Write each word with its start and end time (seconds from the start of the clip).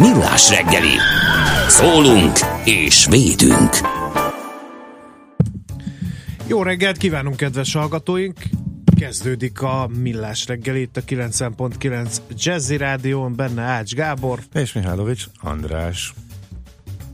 Millás 0.00 0.50
reggeli. 0.50 0.96
Szólunk 1.68 2.36
és 2.64 3.06
védünk. 3.10 3.70
Jó 6.46 6.62
reggelt 6.62 6.96
kívánunk, 6.96 7.36
kedves 7.36 7.72
hallgatóink! 7.72 8.38
Kezdődik 8.96 9.62
a 9.62 9.88
Millás 10.02 10.46
reggel 10.46 10.76
itt 10.76 10.96
a 10.96 11.00
90.9 11.00 12.16
Jazzy 12.36 12.76
Rádión, 12.76 13.36
benne 13.36 13.62
Ács 13.62 13.94
Gábor. 13.94 14.40
És 14.54 14.72
Mihálovics 14.72 15.24
András. 15.40 16.14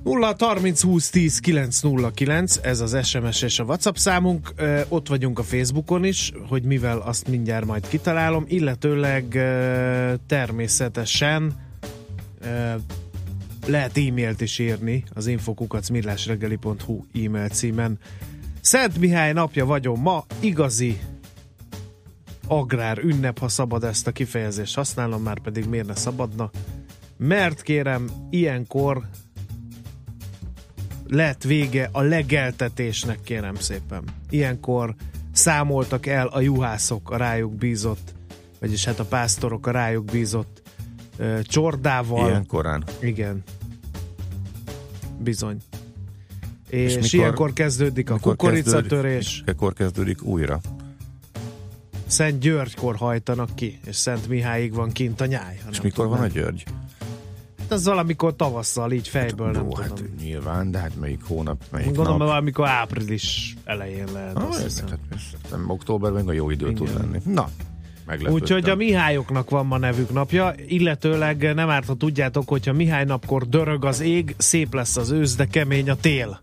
0 0.02 0.34
30 0.38 0.82
20 0.82 1.10
10 1.10 1.38
909, 1.38 2.58
ez 2.62 2.80
az 2.80 3.06
SMS 3.06 3.42
és 3.42 3.58
a 3.58 3.64
WhatsApp 3.64 3.96
számunk. 3.96 4.54
Ott 4.88 5.08
vagyunk 5.08 5.38
a 5.38 5.42
Facebookon 5.42 6.04
is, 6.04 6.32
hogy 6.48 6.62
mivel 6.62 6.98
azt 6.98 7.28
mindjárt 7.28 7.64
majd 7.64 7.88
kitalálom, 7.88 8.44
illetőleg 8.48 9.24
természetesen 10.26 11.63
lehet 13.66 13.96
e-mailt 13.96 14.40
is 14.40 14.58
írni 14.58 15.04
az 15.14 15.26
infokukacmillásreggeli.hu 15.26 17.04
e-mail 17.24 17.48
címen. 17.48 17.98
Szent 18.60 18.98
Mihály 18.98 19.32
napja 19.32 19.64
vagyok 19.64 19.96
ma, 19.96 20.24
igazi 20.40 21.00
agrár 22.46 22.98
ünnep, 22.98 23.38
ha 23.38 23.48
szabad 23.48 23.84
ezt 23.84 24.06
a 24.06 24.12
kifejezést 24.12 24.74
használnom, 24.74 25.22
már 25.22 25.38
pedig 25.38 25.64
miért 25.64 25.86
ne 25.86 25.94
szabadna. 25.94 26.50
Mert 27.16 27.62
kérem, 27.62 28.10
ilyenkor 28.30 29.08
lett 31.06 31.42
vége 31.42 31.88
a 31.92 32.00
legeltetésnek, 32.00 33.20
kérem 33.24 33.54
szépen. 33.54 34.04
Ilyenkor 34.30 34.94
számoltak 35.32 36.06
el 36.06 36.26
a 36.26 36.40
juhászok 36.40 37.10
a 37.10 37.16
rájuk 37.16 37.54
bízott, 37.54 38.14
vagyis 38.60 38.84
hát 38.84 38.98
a 38.98 39.04
pásztorok 39.04 39.66
a 39.66 39.70
rájuk 39.70 40.04
bízott 40.04 40.63
csordával. 41.42 42.28
Ilyen 42.28 42.46
korán. 42.46 42.84
Igen. 43.00 43.42
Bizony. 45.18 45.56
És, 46.68 46.78
És 46.90 46.94
mikor- 46.94 47.12
ilyenkor 47.12 47.52
kezdődik 47.52 48.10
a 48.10 48.18
kukoricatörés. 48.18 49.42
Ekkor 49.46 49.72
kezdődik 49.72 50.22
újra. 50.22 50.60
Szent 52.06 52.38
Györgykor 52.38 52.96
hajtanak 52.96 53.54
ki, 53.54 53.78
és 53.86 53.96
Szent 53.96 54.28
Mihályig 54.28 54.74
van 54.74 54.90
kint 54.92 55.20
a 55.20 55.26
nyáj. 55.26 55.60
És 55.70 55.80
mikor 55.80 56.04
tudom, 56.04 56.18
van 56.18 56.28
a. 56.28 56.32
György? 56.32 56.64
Hát 57.58 57.72
az 57.72 57.84
valamikor 57.84 58.36
tavasszal, 58.36 58.92
így 58.92 59.08
fejből 59.08 59.50
nem 59.50 59.64
Jó, 59.64 59.74
hát 59.74 59.92
tudom. 59.92 60.12
nyilván, 60.20 60.70
de 60.70 60.78
hát 60.78 60.96
melyik 61.00 61.22
hónap, 61.24 61.64
melyik 61.70 61.86
Gondolom, 61.86 62.18
nap? 62.18 62.28
valamikor 62.28 62.66
április 62.68 63.56
elején 63.64 64.08
lehet. 64.12 64.36
Ah, 64.36 64.62
ez, 64.64 64.80
hát 64.80 64.98
nem, 65.50 65.70
októberben 65.70 66.28
a 66.28 66.32
jó 66.32 66.50
idő 66.50 66.72
tud 66.72 66.88
Igen. 66.88 67.00
lenni. 67.00 67.18
Na, 67.24 67.48
meglepődtem. 68.06 68.42
Úgyhogy 68.42 68.70
a 68.70 68.76
Mihályoknak 68.76 69.50
van 69.50 69.66
ma 69.66 69.78
nevük 69.78 70.12
napja, 70.12 70.54
illetőleg 70.66 71.54
nem 71.54 71.68
árt, 71.68 71.86
ha 71.86 71.94
tudjátok, 71.94 72.48
hogyha 72.48 72.72
Mihály 72.72 73.04
napkor 73.04 73.48
dörög 73.48 73.84
az 73.84 74.00
ég, 74.00 74.34
szép 74.38 74.74
lesz 74.74 74.96
az 74.96 75.10
ősz, 75.10 75.36
de 75.36 75.44
kemény 75.44 75.90
a 75.90 75.96
tél. 75.96 76.40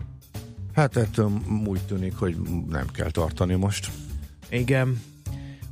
Hát 0.76 0.98
ettől 0.98 1.32
úgy 1.66 1.82
tűnik, 1.82 2.16
hogy 2.16 2.36
nem 2.70 2.86
kell 2.94 3.12
tartani 3.12 3.56
most. 3.56 3.90
Igen. 4.50 5.02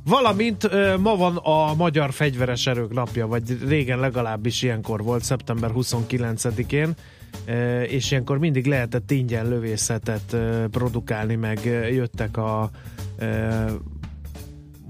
Valamint 0.04 0.70
ma 0.98 1.16
van 1.16 1.36
a 1.36 1.74
Magyar 1.74 2.12
Fegyveres 2.12 2.66
Erők 2.66 2.92
napja, 2.92 3.26
vagy 3.26 3.58
régen 3.68 3.98
legalábbis 3.98 4.62
ilyenkor 4.62 5.02
volt, 5.02 5.24
szeptember 5.24 5.70
29-én, 5.74 6.92
ö, 7.44 7.80
és 7.80 8.10
ilyenkor 8.10 8.38
mindig 8.38 8.66
lehetett 8.66 9.10
ingyen 9.10 9.48
lövészetet 9.48 10.36
produkálni, 10.70 11.34
meg 11.34 11.64
jöttek 11.90 12.36
a 12.36 12.70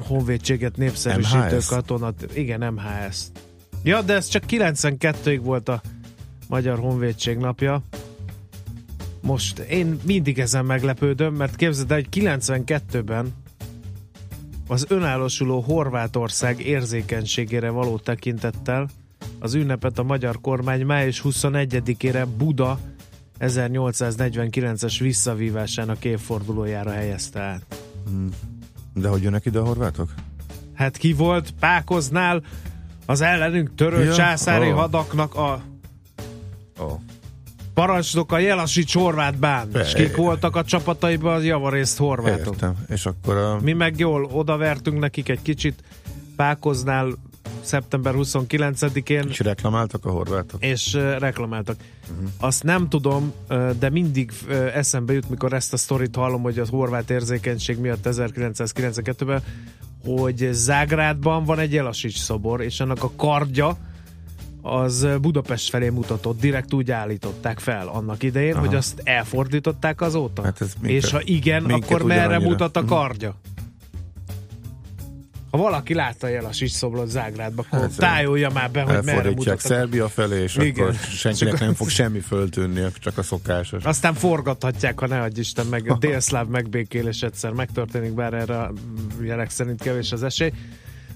honvédséget 0.06 0.76
népszerűsítő 0.76 1.56
MHS? 1.56 1.66
katonat. 1.66 2.26
Igen, 2.34 2.72
MHS. 2.72 3.16
Ja, 3.82 4.02
de 4.02 4.14
ez 4.14 4.28
csak 4.28 4.42
92-ig 4.48 5.40
volt 5.42 5.68
a 5.68 5.80
Magyar 6.48 6.78
Honvédség 6.78 7.36
napja. 7.36 7.82
Most 9.20 9.58
én 9.58 9.98
mindig 10.04 10.38
ezen 10.38 10.64
meglepődöm, 10.64 11.34
mert 11.34 11.56
képzeld 11.56 11.90
el, 11.90 11.96
hogy 11.96 12.08
92-ben 12.10 13.34
az 14.66 14.86
önállósuló 14.88 15.60
Horvátország 15.60 16.60
érzékenységére 16.60 17.70
való 17.70 17.98
tekintettel 17.98 18.88
az 19.38 19.54
ünnepet 19.54 19.98
a 19.98 20.02
magyar 20.02 20.40
kormány 20.40 20.86
május 20.86 21.22
21-ére 21.24 22.26
Buda 22.36 22.78
1849-es 23.40 24.96
visszavívásának 25.00 26.04
évfordulójára 26.04 26.90
helyezte 26.90 27.40
át. 27.40 27.76
De 28.94 29.08
hogy 29.08 29.22
jönnek 29.22 29.44
ide 29.44 29.58
a 29.58 29.64
horvátok? 29.64 30.14
Hát 30.74 30.96
ki 30.96 31.12
volt 31.12 31.50
Pákoznál 31.60 32.42
az 33.06 33.20
ellenünk 33.20 33.74
törő 33.74 34.04
Ja, 34.04 34.14
császári 34.14 34.72
ó. 34.72 34.74
hadaknak 34.74 35.34
a 35.34 35.60
oh. 36.78 37.00
parancsnoka 37.74 38.38
Jelasics 38.38 38.94
Horvát 38.94 39.38
bán. 39.38 39.66
És 39.66 39.72
Persze. 39.72 39.96
kik 39.96 40.16
voltak 40.16 40.56
a 40.56 40.64
csapataiban? 40.64 41.34
Az 41.34 41.44
javarészt 41.44 41.98
horvátok. 41.98 42.54
értem. 42.54 42.74
És 42.88 43.06
akkor 43.06 43.36
a... 43.36 43.58
Mi 43.60 43.72
meg 43.72 43.98
jól 43.98 44.24
odavertünk 44.24 44.98
nekik 44.98 45.28
egy 45.28 45.42
kicsit 45.42 45.82
Pákoznál 46.36 47.12
szeptember 47.60 48.14
29-én, 48.16 49.26
És 49.28 49.38
reklamáltak 49.40 50.04
a 50.06 50.10
horvátok? 50.10 50.64
és 50.64 50.94
uh, 50.94 51.18
reklamáltak. 51.18 51.76
Uh-huh. 52.12 52.28
Azt 52.38 52.62
nem 52.62 52.88
tudom, 52.88 53.32
uh, 53.50 53.70
de 53.78 53.90
mindig 53.90 54.30
uh, 54.48 54.76
eszembe 54.76 55.12
jut, 55.12 55.30
mikor 55.30 55.52
ezt 55.52 55.72
a 55.72 55.76
sztorit 55.76 56.16
hallom, 56.16 56.42
hogy 56.42 56.58
a 56.58 56.64
horvát 56.70 57.10
érzékenység 57.10 57.78
miatt 57.78 58.06
1992-ben, 58.10 59.42
hogy 60.04 60.48
Zágrádban 60.52 61.44
van 61.44 61.58
egy 61.58 61.72
Jelasics 61.72 62.18
szobor, 62.18 62.60
és 62.62 62.80
annak 62.80 63.02
a 63.02 63.10
kardja 63.16 63.76
az 64.62 65.06
Budapest 65.20 65.70
felé 65.70 65.88
mutatott, 65.88 66.40
direkt 66.40 66.72
úgy 66.74 66.90
állították 66.90 67.58
fel 67.58 67.88
annak 67.88 68.22
idején, 68.22 68.52
Aha. 68.54 68.66
hogy 68.66 68.74
azt 68.74 69.00
elfordították 69.04 70.00
azóta. 70.00 70.42
Hát 70.42 70.60
ez 70.60 70.72
minket- 70.80 71.02
és 71.04 71.10
ha 71.10 71.20
igen, 71.24 71.62
minket 71.62 71.90
akkor 71.90 72.02
merre 72.02 72.20
ugyanannyira. 72.26 72.50
mutat 72.50 72.76
a 72.76 72.80
Mhm. 72.80 72.88
kardja? 72.88 73.34
Ha 75.50 75.58
valaki 75.58 75.94
látta 75.94 76.26
a 76.26 76.30
Jelasics 76.30 76.72
szobrot 76.72 77.08
Zágrádba, 77.08 77.64
akkor 77.66 77.78
Hát, 77.78 77.96
tájolja 77.96 78.50
már 78.50 78.70
be, 78.70 78.82
hogy 78.82 78.92
merre 78.92 79.10
Elfordítják 79.10 79.36
mutat 79.36 79.70
a 79.70 79.74
Szerbia 79.74 80.08
felé, 80.08 80.42
és 80.42 80.56
Igen. 80.56 80.84
akkor 80.84 80.94
senkinek 80.94 81.60
nem 81.60 81.74
fog 81.74 81.88
semmi 81.88 82.20
föltűnni, 82.20 82.86
csak 82.98 83.18
a 83.18 83.22
szokásos. 83.22 83.84
Aztán 83.84 84.14
forgathatják, 84.14 84.98
ha 84.98 85.06
ne 85.06 85.20
adj 85.20 85.40
Isten, 85.40 85.66
meg 85.66 85.90
a 85.90 85.96
délszláv 85.98 86.46
megbékélés 86.46 87.22
egyszer 87.22 87.52
megtörténik, 87.52 88.12
bár 88.12 88.34
erre 88.34 88.58
a 88.58 88.72
jelek 89.22 89.50
szerint 89.50 89.82
kevés 89.82 90.12
az 90.12 90.22
esély. 90.22 90.52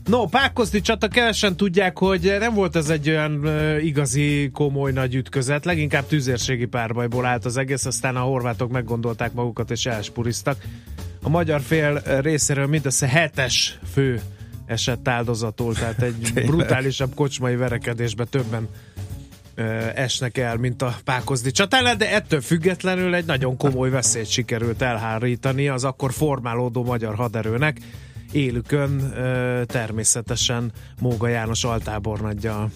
No, 0.04 0.26
Pákozdi 0.26 0.80
csata 0.80 1.08
kevesen 1.08 1.56
tudják, 1.56 1.98
hogy 1.98 2.36
nem 2.38 2.54
volt 2.54 2.76
ez 2.76 2.88
egy 2.88 3.08
olyan 3.08 3.44
ö, 3.44 3.78
igazi, 3.78 4.50
komoly 4.52 4.92
nagy 4.92 5.14
ütközet, 5.14 5.64
leginkább 5.64 6.06
tüzérségi 6.06 6.64
párbajból 6.64 7.24
állt 7.24 7.44
az 7.44 7.56
egész, 7.56 7.84
aztán 7.84 8.16
a 8.16 8.20
horvátok 8.20 8.70
meggondolták 8.70 9.32
magukat 9.32 9.70
és 9.70 9.86
elspuriztak. 9.86 10.56
A 11.24 11.28
magyar 11.28 11.60
fél 11.60 12.02
részéről 12.20 12.66
mindössze 12.66 13.08
hetes 13.08 13.78
fő 13.92 14.20
esett 14.66 15.08
áldozatul, 15.08 15.74
tehát 15.74 16.02
egy 16.02 16.32
brutálisabb 16.46 17.14
kocsmai 17.14 17.56
verekedésbe 17.56 18.24
többen 18.24 18.68
esnek 19.94 20.38
el, 20.38 20.56
mint 20.56 20.82
a 20.82 20.96
Pákozdi 21.04 21.50
csatán, 21.50 21.98
de 21.98 22.12
ettől 22.12 22.40
függetlenül 22.40 23.14
egy 23.14 23.24
nagyon 23.24 23.56
komoly 23.56 23.90
veszélyt 23.90 24.30
sikerült 24.30 24.82
elhárítani 24.82 25.68
az 25.68 25.84
akkor 25.84 26.12
formálódó 26.12 26.84
magyar 26.84 27.14
haderőnek, 27.14 27.78
élükön 28.32 29.12
természetesen 29.66 30.72
Móga 31.00 31.28
János 31.28 31.64
altábornagyjal. 31.64 32.70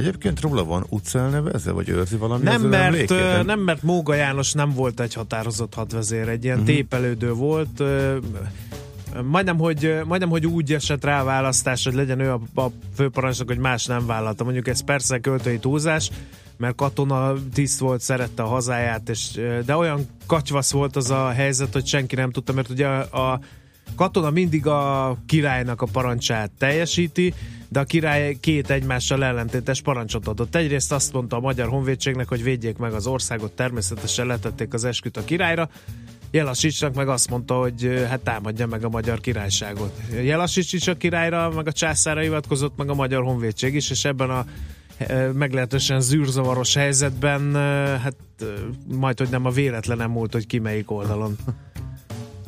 Egyébként 0.00 0.40
róla 0.40 0.64
van 0.64 0.86
utcelnevezve, 0.88 1.72
vagy 1.72 1.88
őrzi 1.88 2.16
valami 2.16 2.44
Nem 2.44 2.62
mert, 2.62 2.84
emlékét? 2.84 3.44
nem, 3.44 3.60
mert 3.60 3.82
Móga 3.82 4.14
János 4.14 4.52
nem 4.52 4.72
volt 4.72 5.00
egy 5.00 5.14
határozott 5.14 5.74
hadvezér, 5.74 6.28
egy 6.28 6.44
ilyen 6.44 6.58
uh-huh. 6.58 6.74
tépelődő 6.74 7.32
volt, 7.32 7.82
majdnem 9.24 9.58
hogy, 9.58 10.00
majdnem, 10.06 10.30
hogy 10.30 10.46
úgy 10.46 10.72
esett 10.72 11.04
rá 11.04 11.20
a 11.20 11.24
választás, 11.24 11.84
hogy 11.84 11.94
legyen 11.94 12.20
ő 12.20 12.32
a, 12.32 12.60
a 12.60 12.70
főparancsnok, 12.94 13.48
hogy 13.48 13.58
más 13.58 13.86
nem 13.86 14.06
vállalta. 14.06 14.44
Mondjuk 14.44 14.68
ez 14.68 14.84
persze 14.84 15.18
költői 15.18 15.58
túlzás, 15.58 16.10
mert 16.56 16.74
katona 16.74 17.32
tiszt 17.54 17.78
volt, 17.78 18.00
szerette 18.00 18.42
a 18.42 18.46
hazáját, 18.46 19.08
és, 19.08 19.40
de 19.64 19.76
olyan 19.76 20.06
kacsvasz 20.26 20.72
volt 20.72 20.96
az 20.96 21.10
a 21.10 21.28
helyzet, 21.28 21.72
hogy 21.72 21.86
senki 21.86 22.14
nem 22.14 22.30
tudta, 22.30 22.52
mert 22.52 22.70
ugye 22.70 22.86
a, 22.86 23.32
a 23.32 23.40
katona 23.96 24.30
mindig 24.30 24.66
a 24.66 25.16
királynak 25.26 25.82
a 25.82 25.86
parancsát 25.92 26.50
teljesíti, 26.58 27.34
de 27.72 27.80
a 27.80 27.84
király 27.84 28.36
két 28.40 28.70
egymással 28.70 29.24
ellentétes 29.24 29.80
parancsot 29.80 30.28
adott. 30.28 30.54
Egyrészt 30.54 30.92
azt 30.92 31.12
mondta 31.12 31.36
a 31.36 31.40
magyar 31.40 31.68
honvédségnek, 31.68 32.28
hogy 32.28 32.42
védjék 32.42 32.76
meg 32.76 32.92
az 32.92 33.06
országot, 33.06 33.52
természetesen 33.52 34.26
letették 34.26 34.74
az 34.74 34.84
esküt 34.84 35.16
a 35.16 35.24
királyra, 35.24 35.68
Jelasicsnak 36.30 36.94
meg 36.94 37.08
azt 37.08 37.30
mondta, 37.30 37.54
hogy 37.54 38.04
hát 38.08 38.20
támadja 38.20 38.66
meg 38.66 38.84
a 38.84 38.88
magyar 38.88 39.20
királyságot. 39.20 40.00
Jelasics 40.22 40.72
is 40.72 40.88
a 40.88 40.96
királyra, 40.96 41.50
meg 41.50 41.66
a 41.66 41.72
császára 41.72 42.20
hivatkozott, 42.20 42.76
meg 42.76 42.88
a 42.90 42.94
magyar 42.94 43.22
honvédség 43.22 43.74
is, 43.74 43.90
és 43.90 44.04
ebben 44.04 44.30
a 44.30 44.44
meglehetősen 45.32 46.00
zűrzavaros 46.00 46.74
helyzetben, 46.74 47.54
hát 48.02 48.16
majd, 48.86 49.18
hogy 49.18 49.28
nem 49.30 49.44
a 49.44 49.50
véletlenem 49.50 50.10
múlt, 50.10 50.32
hogy 50.32 50.46
ki 50.46 50.58
melyik 50.58 50.90
oldalon 50.90 51.36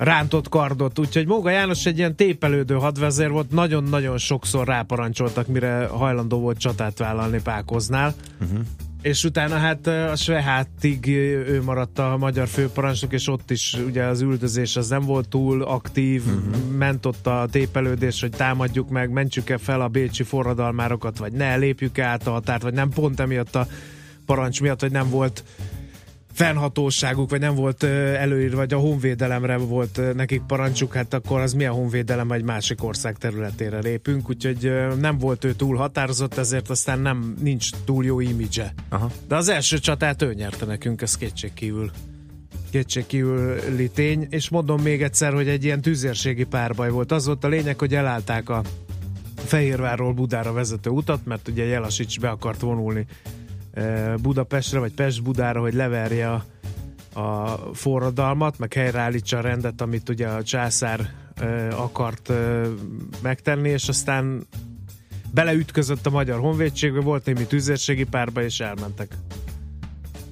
rántott 0.05 0.49
kardot, 0.49 0.99
úgyhogy 0.99 1.27
Móga 1.27 1.51
János 1.51 1.87
egy 1.87 1.99
ilyen 1.99 2.17
tépelődő 2.17 2.75
hadvezér 2.75 3.31
volt, 3.31 3.51
nagyon-nagyon 3.51 4.19
sokszor 4.19 4.67
ráparancsoltak, 4.67 5.47
mire 5.47 5.87
hajlandó 5.87 6.39
volt 6.39 6.59
csatát 6.59 6.99
vállalni 6.99 7.41
Pákoznál. 7.43 8.15
Uh-huh. 8.41 8.59
És 9.03 9.25
utána 9.25 9.57
hát 9.57 9.87
a 9.87 10.17
Svehátig 10.17 11.07
ő 11.07 11.63
maradt 11.65 11.99
a 11.99 12.17
magyar 12.19 12.49
főparancsnok, 12.49 13.13
és 13.13 13.29
ott 13.29 13.51
is 13.51 13.77
ugye 13.87 14.05
az 14.05 14.21
üldözés 14.21 14.77
az 14.77 14.89
nem 14.89 15.03
volt 15.03 15.29
túl 15.29 15.63
aktív, 15.63 16.23
uh-huh. 16.27 16.77
ment 16.79 17.07
ott 17.07 17.27
a 17.27 17.47
tépelődés, 17.51 18.21
hogy 18.21 18.31
támadjuk 18.31 18.89
meg, 18.89 19.11
mentsük-e 19.11 19.59
fel 19.59 19.81
a 19.81 19.89
bécsi 19.89 20.23
forradalmárokat, 20.23 21.19
vagy 21.19 21.33
ne, 21.33 21.57
lépjük 21.57 21.99
át 21.99 22.27
a 22.27 22.31
határt, 22.31 22.63
vagy 22.63 22.75
nem 22.75 22.89
pont 22.89 23.21
emiatt 23.21 23.55
a 23.55 23.67
parancs 24.27 24.61
miatt, 24.61 24.81
hogy 24.81 24.91
nem 24.91 25.11
volt 25.11 25.45
fennhatóságuk, 26.33 27.31
vagy 27.31 27.41
nem 27.41 27.55
volt 27.55 27.83
előírva, 27.83 28.57
vagy 28.57 28.73
a 28.73 28.79
honvédelemre 28.79 29.57
volt 29.57 30.01
nekik 30.15 30.43
parancsuk, 30.47 30.95
hát 30.95 31.15
akkor 31.15 31.41
az 31.41 31.53
milyen 31.53 31.73
honvédelem, 31.73 32.33
egy 32.33 32.45
másik 32.45 32.85
ország 32.85 33.17
területére 33.17 33.79
lépünk, 33.79 34.29
úgyhogy 34.29 34.73
nem 35.01 35.19
volt 35.19 35.45
ő 35.45 35.53
túl 35.53 35.77
határozott, 35.77 36.37
ezért 36.37 36.71
aztán 36.71 37.01
nem 37.01 37.35
nincs 37.41 37.71
túl 37.85 38.05
jó 38.05 38.21
imidzse. 38.21 38.75
Aha. 38.89 39.11
De 39.29 39.37
az 39.37 39.49
első 39.49 39.79
csatát 39.79 40.23
ő 40.23 40.35
nyerte 40.35 40.65
nekünk, 40.65 41.03
ez 41.03 41.17
kétségkívül 41.17 41.91
kétségkívüli 42.71 43.91
tény, 43.91 44.27
és 44.31 44.49
mondom 44.49 44.83
még 44.83 45.03
egyszer, 45.03 45.33
hogy 45.33 45.49
egy 45.49 45.65
ilyen 45.65 45.81
tüzérségi 45.81 46.45
párbaj 46.45 46.91
volt. 46.91 47.13
Az 47.13 47.27
volt 47.27 47.45
a 47.45 47.49
lényeg, 47.49 47.79
hogy 47.79 47.95
elállták 47.95 48.49
a 48.49 48.63
Fehérvárról 49.37 50.13
Budára 50.13 50.53
vezető 50.53 50.91
utat, 50.91 51.21
mert 51.25 51.49
ugye 51.49 51.65
Jelasics 51.65 52.21
be 52.21 52.29
akart 52.29 52.61
vonulni 52.61 53.07
Budapestre, 54.23 54.79
vagy 54.79 54.95
Pest-Budára, 54.95 55.61
hogy 55.61 55.75
leverje 55.75 56.31
a, 56.31 56.45
a 57.21 57.59
forradalmat, 57.75 58.59
meg 58.59 58.73
helyreállítsa 58.73 59.39
a 59.39 59.41
rendet, 59.41 59.81
amit 59.81 60.09
ugye 60.09 60.29
a 60.29 60.43
császár 60.43 61.11
akart 61.71 62.33
megtenni, 63.23 63.69
és 63.69 63.89
aztán 63.89 64.47
beleütközött 65.35 66.07
a 66.07 66.11
magyar 66.11 66.39
honvédségbe, 66.39 67.01
volt 67.01 67.25
némi 67.25 67.47
tüzérségi 67.47 68.05
párba, 68.05 68.43
és 68.43 68.61
elmentek. 68.61 69.13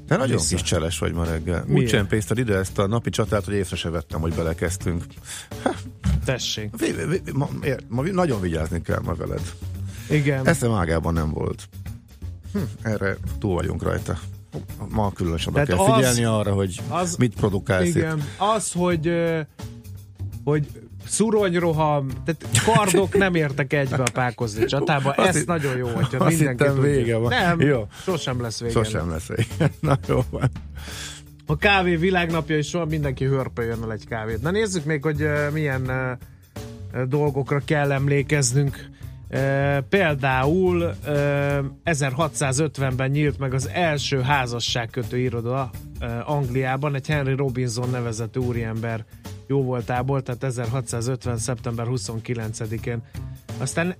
De 0.06 0.16
nagyon 0.16 0.36
Vissza. 0.36 0.56
kis 0.56 0.62
cseles 0.62 0.98
vagy 0.98 1.12
ma 1.12 1.24
reggel. 1.24 1.62
Úgy 1.62 1.68
Miért? 1.68 1.90
csempészted 1.90 2.38
ide 2.38 2.56
ezt 2.56 2.78
a 2.78 2.86
napi 2.86 3.10
csatát, 3.10 3.44
hogy 3.44 3.54
észre 3.54 3.76
se 3.76 3.90
vettem, 3.90 4.20
hogy 4.20 4.34
belekezdtünk. 4.34 5.04
Tessék. 6.24 6.70
Ma, 7.32 7.48
ma 7.88 8.02
vi- 8.02 8.10
nagyon 8.12 8.40
vigyázni 8.40 8.82
kell 8.82 9.00
ma 9.04 9.14
veled. 9.14 9.52
Igen. 10.10 10.46
Eszem 10.46 10.72
ágában 10.72 11.12
nem 11.12 11.30
volt. 11.30 11.68
Hm, 12.52 12.58
erre 12.82 13.16
túl 13.38 13.54
vagyunk 13.54 13.82
rajta. 13.82 14.18
Ma 14.88 15.12
különösen 15.12 15.52
oda 15.54 15.64
Tehát 15.64 15.84
kell 15.84 15.94
az- 15.94 15.96
figyelni 16.06 16.24
arra, 16.38 16.52
hogy 16.52 16.80
az- 16.88 17.16
mit 17.16 17.34
produkálsz 17.34 17.86
itt. 17.86 17.94
Igen. 17.96 18.22
Az, 18.56 18.72
hogy 18.72 19.12
hogy 20.44 20.66
szuronyroham, 21.06 22.08
tehát 22.24 22.46
kardok 22.64 23.16
nem 23.18 23.34
értek 23.34 23.72
egybe 23.72 23.96
a 23.96 24.10
pákozni 24.12 24.64
csatába. 24.64 25.10
Azt 25.10 25.28
Ez 25.28 25.36
hitt- 25.36 25.46
nagyon 25.46 25.76
jó, 25.76 25.86
hogyha 25.88 26.24
azt 26.24 26.36
mindenki 26.36 26.64
tudja. 26.64 26.80
vége 26.80 27.16
van. 27.16 27.28
Nem, 27.28 27.60
Jó. 27.60 27.86
sosem 28.02 28.40
lesz 28.40 28.60
vége. 28.60 28.72
Sosem 28.72 29.10
lesz 29.10 29.26
vége. 29.26 29.70
Na 29.80 29.98
jó 30.08 30.24
van. 30.30 30.50
A 31.46 31.56
kávé 31.56 31.96
világnapja 31.96 32.58
is 32.58 32.72
van, 32.72 32.88
mindenki 32.88 33.24
hörpöljön 33.24 33.82
el 33.82 33.92
egy 33.92 34.06
kávét. 34.06 34.42
Na 34.42 34.50
nézzük 34.50 34.84
még, 34.84 35.02
hogy 35.02 35.26
milyen 35.52 35.90
dolgokra 37.08 37.60
kell 37.64 37.92
emlékeznünk. 37.92 38.88
Például 39.88 40.82
uh, 40.82 40.94
1650-ben 41.84 43.10
nyílt 43.10 43.38
meg 43.38 43.54
az 43.54 43.68
első 43.68 44.20
házasságkötő 44.20 45.18
iroda 45.18 45.70
Angliában, 46.24 46.94
egy 46.94 47.06
Henry 47.06 47.34
Robinson 47.34 47.90
nevezetű 47.90 48.40
úriember 48.40 49.04
jó 49.46 49.62
voltából, 49.62 50.22
tehát 50.22 50.44
1650. 50.44 51.36
szeptember 51.36 51.86
29-én. 51.88 53.02
Aztán 53.58 53.94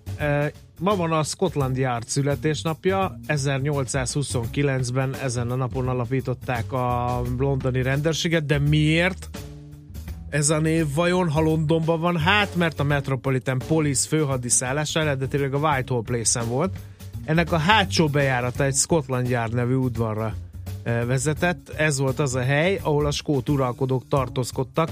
ma 0.81 0.97
van 0.97 1.13
a 1.13 1.23
Scotland 1.23 1.77
Yard 1.77 2.09
születésnapja, 2.09 3.19
1829-ben 3.27 5.15
ezen 5.23 5.51
a 5.51 5.55
napon 5.55 5.89
alapították 5.89 6.73
a 6.73 7.23
londoni 7.39 7.83
rendőrséget, 7.83 8.47
de 8.47 8.59
miért? 8.59 9.29
Ez 10.31 10.51
a 10.51 10.59
név 10.59 10.95
vajon, 10.95 11.31
ha 11.31 11.41
Londonban 11.41 12.01
van? 12.01 12.19
Hát, 12.19 12.55
mert 12.55 12.81
a 12.81 12.83
Metropolitan 12.83 13.59
Police 13.67 14.09
főhadiszállása 14.09 15.01
eredetileg 15.01 15.55
a 15.55 15.59
Whitehall 15.59 16.03
Place-en 16.03 16.49
volt. 16.49 16.77
Ennek 17.25 17.53
a 17.53 17.57
hátsó 17.57 18.09
bejárata 18.09 18.65
egy 18.65 18.75
Scotland 18.75 19.29
Yard 19.29 19.55
nevű 19.55 19.75
udvarra 19.75 20.35
eh, 20.83 21.05
vezetett. 21.05 21.69
Ez 21.69 21.99
volt 21.99 22.19
az 22.19 22.35
a 22.35 22.41
hely, 22.41 22.79
ahol 22.83 23.07
a 23.07 23.11
skót 23.11 23.49
uralkodók 23.49 24.09
tartózkodtak 24.09 24.91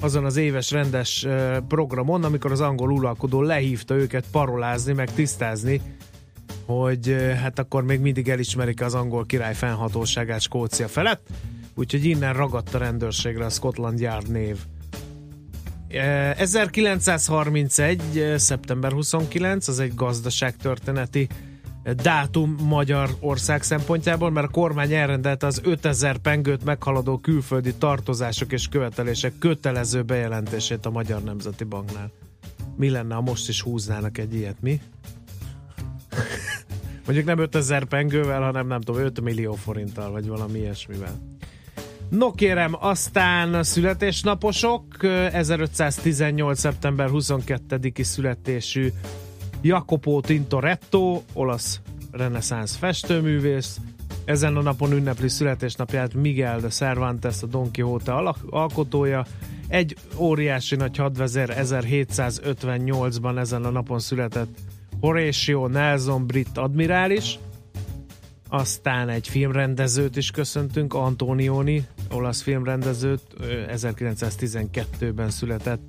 azon 0.00 0.24
az 0.24 0.36
éves 0.36 0.70
rendes 0.70 1.24
eh, 1.24 1.56
programon, 1.68 2.24
amikor 2.24 2.52
az 2.52 2.60
angol 2.60 2.90
uralkodó 2.90 3.42
lehívta 3.42 3.94
őket 3.94 4.24
parolázni, 4.32 4.92
meg 4.92 5.12
tisztázni, 5.12 5.80
hogy 6.66 7.08
eh, 7.08 7.38
hát 7.38 7.58
akkor 7.58 7.84
még 7.84 8.00
mindig 8.00 8.28
elismerik 8.28 8.82
az 8.82 8.94
angol 8.94 9.26
király 9.26 9.54
fennhatóságát 9.54 10.40
Skócia 10.40 10.88
felett, 10.88 11.26
úgyhogy 11.74 12.04
innen 12.04 12.32
ragadt 12.34 12.74
a 12.74 12.78
rendőrségre 12.78 13.44
a 13.44 13.50
Scotland 13.50 14.00
Yard 14.00 14.30
név. 14.30 14.58
Eh, 15.94 16.40
1931. 16.40 18.18
eh, 18.18 18.38
szeptember 18.38 18.92
29, 18.92 19.68
az 19.68 19.78
egy 19.78 19.94
gazdaságtörténeti 19.94 21.28
eh, 21.82 21.92
dátum 21.92 22.56
Magyarország 22.62 23.62
szempontjából, 23.62 24.30
mert 24.30 24.46
a 24.46 24.50
kormány 24.50 24.92
elrendelte 24.92 25.46
az 25.46 25.60
5000 25.64 26.16
pengőt 26.16 26.64
meghaladó 26.64 27.18
külföldi 27.18 27.74
tartozások 27.74 28.52
és 28.52 28.68
követelések 28.68 29.32
kötelező 29.38 30.02
bejelentését 30.02 30.86
a 30.86 30.90
Magyar 30.90 31.22
Nemzeti 31.22 31.64
Banknál. 31.64 32.10
Mi 32.76 32.90
lenne, 32.90 33.14
ha 33.14 33.20
most 33.20 33.48
is 33.48 33.62
húznának 33.62 34.18
egy 34.18 34.34
ilyet, 34.34 34.56
mi? 34.60 34.80
Mondjuk 37.06 37.26
nem 37.26 37.38
5000 37.38 37.84
pengővel, 37.84 38.40
hanem 38.40 38.66
nem 38.66 38.80
tudom, 38.80 39.02
5 39.02 39.20
millió 39.20 39.54
forinttal, 39.54 40.10
vagy 40.10 40.26
valami 40.26 40.58
ilyesmivel. 40.58 41.20
No 42.08 42.32
kérem, 42.32 42.76
aztán 42.80 43.54
a 43.54 43.62
születésnaposok, 43.62 44.84
1518. 45.32 46.58
szeptember 46.58 47.08
22-i 47.12 48.02
születésű 48.02 48.92
Jacopo 49.62 50.20
Tintoretto, 50.20 51.22
olasz 51.32 51.80
reneszánsz 52.10 52.76
festőművész. 52.76 53.80
Ezen 54.24 54.56
a 54.56 54.62
napon 54.62 54.92
ünnepli 54.92 55.28
születésnapját 55.28 56.14
Miguel 56.14 56.60
de 56.60 56.68
Cervantes, 56.68 57.42
a 57.42 57.46
Don 57.46 57.72
Quixote 57.72 58.12
alkotója. 58.50 59.24
Egy 59.68 59.96
óriási 60.16 60.76
nagy 60.76 60.96
hadvezér 60.96 61.54
1758-ban 61.56 63.38
ezen 63.38 63.64
a 63.64 63.70
napon 63.70 63.98
született 63.98 64.58
Horatio 65.00 65.66
Nelson 65.66 66.26
brit 66.26 66.58
admirális. 66.58 67.38
Aztán 68.48 69.08
egy 69.08 69.28
filmrendezőt 69.28 70.16
is 70.16 70.30
köszöntünk, 70.30 70.94
Antonioni, 70.94 71.86
olasz 72.10 72.42
filmrendezőt, 72.42 73.22
ő 73.40 73.66
1912-ben 73.70 75.30
született. 75.30 75.82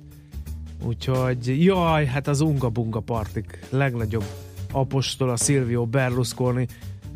Úgyhogy, 0.82 1.64
jaj, 1.64 2.06
hát 2.06 2.28
az 2.28 2.40
Unga 2.40 2.68
Bunga 2.68 3.00
Partik 3.00 3.58
legnagyobb 3.70 4.24
apostola 4.72 5.36
Silvio 5.36 5.86
Berlusconi 5.86 6.66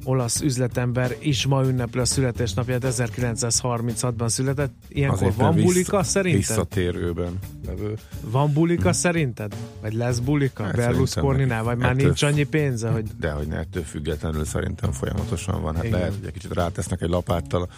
olasz 0.05 0.41
üzletember 0.41 1.17
is 1.19 1.47
ma 1.47 1.65
ünnepli 1.65 2.01
a 2.01 2.05
születésnapját, 2.05 2.85
1936-ban 2.87 4.29
született. 4.29 4.73
Ilyenkor 4.89 5.19
Azért 5.23 5.37
van 5.37 5.55
te 5.55 5.63
bulika 5.63 5.97
vissza- 5.99 6.03
szerinted? 6.03 6.39
Visszatérőben 6.41 7.39
levő. 7.67 7.95
Van 8.21 8.53
bulika 8.53 8.93
szerinted? 8.93 9.57
Vagy 9.81 9.93
lesz 9.95 10.19
bulika? 10.19 10.63
Hát 10.63 10.77
Berlusconinál? 10.77 11.63
Vagy 11.63 11.77
már 11.77 11.91
ettől- 11.91 12.05
nincs 12.05 12.23
annyi 12.23 12.45
pénze, 12.45 12.89
hogy 12.91 13.05
De 13.21 13.31
hogy 13.31 13.47
ne 13.47 13.57
ettől 13.59 13.83
függetlenül 13.83 14.45
szerintem 14.45 14.93
folyamatosan 14.93 15.63
van. 15.63 15.75
Hát 15.75 15.85
Igen. 15.85 15.99
lehet, 15.99 16.15
hogy 16.15 16.27
egy 16.27 16.33
kicsit 16.33 16.53
rátesznek 16.55 17.01
egy 17.03 17.09
lapáttal 17.09 17.69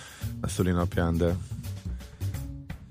a 0.41 0.49
szülinapján, 0.49 1.17
de 1.17 1.37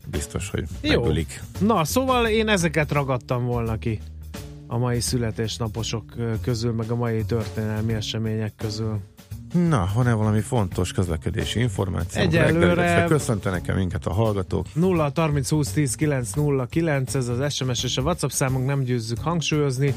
biztos, 0.07 0.49
hogy 0.49 0.63
Jó. 0.81 0.99
megölik. 0.99 1.41
Na, 1.59 1.83
szóval 1.85 2.27
én 2.27 2.47
ezeket 2.47 2.91
ragadtam 2.91 3.45
volna 3.45 3.77
ki 3.77 3.99
a 4.67 4.77
mai 4.77 4.99
születésnaposok 4.99 6.03
közül, 6.41 6.71
meg 6.71 6.89
a 6.91 6.95
mai 6.95 7.23
történelmi 7.25 7.93
események 7.93 8.53
közül. 8.57 8.99
Na, 9.51 9.89
van-e 9.93 10.13
valami 10.13 10.39
fontos 10.41 10.91
közlekedési 10.91 11.59
információ? 11.59 12.21
Egyelőre- 12.21 13.07
Köszöntenek-e 13.07 13.73
minket 13.73 14.05
a 14.05 14.13
hallgatók? 14.13 14.65
0 14.73 15.11
30 15.15 15.49
20 15.49 15.71
10 15.71 15.95
9 15.95 16.31
0 16.33 16.65
9, 16.65 17.15
ez 17.15 17.27
az 17.27 17.53
SMS 17.53 17.83
és 17.83 17.97
a 17.97 18.01
WhatsApp 18.01 18.29
számunk, 18.29 18.65
nem 18.65 18.81
győzzük 18.83 19.19
hangsúlyozni. 19.19 19.93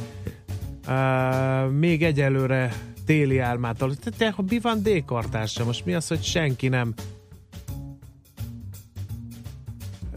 Uh, 0.88 1.70
még 1.70 2.02
egyelőre 2.04 2.72
téli 3.06 3.38
álmától. 3.38 3.94
Te, 3.96 4.10
te, 4.10 4.30
ha 4.30 4.44
mi 4.48 4.58
van 4.58 4.82
D-kartársa? 4.82 5.64
Most 5.64 5.84
mi 5.84 5.94
az, 5.94 6.08
hogy 6.08 6.22
senki 6.22 6.68
nem 6.68 6.94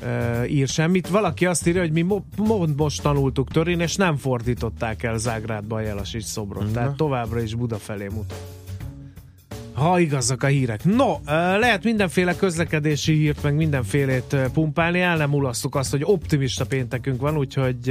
uh, 0.04 0.52
ír 0.52 0.68
semmit. 0.68 1.08
Valaki 1.10 1.46
azt 1.46 1.68
írja, 1.68 1.82
hogy 1.82 1.92
mi 1.92 2.02
mo- 2.02 2.38
mo- 2.38 2.78
most 2.78 3.02
tanultuk 3.02 3.50
törén, 3.52 3.80
és 3.80 3.96
nem 3.96 4.16
fordították 4.16 5.04
el 5.04 5.18
Zágrádba 5.18 5.76
a 5.76 5.80
Jelasics 5.82 6.26
szobrot. 6.26 6.66
Na. 6.66 6.72
Tehát 6.72 6.96
továbbra 6.96 7.40
is 7.42 7.56
Buda 7.56 7.76
felé 7.78 8.08
mutat. 8.08 8.57
Ha 9.78 10.00
igazak 10.00 10.44
a 10.44 10.48
hírek. 10.48 10.84
No, 10.84 11.16
lehet 11.60 11.84
mindenféle 11.84 12.36
közlekedési 12.36 13.14
hírt, 13.14 13.44
meg 13.44 13.56
mindenfélét 13.56 14.36
pumpálni, 14.54 15.00
el 15.00 15.18
nem 15.18 15.30
mulasztuk 15.30 15.76
azt, 15.76 15.92
hogy 15.92 16.02
optimista 16.04 16.66
péntekünk 16.66 17.22
van, 17.22 17.38
úgyhogy 17.38 17.90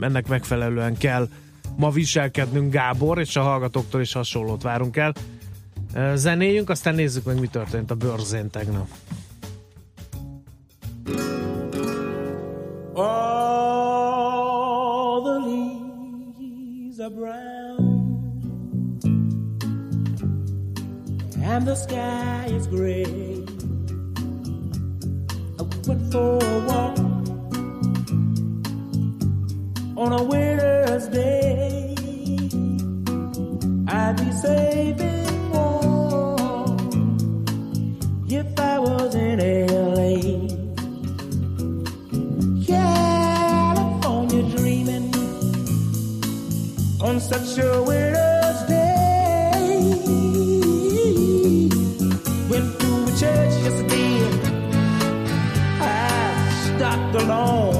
ennek 0.00 0.28
megfelelően 0.28 0.96
kell 0.96 1.28
ma 1.76 1.90
viselkednünk 1.90 2.72
Gábor, 2.72 3.18
és 3.18 3.36
a 3.36 3.42
hallgatóktól 3.42 4.00
is 4.00 4.12
hasonlót 4.12 4.62
várunk 4.62 4.96
el. 4.96 5.12
Zenéljünk, 6.14 6.70
aztán 6.70 6.94
nézzük 6.94 7.24
meg, 7.24 7.40
mi 7.40 7.46
történt 7.46 7.90
a 7.90 7.94
bőrzén 7.94 8.50
tegnap. 8.50 8.88
All 12.94 13.22
the 15.22 15.38
leaves 15.46 16.98
are 16.98 17.08
brown 17.08 17.93
and 21.44 21.66
the 21.66 21.74
sky 21.74 22.46
is 22.48 22.66
gray. 22.66 23.04
I 25.58 25.62
went 25.86 26.10
for 26.10 26.38
a 26.42 26.58
walk 26.68 26.98
on 30.02 30.10
a 30.20 30.22
winter's 30.24 31.06
day. 31.08 31.94
I'd 33.88 34.16
be 34.16 34.32
saving 34.32 35.50
warm 35.50 36.78
if 38.26 38.58
I 38.58 38.78
was 38.78 39.14
in 39.14 39.38
LA. 39.68 40.14
California 42.66 44.42
dreaming 44.56 45.14
on 47.02 47.20
such 47.20 47.58
a 47.58 47.82
winter's 47.82 48.43
long 57.26 57.73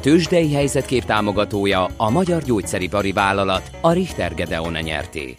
A 0.00 0.02
tőzsdei 0.02 0.52
helyzetkép 0.52 1.04
támogatója 1.04 1.88
a 1.96 2.10
Magyar 2.10 2.42
Gyógyszeripari 2.42 3.12
Vállalat, 3.12 3.70
a 3.80 3.92
Richter 3.92 4.34
Gedeon 4.34 4.72
nyerté. 4.72 5.36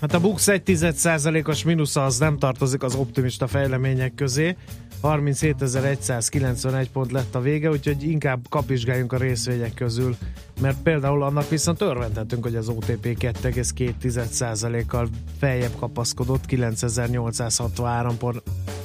Hát 0.00 0.14
a 0.14 0.20
Bux 0.20 0.48
1% 0.48 1.48
os 1.48 1.64
mínusza 1.64 2.04
az 2.04 2.18
nem 2.18 2.38
tartozik 2.38 2.82
az 2.82 2.94
optimista 2.94 3.46
fejlemények 3.46 4.14
közé. 4.14 4.56
37.191 5.02 6.86
pont 6.92 7.12
lett 7.12 7.34
a 7.34 7.40
vége, 7.40 7.70
úgyhogy 7.70 8.02
inkább 8.02 8.40
kapizsgáljunk 8.48 9.12
a 9.12 9.16
részvények 9.16 9.74
közül, 9.74 10.16
mert 10.60 10.82
például 10.82 11.22
annak 11.22 11.48
viszont 11.48 11.80
örvendhetünk, 11.80 12.42
hogy 12.42 12.56
az 12.56 12.68
OTP 12.68 13.06
2,2%-kal 13.20 15.08
feljebb 15.38 15.74
kapaszkodott 15.78 16.46
9863 16.46 18.16
por- 18.18 18.42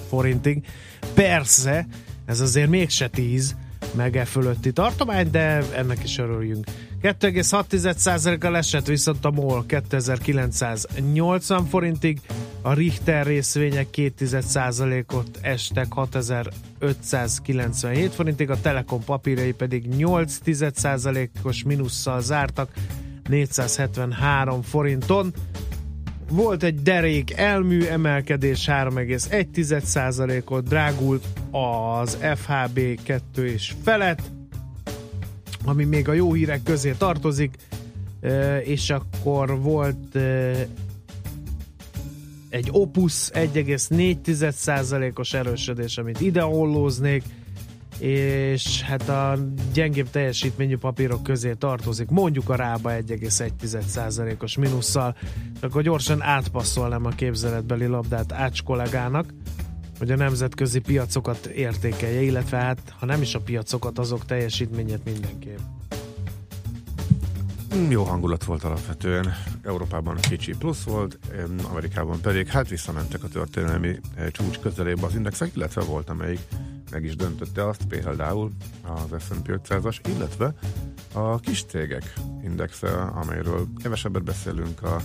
forintig. 0.09 0.65
Persze, 1.13 1.87
ez 2.25 2.39
azért 2.39 2.69
mégse 2.69 3.07
10 3.07 3.55
meg 3.93 4.15
e 4.15 4.25
fölötti 4.25 4.71
tartomány, 4.71 5.31
de 5.31 5.63
ennek 5.75 6.03
is 6.03 6.17
örüljünk. 6.17 6.65
2,6%-kal 7.01 8.57
esett 8.57 8.85
viszont 8.85 9.25
a 9.25 9.31
MOL 9.31 9.65
2980 9.65 11.65
forintig, 11.65 12.19
a 12.61 12.73
Richter 12.73 13.25
részvények 13.25 13.87
2,1%-ot 13.95 15.39
estek 15.41 15.93
6597 15.93 18.13
forintig, 18.13 18.49
a 18.49 18.61
Telekom 18.61 19.03
papírjai 19.03 19.51
pedig 19.51 19.85
8,1%-os 19.97 21.63
mínusszal 21.63 22.21
zártak 22.21 22.71
473 23.29 24.61
forinton. 24.61 25.33
Volt 26.33 26.63
egy 26.63 26.81
derék 26.81 27.31
elmű 27.31 27.83
emelkedés 27.83 28.67
3,1%-ot, 28.71 30.63
drágult 30.63 31.25
az 31.51 32.17
FHB 32.35 32.79
2 33.03 33.47
és 33.47 33.73
felett, 33.83 34.21
ami 35.65 35.83
még 35.83 36.09
a 36.09 36.13
jó 36.13 36.33
hírek 36.33 36.63
közé 36.63 36.95
tartozik, 36.97 37.55
és 38.63 38.89
akkor 38.89 39.59
volt 39.59 40.15
egy 42.49 42.67
Opus 42.71 43.29
1,4%-os 43.29 45.33
erősödés, 45.33 45.97
amit 45.97 46.21
ide 46.21 46.41
hollóznék, 46.41 47.23
és 48.01 48.81
hát 48.81 49.09
a 49.09 49.37
gyengébb 49.73 50.09
teljesítményű 50.09 50.77
papírok 50.77 51.23
közé 51.23 51.53
tartozik, 51.53 52.09
mondjuk 52.09 52.49
a 52.49 52.55
rába 52.55 52.91
1,1%-os 52.91 54.57
minusszal, 54.57 55.15
akkor 55.59 55.81
gyorsan 55.81 56.21
átpasszolnám 56.21 57.05
a 57.05 57.09
képzeletbeli 57.09 57.85
labdát 57.85 58.31
Ács 58.31 58.63
kollégának, 58.63 59.33
hogy 59.97 60.11
a 60.11 60.15
nemzetközi 60.15 60.79
piacokat 60.79 61.45
értékelje, 61.45 62.21
illetve 62.21 62.57
hát 62.57 62.93
ha 62.99 63.05
nem 63.05 63.21
is 63.21 63.35
a 63.35 63.39
piacokat, 63.39 63.99
azok 63.99 64.25
teljesítményét 64.25 65.03
mindenképp. 65.05 65.59
Jó 67.89 68.03
hangulat 68.03 68.43
volt 68.43 68.63
alapvetően. 68.63 69.33
Európában 69.63 70.15
kicsi 70.15 70.55
plusz 70.57 70.83
volt, 70.83 71.19
Amerikában 71.69 72.21
pedig. 72.21 72.47
Hát 72.47 72.67
visszamentek 72.67 73.23
a 73.23 73.27
történelmi 73.27 73.99
eh, 74.15 74.29
csúcs 74.29 74.59
közelébe 74.59 75.05
az 75.05 75.15
indexek, 75.15 75.55
illetve 75.55 75.81
volt, 75.81 76.09
amelyik 76.09 76.39
meg 76.91 77.03
is 77.03 77.15
döntötte 77.15 77.67
azt, 77.67 77.83
például 77.87 78.51
az 78.81 79.23
S&P 79.23 79.59
500-as, 79.67 79.97
illetve 80.07 80.53
a 81.13 81.39
kis 81.39 81.63
cégek 81.63 82.13
indexe, 82.43 83.01
amelyről 83.01 83.67
kevesebbet 83.83 84.23
beszélünk, 84.23 84.83
a 84.83 85.01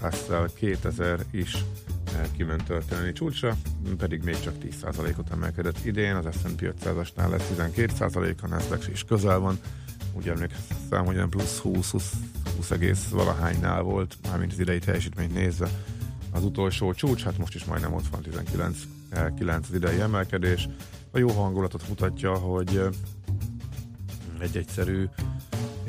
Russell 0.00 0.48
2000 0.54 1.20
is 1.30 1.64
kiment 2.36 2.64
történelmi 2.64 3.12
csúcsra, 3.12 3.56
pedig 3.98 4.22
még 4.22 4.40
csak 4.40 4.54
10%-ot 4.62 5.30
emelkedett 5.30 5.84
idén, 5.84 6.14
az 6.14 6.34
S&P 6.42 6.74
500-asnál 6.80 7.30
lesz 7.30 7.50
12%, 7.56 8.34
a 8.42 8.46
Nasdaq 8.46 8.90
is 8.90 9.04
közel 9.04 9.38
van, 9.38 9.58
úgy 10.16 10.28
emlékszem, 10.28 11.04
hogy 11.04 11.28
plusz 11.28 11.58
20, 11.58 11.90
20, 11.90 12.12
20 12.56 12.70
egész 12.70 13.08
valahánynál 13.08 13.82
volt, 13.82 14.16
mármint 14.28 14.52
az 14.52 14.58
idei 14.58 14.78
teljesítményt 14.78 15.34
nézve 15.34 15.68
az 16.32 16.44
utolsó 16.44 16.92
csúcs, 16.92 17.22
hát 17.22 17.38
most 17.38 17.54
is 17.54 17.64
majdnem 17.64 17.92
ott 17.92 18.06
van 18.06 18.22
19 18.22 18.78
9 19.36 19.68
az 19.68 19.74
idei 19.74 20.00
emelkedés. 20.00 20.68
A 21.10 21.18
jó 21.18 21.28
hangulatot 21.28 21.88
mutatja, 21.88 22.34
hogy 22.34 22.82
egy 24.40 24.56
egyszerű 24.56 25.08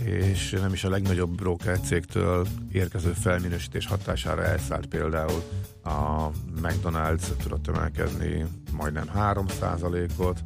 és 0.03 0.50
nem 0.50 0.74
is 0.74 0.84
a 0.84 0.89
legnagyobb 0.89 1.36
broker 1.36 1.79
cégtől 1.79 2.48
érkező 2.72 3.12
felminősítés 3.12 3.88
hatására 3.88 4.44
elszállt 4.44 4.86
például 4.86 5.44
a 5.84 6.29
McDonald's 6.62 7.36
tudott 7.44 7.67
emelkedni 7.67 8.46
majdnem 8.72 9.10
3%-ot, 9.15 10.44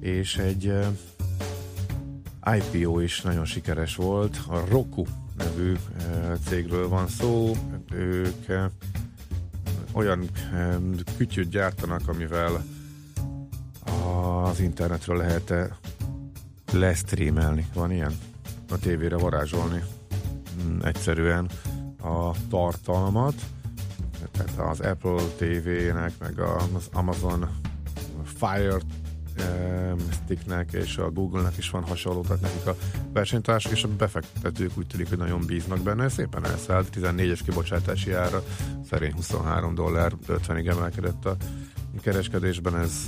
és 0.00 0.36
egy 0.36 0.72
IPO 2.56 3.00
is 3.00 3.20
nagyon 3.20 3.44
sikeres 3.44 3.96
volt. 3.96 4.40
A 4.48 4.64
Roku 4.68 5.04
nevű 5.36 5.76
cégről 6.46 6.88
van 6.88 7.08
szó. 7.08 7.52
Ők 7.92 8.46
olyan 9.92 10.30
kütyűt 11.16 11.48
gyártanak, 11.48 12.08
amivel 12.08 12.64
az 14.44 14.60
internetről 14.60 15.16
lehet 15.16 15.52
lesztrémelni. 16.72 17.66
Van 17.74 17.92
ilyen? 17.92 18.18
A 18.70 18.78
tévére 18.78 19.16
varázsolni 19.16 19.82
mm, 20.62 20.80
egyszerűen 20.82 21.48
a 22.02 22.30
tartalmat. 22.48 23.34
Tehát 24.32 24.70
az 24.70 24.80
Apple 24.80 25.22
TV-nek, 25.36 26.12
meg 26.18 26.38
az 26.38 26.88
Amazon 26.92 27.48
Fire 28.24 28.78
Sticknek 30.12 30.72
és 30.72 30.96
a 30.96 31.10
Google-nek 31.10 31.56
is 31.56 31.70
van 31.70 31.84
hasonló, 31.84 32.20
tehát 32.20 32.40
nekik 32.40 32.66
a 32.66 32.76
versenytársak 33.12 33.72
és 33.72 33.82
a 33.84 33.88
befektetők 33.88 34.70
úgy 34.78 34.86
tűnik, 34.86 35.08
hogy 35.08 35.18
nagyon 35.18 35.46
bíznak 35.46 35.80
benne, 35.80 36.08
szépen 36.08 36.44
elszállt, 36.44 36.88
14-es 36.94 37.40
kibocsátási 37.44 38.12
ára, 38.12 38.44
szerény 38.90 39.12
23 39.12 39.74
dollár 39.74 40.12
50-ig 40.28 40.66
emelkedett 40.66 41.24
a 41.24 41.36
kereskedésben, 42.00 42.76
ez 42.76 43.06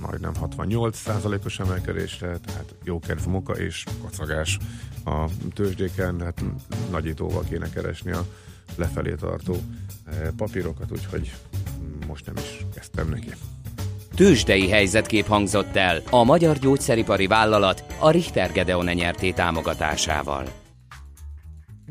majdnem 0.00 0.34
68 0.34 1.02
os 1.44 1.58
emelkedésre, 1.58 2.38
tehát 2.38 2.74
jó 2.84 2.98
kedv 2.98 3.28
munka 3.28 3.52
és 3.52 3.84
kacagás 4.02 4.58
a 5.04 5.28
tőzsdéken, 5.54 6.20
hát 6.20 6.44
nagyítóval 6.90 7.44
kéne 7.48 7.70
keresni 7.70 8.12
a 8.12 8.26
lefelé 8.76 9.14
tartó 9.14 9.56
papírokat, 10.36 10.92
úgyhogy 10.92 11.34
most 12.06 12.26
nem 12.26 12.36
is 12.36 12.66
kezdtem 12.74 13.08
neki. 13.08 13.30
Tőzsdei 14.16 14.70
helyzetkép 14.70 15.26
hangzott 15.26 15.76
el 15.76 16.02
a 16.10 16.24
Magyar 16.24 16.58
Gyógyszeripari 16.58 17.26
Vállalat 17.26 17.84
a 17.98 18.10
Richter 18.10 18.52
Gedeon 18.52 18.84
nyerté 18.84 19.30
támogatásával. 19.30 20.44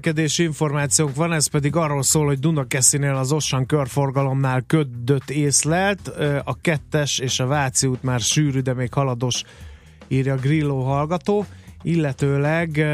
Kedési 0.01 0.43
információnk 0.43 1.15
van, 1.15 1.33
ez 1.33 1.47
pedig 1.47 1.75
arról 1.75 2.03
szól, 2.03 2.25
hogy 2.25 2.39
Dunakeszinél 2.39 3.15
az 3.15 3.31
Ossan 3.31 3.65
körforgalomnál 3.65 4.63
ködött 4.67 5.29
észlelt, 5.29 6.07
a 6.43 6.57
kettes 6.61 7.19
és 7.19 7.39
a 7.39 7.45
Váci 7.45 7.87
út 7.87 8.03
már 8.03 8.19
sűrű, 8.19 8.59
de 8.59 8.73
még 8.73 8.93
halados, 8.93 9.43
írja 10.07 10.35
Grillo 10.35 10.79
hallgató, 10.79 11.45
illetőleg 11.81 12.85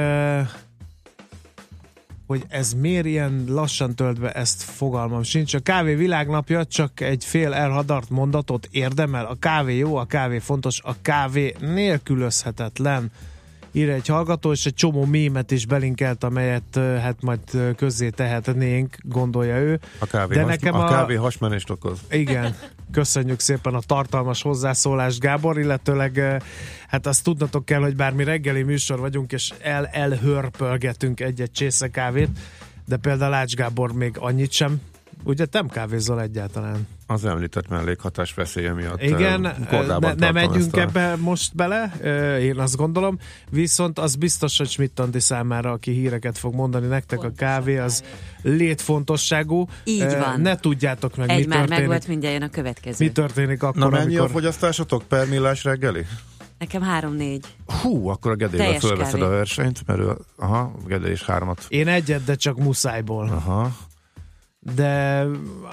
hogy 2.30 2.46
ez 2.48 2.74
miért 2.74 3.06
ilyen 3.06 3.44
lassan 3.48 3.96
tölt 3.96 4.20
be, 4.20 4.32
ezt 4.32 4.62
fogalmam 4.62 5.24
sincs. 5.24 5.54
A 5.54 5.60
kávé 5.60 5.96
világnapja 5.96 6.66
csak 6.66 7.00
egy 7.00 7.26
fél 7.26 7.54
elhadart 7.54 8.10
mondatot 8.10 8.68
érdemel. 8.72 9.26
A 9.26 9.36
kávé 9.40 9.78
jó, 9.78 9.96
a 9.96 10.06
kávé 10.06 10.40
fontos, 10.40 10.82
a 10.84 10.96
kávé 11.02 11.56
nélkülözhetetlen 11.60 13.12
ír 13.72 13.90
egy 13.90 14.08
hallgató, 14.08 14.52
és 14.52 14.66
egy 14.66 14.74
csomó 14.74 15.06
mémet 15.06 15.52
is 15.52 15.66
belinkelt, 15.66 16.24
amelyet 16.24 16.76
hát 16.76 17.22
majd 17.22 17.40
közzé 17.76 18.10
tehetnénk, 18.10 18.98
gondolja 19.02 19.58
ő. 19.58 19.80
A 20.00 20.06
kávé, 20.06 20.36
De 20.36 20.42
has, 20.42 20.50
nekem 20.50 20.76
a, 20.76 20.86
a 20.86 20.90
kávé 20.90 21.16
hasmenést 21.16 21.70
okoz. 21.70 22.00
Igen, 22.10 22.56
köszönjük 22.92 23.40
szépen 23.40 23.74
a 23.74 23.80
tartalmas 23.80 24.42
hozzászólást, 24.42 25.20
Gábor, 25.20 25.60
illetőleg 25.60 26.42
hát 26.88 27.08
azt 27.08 27.24
tudnatok 27.24 27.66
kell, 27.66 27.82
hogy 27.82 27.96
bármi 27.96 28.24
reggeli 28.24 28.64
műsor 28.64 29.00
vagyunk, 29.00 29.32
és 29.32 29.54
el 29.62 29.86
elhörpölgetünk 29.86 31.20
egy-egy 31.20 31.52
csésze 31.52 31.88
de 32.86 32.98
például 32.98 33.34
Ács 33.34 33.56
Gábor 33.56 33.94
még 33.94 34.18
annyit 34.18 34.52
sem 34.52 34.82
Ugye 35.24 35.46
nem 35.52 35.68
kávézol 35.68 36.22
egyáltalán. 36.22 36.88
Az 37.08 37.26
említett 37.26 37.68
mellékhatás 37.68 38.34
veszélye 38.34 38.74
miatt. 38.74 39.02
Igen, 39.02 39.42
ne, 39.42 40.14
nem 40.14 40.34
megyünk 40.34 40.76
a... 40.76 40.80
ebbe 40.80 41.16
most 41.16 41.56
bele, 41.56 41.92
én 42.42 42.60
azt 42.60 42.76
gondolom, 42.76 43.18
viszont 43.50 44.00
az 44.00 44.16
biztos, 44.16 44.58
hogy 44.58 44.70
Schmidt 44.70 45.02
számára, 45.20 45.72
aki 45.72 45.92
híreket 45.92 46.38
fog 46.38 46.54
mondani 46.54 46.88
nektek, 46.88 47.24
a 47.24 47.32
kávé 47.36 47.78
az 47.78 48.04
létfontosságú. 48.42 49.68
Így 49.84 50.18
van. 50.18 50.42
Ne 50.42 50.56
tudjátok 50.56 51.16
meg, 51.16 51.30
Egy 51.30 51.40
mi 51.40 51.46
már 51.46 51.58
történik. 51.58 51.80
meg 51.80 51.88
volt, 51.88 52.08
mindjárt 52.08 52.36
jön 52.36 52.44
a 52.44 52.50
következő. 52.50 53.06
Mi 53.06 53.12
történik 53.12 53.64
akkor, 53.64 53.82
Na 53.82 53.90
mennyi 53.90 54.06
amikor... 54.06 54.26
a 54.26 54.30
fogyasztásotok 54.30 55.04
per 55.04 55.28
millás 55.28 55.64
reggeli? 55.64 56.06
Nekem 56.58 56.82
három-négy. 56.82 57.46
Hú, 57.82 58.08
akkor 58.08 58.32
a 58.32 58.36
Gedével 58.36 58.80
fölveszed 58.80 59.22
a 59.22 59.30
versenyt, 59.30 59.82
mert 59.86 60.00
ő, 60.00 60.18
aha, 60.38 60.72
Gedé 60.88 61.12
is 61.12 61.24
hármat. 61.24 61.66
Én 61.68 61.88
egyet, 61.88 62.24
de 62.24 62.36
csak 62.36 62.58
muszájból. 62.58 63.30
Aha 63.30 63.88
de 64.76 65.26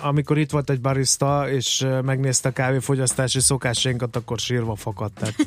amikor 0.03 0.39
itt 0.39 0.51
volt 0.51 0.71
egy 0.71 0.81
barista, 0.81 1.51
és 1.51 1.87
megnézte 2.05 2.49
a 2.49 2.53
kávéfogyasztási 2.53 3.41
szokásainkat, 3.41 4.17
akkor 4.17 4.39
sírva 4.39 4.75
fakadt. 4.77 5.15
Tehát 5.15 5.35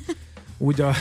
úgy 0.57 0.81
a 0.81 0.93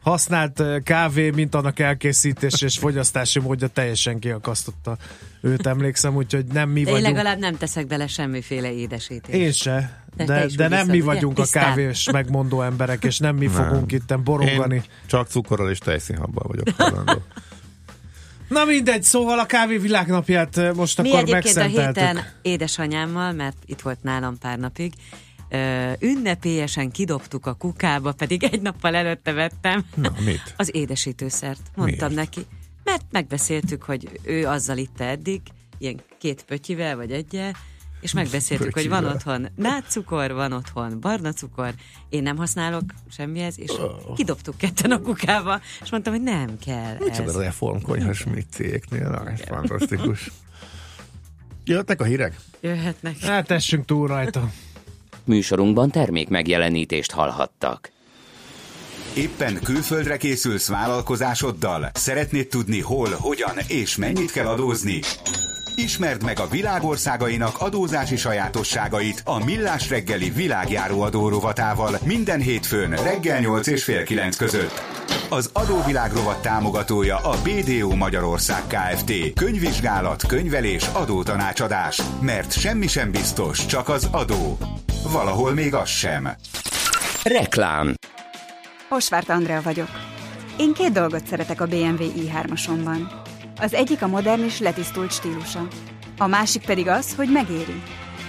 használt 0.00 0.62
kávé, 0.84 1.30
mint 1.30 1.54
annak 1.54 1.78
elkészítés 1.78 2.62
és 2.62 2.78
fogyasztási 2.78 3.38
módja 3.38 3.68
teljesen 3.68 4.18
kiakasztotta 4.18 4.96
őt, 5.40 5.66
emlékszem, 5.66 6.16
úgyhogy 6.16 6.44
nem 6.44 6.68
mi 6.68 6.82
de 6.82 6.90
vagyunk. 6.90 7.08
Én 7.08 7.14
legalább 7.14 7.38
nem 7.38 7.56
teszek 7.56 7.86
bele 7.86 8.06
semmiféle 8.06 8.72
édesítést. 8.72 9.38
Én 9.38 9.52
se, 9.52 10.04
de, 10.16 10.24
de, 10.24 10.46
de 10.56 10.68
nem 10.68 10.86
mi 10.86 11.00
vagyunk 11.00 11.38
ugye? 11.38 11.60
a 11.60 11.64
kávés 11.64 12.10
megmondó 12.10 12.62
emberek, 12.62 13.04
és 13.04 13.18
nem 13.18 13.36
mi 13.36 13.46
nem. 13.46 13.54
fogunk 13.54 13.92
itt 13.92 14.18
borongani. 14.18 14.74
Én 14.74 14.82
csak 15.06 15.28
cukorral 15.28 15.70
és 15.70 15.78
tejszínhabbal 15.78 16.44
vagyok 16.48 16.68
hajlandó. 16.78 17.22
Na 18.52 18.64
mindegy, 18.64 19.02
szóval 19.02 19.38
a 19.38 19.46
kávé 19.46 19.76
világnapját 19.76 20.74
most 20.74 21.02
Mi 21.02 21.08
akkor 21.08 21.20
egyébként 21.20 21.56
a 21.56 21.62
héten 21.62 22.18
édesanyámmal, 22.42 23.32
mert 23.32 23.56
itt 23.66 23.80
volt 23.80 24.02
nálam 24.02 24.38
pár 24.38 24.58
napig, 24.58 24.92
ünnepélyesen 25.98 26.90
kidobtuk 26.90 27.46
a 27.46 27.54
kukába, 27.54 28.12
pedig 28.12 28.44
egy 28.44 28.60
nappal 28.60 28.94
előtte 28.94 29.32
vettem 29.32 29.84
Na, 29.94 30.12
mit? 30.24 30.54
az 30.56 30.74
édesítőszert. 30.74 31.60
Mondtam 31.74 32.12
Miért? 32.12 32.24
neki, 32.24 32.46
mert 32.84 33.04
megbeszéltük, 33.10 33.82
hogy 33.82 34.20
ő 34.24 34.46
azzal 34.46 34.76
itte 34.76 35.04
eddig, 35.04 35.40
ilyen 35.78 36.00
két 36.18 36.44
pötyivel 36.44 36.96
vagy 36.96 37.12
egyel, 37.12 37.52
és 38.02 38.12
megbeszéltük, 38.12 38.74
hogy 38.74 38.88
van 38.88 39.04
otthon 39.04 39.48
nátszukor, 39.56 40.32
van 40.32 40.52
otthon 40.52 41.00
barna 41.00 41.32
cukor, 41.32 41.74
én 42.08 42.22
nem 42.22 42.36
használok 42.36 42.82
semmihez, 43.10 43.58
és 43.58 43.70
kidobtuk 44.14 44.56
ketten 44.56 44.90
a 44.90 45.00
kukába, 45.00 45.60
és 45.82 45.90
mondtam, 45.90 46.12
hogy 46.12 46.22
nem 46.22 46.58
kell 46.66 46.96
Micsoda 46.98 47.28
ez. 47.28 47.36
reformkonyhas 47.36 48.24
mi 48.24 48.44
cégnél, 48.50 49.08
na, 49.08 49.30
ez 49.30 49.40
fantasztikus. 49.40 50.30
Jöhetnek 51.64 52.00
a 52.00 52.04
hírek? 52.04 52.36
Jöhetnek. 52.60 53.18
Hát 53.18 53.46
tessünk 53.46 53.84
túl 53.84 54.06
rajta. 54.06 54.50
Műsorunkban 55.24 55.90
termék 55.90 56.28
megjelenítést 56.28 57.10
hallhattak. 57.10 57.90
Éppen 59.16 59.58
külföldre 59.62 60.16
készülsz 60.16 60.68
vállalkozásoddal? 60.68 61.90
Szeretnéd 61.94 62.48
tudni 62.48 62.80
hol, 62.80 63.08
hogyan 63.10 63.58
és 63.68 63.96
mennyit 63.96 64.30
kell 64.30 64.46
adózni? 64.46 65.00
Ismerd 65.74 66.24
meg 66.24 66.38
a 66.38 66.48
világországainak 66.48 67.60
adózási 67.60 68.16
sajátosságait 68.16 69.22
a 69.24 69.44
Millás 69.44 69.88
reggeli 69.88 70.30
világjáró 70.30 71.00
adó 71.00 71.28
rovatával 71.28 71.98
minden 72.04 72.40
hétfőn 72.40 72.90
reggel 72.90 73.40
8 73.40 73.66
és 73.66 73.84
fél 73.84 74.02
9 74.02 74.36
között. 74.36 74.82
Az 75.28 75.50
adóvilág 75.52 76.12
rovat 76.12 76.42
támogatója 76.42 77.16
a 77.16 77.36
BDO 77.42 77.94
Magyarország 77.94 78.62
Kft. 78.66 79.12
Könyvvizsgálat, 79.34 80.26
könyvelés, 80.26 80.86
adótanácsadás. 80.92 82.02
Mert 82.20 82.52
semmi 82.52 82.86
sem 82.86 83.10
biztos, 83.10 83.66
csak 83.66 83.88
az 83.88 84.08
adó. 84.10 84.58
Valahol 85.12 85.52
még 85.52 85.74
az 85.74 85.88
sem. 85.88 86.28
Reklám. 87.22 87.94
Osvárt 88.88 89.28
Andrea 89.28 89.62
vagyok. 89.62 89.88
Én 90.58 90.72
két 90.72 90.92
dolgot 90.92 91.26
szeretek 91.26 91.60
a 91.60 91.66
BMW 91.66 92.04
i3-asomban. 92.16 93.21
Az 93.62 93.74
egyik 93.74 94.02
a 94.02 94.06
modern 94.06 94.42
és 94.42 94.58
letisztult 94.58 95.12
stílusa. 95.12 95.66
A 96.18 96.26
másik 96.26 96.64
pedig 96.64 96.88
az, 96.88 97.14
hogy 97.14 97.28
megéri. 97.32 97.82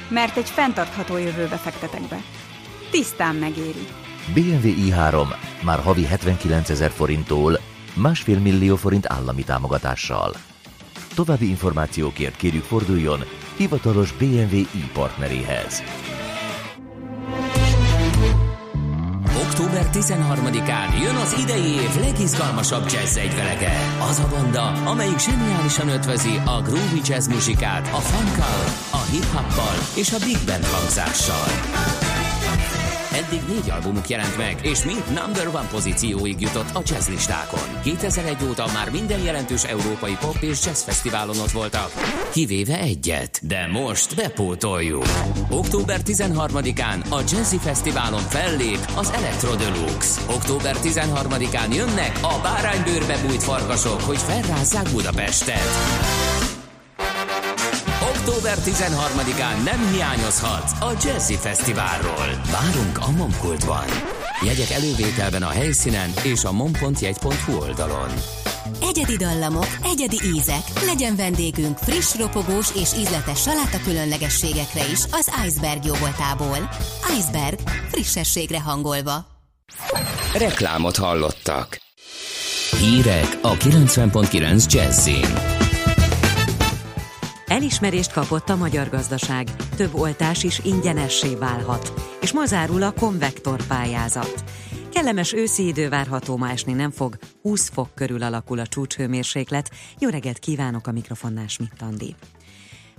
Mert 0.09 0.37
egy 0.37 0.49
fenntartható 0.49 1.17
jövőbe 1.17 1.55
fektetek 1.55 2.01
be. 2.01 2.17
Tisztán 2.91 3.35
megéri. 3.35 3.87
BMW 4.33 4.69
i3 4.89 5.27
már 5.63 5.79
havi 5.79 6.05
79 6.05 6.69
ezer 6.69 6.89
forinttól 6.91 7.59
másfél 7.93 8.39
millió 8.39 8.75
forint 8.75 9.05
állami 9.07 9.43
támogatással. 9.43 10.33
További 11.15 11.49
információkért 11.49 12.35
kérjük 12.35 12.63
forduljon 12.63 13.19
hivatalos 13.57 14.11
BMW 14.11 14.55
i 14.55 14.89
partneréhez. 14.93 15.83
Október 19.41 19.89
13-án 19.93 21.01
jön 21.01 21.15
az 21.15 21.35
idei 21.39 21.71
év 21.71 21.95
legizgalmasabb 21.99 22.89
jazz 22.91 23.17
egyvelege. 23.17 23.71
Az 24.09 24.19
a 24.19 24.27
banda, 24.27 24.67
amelyik 24.85 25.19
zseniálisan 25.19 25.89
ötvözi 25.89 26.41
a 26.45 26.61
groovy 26.61 27.01
jazz 27.03 27.27
muzsikát 27.27 27.87
a 27.87 27.99
funkkal, 27.99 28.63
a 28.91 29.01
hip-hoppal 29.11 29.75
és 29.95 30.13
a 30.13 30.17
big 30.25 30.37
band 30.45 30.65
hangzással. 30.65 32.02
Eddig 33.13 33.41
négy 33.47 33.69
albumuk 33.69 34.09
jelent 34.09 34.37
meg, 34.37 34.57
és 34.61 34.83
mind 34.83 35.03
number 35.07 35.47
one 35.47 35.67
pozícióig 35.67 36.41
jutott 36.41 36.75
a 36.75 36.81
jazz 36.85 37.07
listákon. 37.07 37.81
2001 37.83 38.37
óta 38.49 38.65
már 38.73 38.91
minden 38.91 39.19
jelentős 39.19 39.63
európai 39.63 40.17
pop 40.19 40.37
és 40.39 40.65
jazz 40.65 40.81
fesztiválon 40.81 41.39
ott 41.39 41.51
voltak, 41.51 41.91
kivéve 42.31 42.79
egyet, 42.79 43.39
de 43.47 43.67
most 43.71 44.15
bepótoljuk. 44.15 45.05
Október 45.49 45.99
13-án 46.05 47.09
a 47.09 47.19
Jazzy 47.31 47.57
Fesztiválon 47.57 48.21
fellép 48.21 48.91
az 48.95 49.11
Electro 49.11 49.55
Deluxe. 49.55 50.21
Október 50.29 50.75
13-án 50.83 51.75
jönnek 51.75 52.19
a 52.21 52.39
báránybőrbe 52.43 53.17
bújt 53.27 53.43
farkasok, 53.43 54.01
hogy 54.01 54.17
felrázzák 54.17 54.89
Budapestet. 54.91 56.22
Október 58.25 58.57
13-án 58.65 59.63
nem 59.63 59.91
hiányozhat 59.91 60.71
a 60.79 60.91
Jazzy 61.03 61.33
Fesztiválról. 61.33 62.41
Várunk 62.51 62.97
a 62.99 63.11
Momkultban. 63.11 63.85
Jegyek 64.45 64.69
elővételben 64.69 65.43
a 65.43 65.49
helyszínen 65.49 66.09
és 66.23 66.43
a 66.43 66.51
mom.jegy.hu 66.51 67.57
oldalon. 67.59 68.09
Egyedi 68.81 69.15
dallamok, 69.15 69.67
egyedi 69.83 70.17
ízek, 70.35 70.61
legyen 70.85 71.15
vendégünk 71.15 71.77
friss, 71.77 72.15
ropogós 72.15 72.67
és 72.75 72.93
ízletes 72.97 73.41
saláta 73.41 73.79
különlegességekre 73.83 74.81
is 74.91 74.99
az 75.11 75.31
Iceberg 75.45 75.85
jóvoltából. 75.85 76.69
Iceberg, 77.19 77.59
frissességre 77.91 78.61
hangolva. 78.61 79.25
Reklámot 80.33 80.97
hallottak. 80.97 81.81
Hírek 82.79 83.37
a 83.41 83.53
90.9 83.53 84.71
Jazzin. 84.71 85.71
Elismerést 87.47 88.11
kapott 88.11 88.49
a 88.49 88.55
magyar 88.55 88.89
gazdaság. 88.89 89.55
Több 89.75 89.93
oltás 89.93 90.43
is 90.43 90.59
ingyenessé 90.63 91.35
válhat. 91.35 91.93
És 92.21 92.31
ma 92.31 92.45
zárul 92.45 92.83
a 92.83 92.93
konvektor 92.93 93.67
pályázat. 93.67 94.43
Kellemes 94.91 95.33
őszi 95.33 95.67
idő 95.67 95.89
várható, 95.89 96.37
ma 96.37 96.49
esni 96.49 96.73
nem 96.73 96.91
fog, 96.91 97.17
20 97.41 97.69
fok 97.69 97.89
körül 97.95 98.23
alakul 98.23 98.59
a 98.59 98.67
csúcshőmérséklet. 98.67 99.69
Jó 99.99 100.09
reggelt 100.09 100.39
kívánok 100.39 100.87
a 100.87 100.91
mikrofonnál 100.91 101.47
Schmidt 101.47 101.81
Andi. 101.81 102.15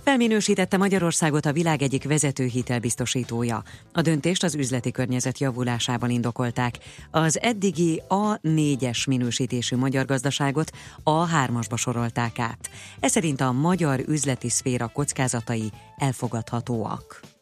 Felminősítette 0.05 0.77
Magyarországot 0.77 1.47
a 1.47 1.53
világ 1.53 1.83
egyik 1.83 2.05
vezető 2.05 2.45
hitelbiztosítója. 2.45 3.63
A 3.93 4.01
döntést 4.01 4.43
az 4.43 4.55
üzleti 4.55 4.91
környezet 4.91 5.39
javulásával 5.39 6.11
indokolták. 6.11 6.79
Az 7.11 7.41
eddigi 7.41 8.03
A4-es 8.09 9.09
minősítésű 9.09 9.77
magyar 9.77 10.05
gazdaságot 10.05 10.71
A3-asba 11.05 11.77
sorolták 11.77 12.39
át. 12.39 12.71
Ez 13.01 13.11
szerint 13.11 13.41
a 13.41 13.53
magyar 13.53 14.01
üzleti 14.09 14.49
szféra 14.49 14.89
kockázatai 14.89 15.71
elfogadhatóak. 15.97 17.34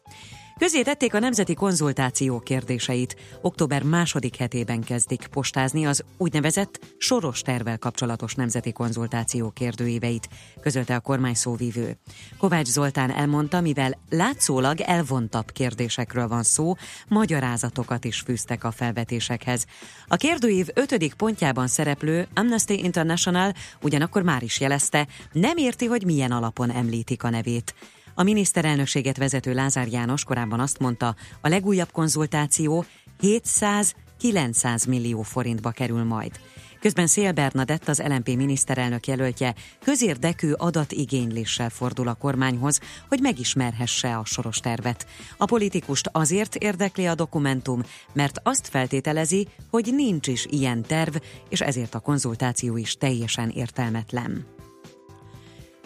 Közé 0.57 0.81
tették 0.81 1.13
a 1.13 1.19
nemzeti 1.19 1.53
konzultáció 1.53 2.39
kérdéseit. 2.39 3.15
Október 3.41 3.83
második 3.83 4.35
hetében 4.35 4.81
kezdik 4.81 5.27
postázni 5.31 5.85
az 5.85 6.03
úgynevezett 6.17 6.79
soros 6.97 7.41
tervel 7.41 7.77
kapcsolatos 7.77 8.35
nemzeti 8.35 8.71
konzultáció 8.71 9.49
kérdőíveit, 9.49 10.29
közölte 10.61 10.95
a 10.95 10.99
kormány 10.99 11.33
szóvívő. 11.33 11.97
Kovács 12.37 12.67
Zoltán 12.67 13.11
elmondta, 13.11 13.61
mivel 13.61 13.97
látszólag 14.09 14.79
elvontabb 14.81 15.51
kérdésekről 15.51 16.27
van 16.27 16.43
szó, 16.43 16.73
magyarázatokat 17.07 18.05
is 18.05 18.19
fűztek 18.19 18.63
a 18.63 18.71
felvetésekhez. 18.71 19.65
A 20.07 20.15
kérdőív 20.15 20.67
ötödik 20.73 21.13
pontjában 21.13 21.67
szereplő 21.67 22.27
Amnesty 22.33 22.71
International 22.71 23.53
ugyanakkor 23.81 24.21
már 24.21 24.43
is 24.43 24.59
jelezte, 24.59 25.07
nem 25.31 25.57
érti, 25.57 25.85
hogy 25.85 26.05
milyen 26.05 26.31
alapon 26.31 26.71
említik 26.71 27.23
a 27.23 27.29
nevét. 27.29 27.73
A 28.15 28.23
miniszterelnökséget 28.23 29.17
vezető 29.17 29.53
Lázár 29.53 29.87
János 29.87 30.23
korábban 30.23 30.59
azt 30.59 30.79
mondta, 30.79 31.15
a 31.41 31.47
legújabb 31.47 31.91
konzultáció 31.91 32.85
700-900 33.21 34.87
millió 34.87 35.21
forintba 35.21 35.71
kerül 35.71 36.03
majd. 36.03 36.39
Közben 36.79 37.07
Szél 37.07 37.31
Bernadett, 37.31 37.87
az 37.87 38.01
LNP 38.07 38.27
miniszterelnök 38.27 39.07
jelöltje, 39.07 39.55
közérdekű 39.83 40.51
adatigényléssel 40.51 41.69
fordul 41.69 42.07
a 42.07 42.13
kormányhoz, 42.13 42.79
hogy 43.09 43.19
megismerhesse 43.19 44.17
a 44.17 44.25
soros 44.25 44.57
tervet. 44.57 45.05
A 45.37 45.45
politikust 45.45 46.09
azért 46.11 46.55
érdekli 46.55 47.05
a 47.05 47.15
dokumentum, 47.15 47.83
mert 48.13 48.39
azt 48.43 48.67
feltételezi, 48.67 49.47
hogy 49.69 49.89
nincs 49.95 50.27
is 50.27 50.45
ilyen 50.49 50.81
terv, 50.81 51.15
és 51.49 51.61
ezért 51.61 51.95
a 51.95 51.99
konzultáció 51.99 52.77
is 52.77 52.95
teljesen 52.95 53.49
értelmetlen. 53.49 54.45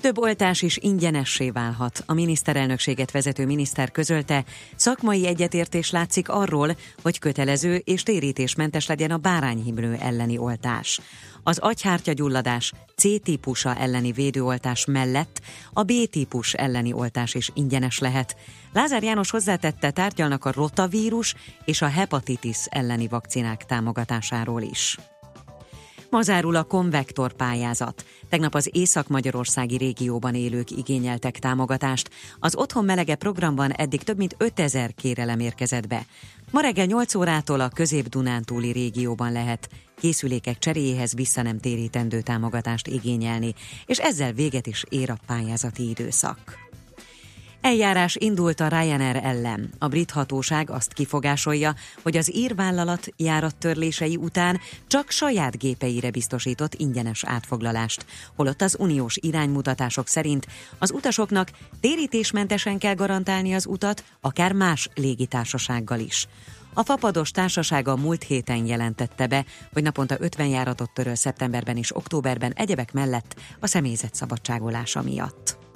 Több 0.01 0.17
oltás 0.17 0.61
is 0.61 0.77
ingyenessé 0.77 1.49
válhat. 1.49 2.03
A 2.05 2.13
miniszterelnökséget 2.13 3.11
vezető 3.11 3.45
miniszter 3.45 3.91
közölte, 3.91 4.43
szakmai 4.75 5.27
egyetértés 5.27 5.91
látszik 5.91 6.29
arról, 6.29 6.77
hogy 7.01 7.19
kötelező 7.19 7.75
és 7.75 8.03
térítésmentes 8.03 8.87
legyen 8.87 9.11
a 9.11 9.17
bárányhimlő 9.17 9.97
elleni 9.99 10.37
oltás. 10.37 10.99
Az 11.43 11.57
agyhártyagyulladás 11.57 12.73
C-típusa 12.95 13.75
elleni 13.75 14.11
védőoltás 14.11 14.85
mellett 14.85 15.41
a 15.73 15.83
B-típus 15.83 16.53
elleni 16.53 16.93
oltás 16.93 17.33
is 17.33 17.51
ingyenes 17.53 17.99
lehet. 17.99 18.35
Lázár 18.73 19.03
János 19.03 19.29
hozzátette, 19.29 19.91
tárgyalnak 19.91 20.45
a 20.45 20.51
rotavírus 20.51 21.35
és 21.65 21.81
a 21.81 21.87
hepatitis 21.87 22.65
elleni 22.69 23.07
vakcinák 23.07 23.65
támogatásáról 23.65 24.61
is. 24.61 24.97
Ma 26.09 26.21
zárul 26.21 26.55
a 26.55 26.63
konvektor 26.63 27.33
pályázat. 27.33 28.05
Tegnap 28.29 28.55
az 28.55 28.69
Észak-Magyarországi 28.71 29.77
régióban 29.77 30.35
élők 30.35 30.71
igényeltek 30.71 31.39
támogatást. 31.39 32.09
Az 32.39 32.55
Otthon 32.55 32.85
Melege 32.85 33.15
programban 33.15 33.71
eddig 33.71 34.03
több 34.03 34.17
mint 34.17 34.35
5000 34.37 34.93
kérelem 34.95 35.39
érkezett 35.39 35.87
be. 35.87 36.05
Ma 36.51 36.61
reggel 36.61 36.85
8 36.85 37.15
órától 37.15 37.59
a 37.59 37.69
Közép-Dunántúli 37.69 38.71
régióban 38.71 39.31
lehet 39.31 39.69
készülékek 39.99 40.57
cseréjéhez 40.57 41.13
vissza 41.13 41.41
nem 41.41 41.59
térítendő 41.59 42.21
támogatást 42.21 42.87
igényelni, 42.87 43.53
és 43.85 43.99
ezzel 43.99 44.31
véget 44.31 44.67
is 44.67 44.83
ér 44.89 45.09
a 45.09 45.19
pályázati 45.25 45.89
időszak. 45.89 46.66
Eljárás 47.67 48.15
indult 48.19 48.59
a 48.59 48.67
Ryanair 48.67 49.15
ellen. 49.23 49.69
A 49.79 49.87
brit 49.87 50.11
hatóság 50.11 50.69
azt 50.69 50.93
kifogásolja, 50.93 51.75
hogy 52.03 52.17
az 52.17 52.35
írvállalat 52.35 53.07
járattörlései 53.17 54.15
után 54.15 54.59
csak 54.87 55.09
saját 55.09 55.57
gépeire 55.57 56.11
biztosított 56.11 56.73
ingyenes 56.73 57.23
átfoglalást, 57.25 58.05
holott 58.35 58.61
az 58.61 58.75
uniós 58.79 59.17
iránymutatások 59.17 60.07
szerint 60.07 60.47
az 60.77 60.91
utasoknak 60.91 61.51
térítésmentesen 61.79 62.77
kell 62.77 62.95
garantálni 62.95 63.53
az 63.53 63.65
utat, 63.65 64.03
akár 64.21 64.53
más 64.53 64.89
légitársasággal 64.95 65.99
is. 65.99 66.27
A 66.73 66.83
Fapados 66.83 67.31
társasága 67.31 67.95
múlt 67.95 68.23
héten 68.23 68.65
jelentette 68.65 69.27
be, 69.27 69.45
hogy 69.73 69.83
naponta 69.83 70.15
50 70.19 70.47
járatot 70.47 70.93
töröl 70.93 71.15
szeptemberben 71.15 71.77
és 71.77 71.95
októberben 71.95 72.53
egyebek 72.53 72.93
mellett 72.93 73.35
a 73.59 73.67
személyzet 73.67 74.15
szabadságolása 74.15 75.01
miatt. 75.01 75.66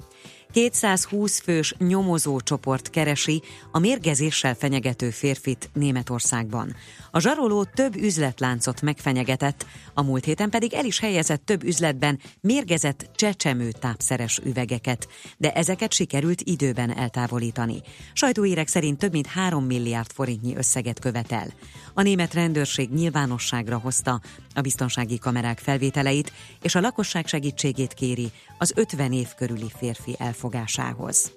220 0.52 1.40
fős 1.40 1.74
nyomozó 1.78 2.40
csoport 2.40 2.90
keresi 2.90 3.42
a 3.70 3.78
mérgezéssel 3.78 4.54
fenyegető 4.54 5.10
férfit 5.10 5.70
Németországban. 5.72 6.74
A 7.10 7.20
zsaroló 7.20 7.64
több 7.64 7.96
üzletláncot 7.96 8.82
megfenyegetett, 8.82 9.66
a 9.94 10.02
múlt 10.02 10.24
héten 10.24 10.50
pedig 10.50 10.74
el 10.74 10.84
is 10.84 10.98
helyezett 10.98 11.44
több 11.44 11.64
üzletben 11.64 12.20
mérgezett 12.40 13.10
csecsemő 13.14 13.70
tápszeres 13.70 14.40
üvegeket, 14.44 15.08
de 15.36 15.52
ezeket 15.52 15.92
sikerült 15.92 16.40
időben 16.40 16.96
eltávolítani. 16.96 17.80
Sajtóírek 18.12 18.68
szerint 18.68 18.98
több 18.98 19.12
mint 19.12 19.26
3 19.26 19.64
milliárd 19.64 20.12
forintnyi 20.12 20.56
összeget 20.56 20.98
követel. 20.98 21.46
A 21.94 22.02
német 22.02 22.34
rendőrség 22.34 22.90
nyilvánosságra 22.90 23.78
hozta 23.78 24.20
a 24.54 24.60
biztonsági 24.60 25.18
kamerák 25.18 25.58
felvételeit, 25.58 26.32
és 26.62 26.74
a 26.74 26.80
lakosság 26.80 27.26
segítségét 27.26 27.94
kéri 27.94 28.30
az 28.58 28.72
50 28.76 29.12
év 29.12 29.28
körüli 29.36 29.70
férfi 29.78 30.16
elfogásához. 30.42 31.32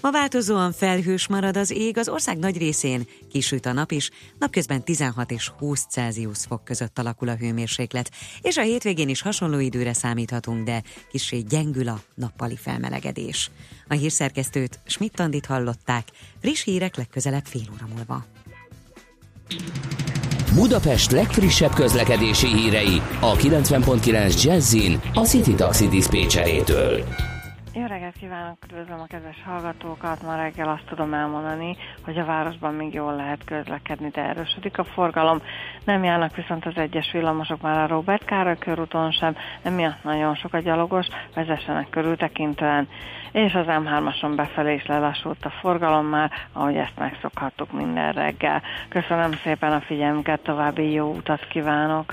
Ma 0.00 0.10
változóan 0.10 0.72
felhős 0.72 1.26
marad 1.26 1.56
az 1.56 1.70
ég, 1.70 1.98
az 1.98 2.08
ország 2.08 2.38
nagy 2.38 2.58
részén 2.58 3.06
kisüt 3.30 3.66
a 3.66 3.72
nap 3.72 3.90
is, 3.90 4.10
napközben 4.38 4.84
16 4.84 5.30
és 5.30 5.48
20 5.58 5.86
Celsius 5.90 6.38
fok 6.48 6.64
között 6.64 6.98
alakul 6.98 7.28
a 7.28 7.36
hőmérséklet, 7.36 8.10
és 8.42 8.56
a 8.56 8.62
hétvégén 8.62 9.08
is 9.08 9.22
hasonló 9.22 9.58
időre 9.58 9.92
számíthatunk, 9.92 10.64
de 10.64 10.82
kissé 11.10 11.38
gyengül 11.38 11.88
a 11.88 12.00
nappali 12.14 12.56
felmelegedés. 12.56 13.50
A 13.88 13.94
hírszerkesztőt 13.94 14.80
Schmidt-Tandit 14.86 15.46
hallották, 15.46 16.08
friss 16.40 16.64
hírek 16.64 16.96
legközelebb 16.96 17.44
fél 17.44 17.68
óra 17.74 17.88
múlva. 17.94 18.26
Budapest 20.54 21.10
legfrissebb 21.10 21.74
közlekedési 21.74 22.46
hírei 22.46 23.02
a 23.20 23.36
90.9 23.36 24.42
Jazzin 24.42 25.00
a 25.14 25.20
City 25.20 25.54
Taxi 25.54 25.88
Dispécsejétől. 25.88 27.04
Jó 27.76 27.86
reggelt 27.86 28.16
kívánok, 28.20 28.56
üdvözlöm 28.64 29.00
a 29.00 29.06
kedves 29.06 29.42
hallgatókat. 29.44 30.22
Ma 30.22 30.36
reggel 30.36 30.68
azt 30.68 30.84
tudom 30.86 31.14
elmondani, 31.14 31.76
hogy 32.04 32.18
a 32.18 32.24
városban 32.24 32.74
még 32.74 32.94
jól 32.94 33.16
lehet 33.16 33.44
közlekedni, 33.44 34.08
de 34.08 34.22
erősödik 34.22 34.78
a 34.78 34.84
forgalom. 34.84 35.42
Nem 35.84 36.04
járnak 36.04 36.36
viszont 36.36 36.66
az 36.66 36.76
egyes 36.76 37.12
villamosok 37.12 37.60
már 37.60 37.78
a 37.78 37.86
Robert 37.86 38.24
Károly 38.24 38.58
körúton 38.58 39.10
sem, 39.12 39.36
emiatt 39.62 40.02
nagyon 40.02 40.34
sok 40.34 40.54
a 40.54 40.58
gyalogos, 40.58 41.06
vezessenek 41.34 41.90
körültekintően. 41.90 42.88
És 43.32 43.54
az 43.54 43.66
M3-ason 43.68 44.32
befelé 44.36 44.74
is 44.74 44.86
lelassult 44.86 45.44
a 45.44 45.50
forgalom 45.50 46.06
már, 46.06 46.30
ahogy 46.52 46.76
ezt 46.76 46.98
megszokhattuk 46.98 47.72
minden 47.72 48.12
reggel. 48.12 48.62
Köszönöm 48.88 49.32
szépen 49.32 49.72
a 49.72 49.80
figyelmüket, 49.80 50.40
további 50.40 50.92
jó 50.92 51.12
utat 51.12 51.46
kívánok! 51.46 52.12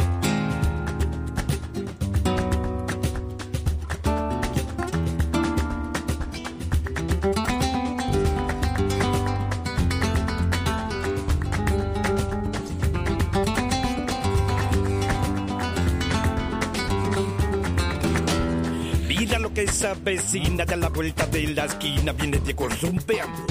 vecina 20.03 20.65
de 20.65 20.77
la 20.77 20.89
vuelta 20.89 21.25
de 21.27 21.47
la 21.47 21.65
esquina 21.65 22.11
viene 22.11 22.39
de 22.39 22.55
zumbeando. 22.79 23.45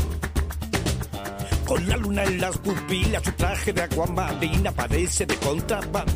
Con 1.67 1.89
la 1.89 1.97
luna 1.97 2.25
en 2.25 2.41
las 2.41 2.59
pupilas, 2.59 3.23
su 3.23 3.33
traje 3.33 3.73
de 3.73 3.83
agua 3.83 4.07
marina 4.07 4.73
parece 4.73 5.27
de 5.27 5.37
contrabando. 5.37 6.13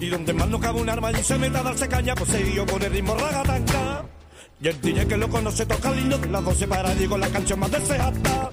Y 0.00 0.08
donde 0.08 0.32
más 0.32 0.48
no 0.48 0.58
cabe 0.58 0.80
un 0.80 0.88
arma 0.88 1.10
y 1.12 1.22
se 1.22 1.36
meta 1.38 1.60
a 1.60 1.62
darse 1.64 1.88
caña, 1.88 2.14
pues 2.14 2.30
se 2.30 2.42
dio 2.42 2.64
con 2.66 2.82
el 2.82 2.90
ritmo 2.92 3.14
ragatanga. 3.14 4.04
Y 4.60 4.68
el 4.68 4.80
DJ 4.80 5.06
que 5.06 5.16
lo 5.16 5.28
conoce 5.28 5.66
toca 5.66 5.90
el 5.90 6.00
himno 6.00 6.18
de 6.18 6.28
las 6.28 6.44
12 6.44 6.66
para 6.66 6.94
digo 6.94 7.16
la 7.18 7.28
canción 7.28 7.60
más 7.60 7.70
deseada. 7.70 8.50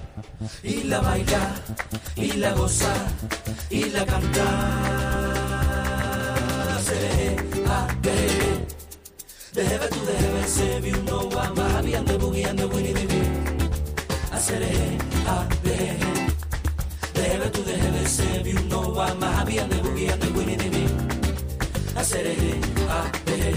y 0.62 0.84
la 0.84 1.00
baila, 1.00 1.54
y 2.14 2.32
la 2.32 2.52
goza, 2.52 2.94
y 3.70 3.84
la 3.86 4.06
canta. 4.06 4.44
Se 6.84 7.36
The 9.56 9.64
heaven 9.64 9.88
to 9.90 10.00
the 10.00 10.12
heaven, 10.12 10.44
save 10.44 10.84
you 10.84 11.02
know 11.04 11.30
I'm 11.30 11.56
a 11.56 11.68
happy 11.70 11.94
and 11.94 12.06
boogie 12.06 12.44
and 12.44 12.58
the 12.58 12.68
winnie 12.68 12.92
the 12.92 13.06
bee. 13.06 13.24
I 14.30 14.36
said 14.38 14.60
hey, 14.60 14.98
ah, 15.26 15.48
the 15.62 15.72
hey. 15.72 15.96
The 17.14 17.22
heaven 17.22 17.52
to 17.52 17.62
the 17.62 17.72
heaven, 17.72 18.04
save 18.04 18.46
you 18.46 18.58
know 18.68 19.00
I'm 19.00 19.22
happy 19.22 19.56
and 19.56 19.72
boogie 19.72 20.12
and 20.12 20.20
the 20.20 20.30
winnie 20.36 20.56
the 20.56 20.68
bee. 20.68 21.96
I 21.96 22.02
said 22.02 22.26
hey, 22.26 22.60
ah, 22.90 23.10
the 23.24 23.32
hey. 23.32 23.56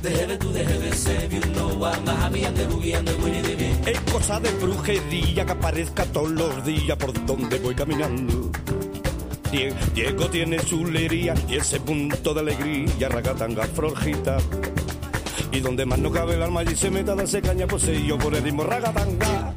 De 0.00 0.10
heaven 0.16 0.38
to 0.38 0.48
the 0.48 0.64
heaven, 0.64 0.92
save 0.92 1.30
you 1.30 1.44
know 1.52 1.84
I'm 1.84 2.08
a 2.08 2.14
happy 2.14 2.44
and 2.44 2.56
boogie 2.56 2.96
and 2.96 3.06
the 3.06 3.16
winnie 3.22 3.42
the 3.42 3.56
bee. 3.56 3.90
Es 3.92 4.00
cosa 4.10 4.40
de 4.40 4.50
brujería 4.52 5.44
que 5.44 5.52
aparezca 5.52 6.06
todos 6.06 6.30
los 6.30 6.64
días 6.64 6.96
por 6.96 7.12
donde 7.26 7.58
voy 7.58 7.74
caminando 7.74 8.49
Die- 9.52 9.74
Diego 9.94 10.28
tiene 10.30 10.58
su 10.60 10.86
y 10.88 11.28
ese 11.56 11.80
punto 11.80 12.34
de 12.34 12.40
alegría, 12.40 13.08
ragatanga, 13.08 13.64
florjita. 13.64 14.38
Y 15.52 15.60
donde 15.60 15.84
más 15.84 15.98
no 15.98 16.10
cabe 16.12 16.34
el 16.34 16.42
alma 16.42 16.62
y 16.62 16.76
se 16.76 16.90
meta 16.90 17.14
darse 17.14 17.42
caña, 17.42 17.66
pues 17.66 17.82
se 17.82 18.04
yo 18.06 18.16
por 18.18 18.34
el 18.34 18.42
ritmo 18.44 18.62
ragatanga. 18.64 19.54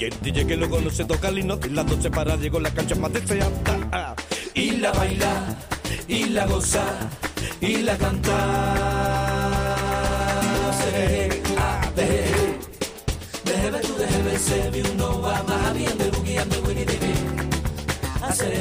Y 0.00 0.04
el 0.04 0.14
DJ 0.20 0.46
que 0.46 0.56
lo 0.56 0.68
conoce 0.68 1.04
toca 1.04 1.28
el 1.28 1.38
himno 1.38 1.58
y 1.64 1.68
las 1.70 1.86
12 1.86 2.10
para 2.10 2.36
llegó 2.36 2.58
la 2.60 2.70
cancha 2.70 2.94
más 2.96 3.12
deseada. 3.12 4.14
y 4.54 4.72
la 4.72 4.92
baila, 4.92 5.56
y 6.08 6.24
la 6.26 6.46
goza, 6.46 6.84
y 7.60 7.76
la 7.78 7.96
canta. 7.96 8.34
Se 10.80 11.42
a 11.56 11.90
de 11.96 12.08
Debe 13.44 13.78
tu 13.80 13.94
debe 13.94 14.38
se 14.38 14.70
vi 14.70 14.80
un 14.88 14.96
no 14.96 15.20
va 15.20 15.42
más 15.44 15.74
bien 15.74 15.98
de 15.98 16.10
bugueando 16.10 16.56
winnie 16.66 16.84
Pooh. 16.84 18.24
Hacer 18.26 18.52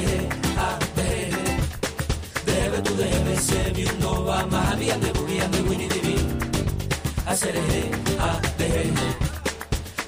de 5.00 5.12
bugueando 5.14 5.58
winnie 5.70 5.88
the 5.88 6.00
Pooh. 6.00 7.28
Hacer 7.28 7.56
a 8.20 8.42
de 8.58 8.92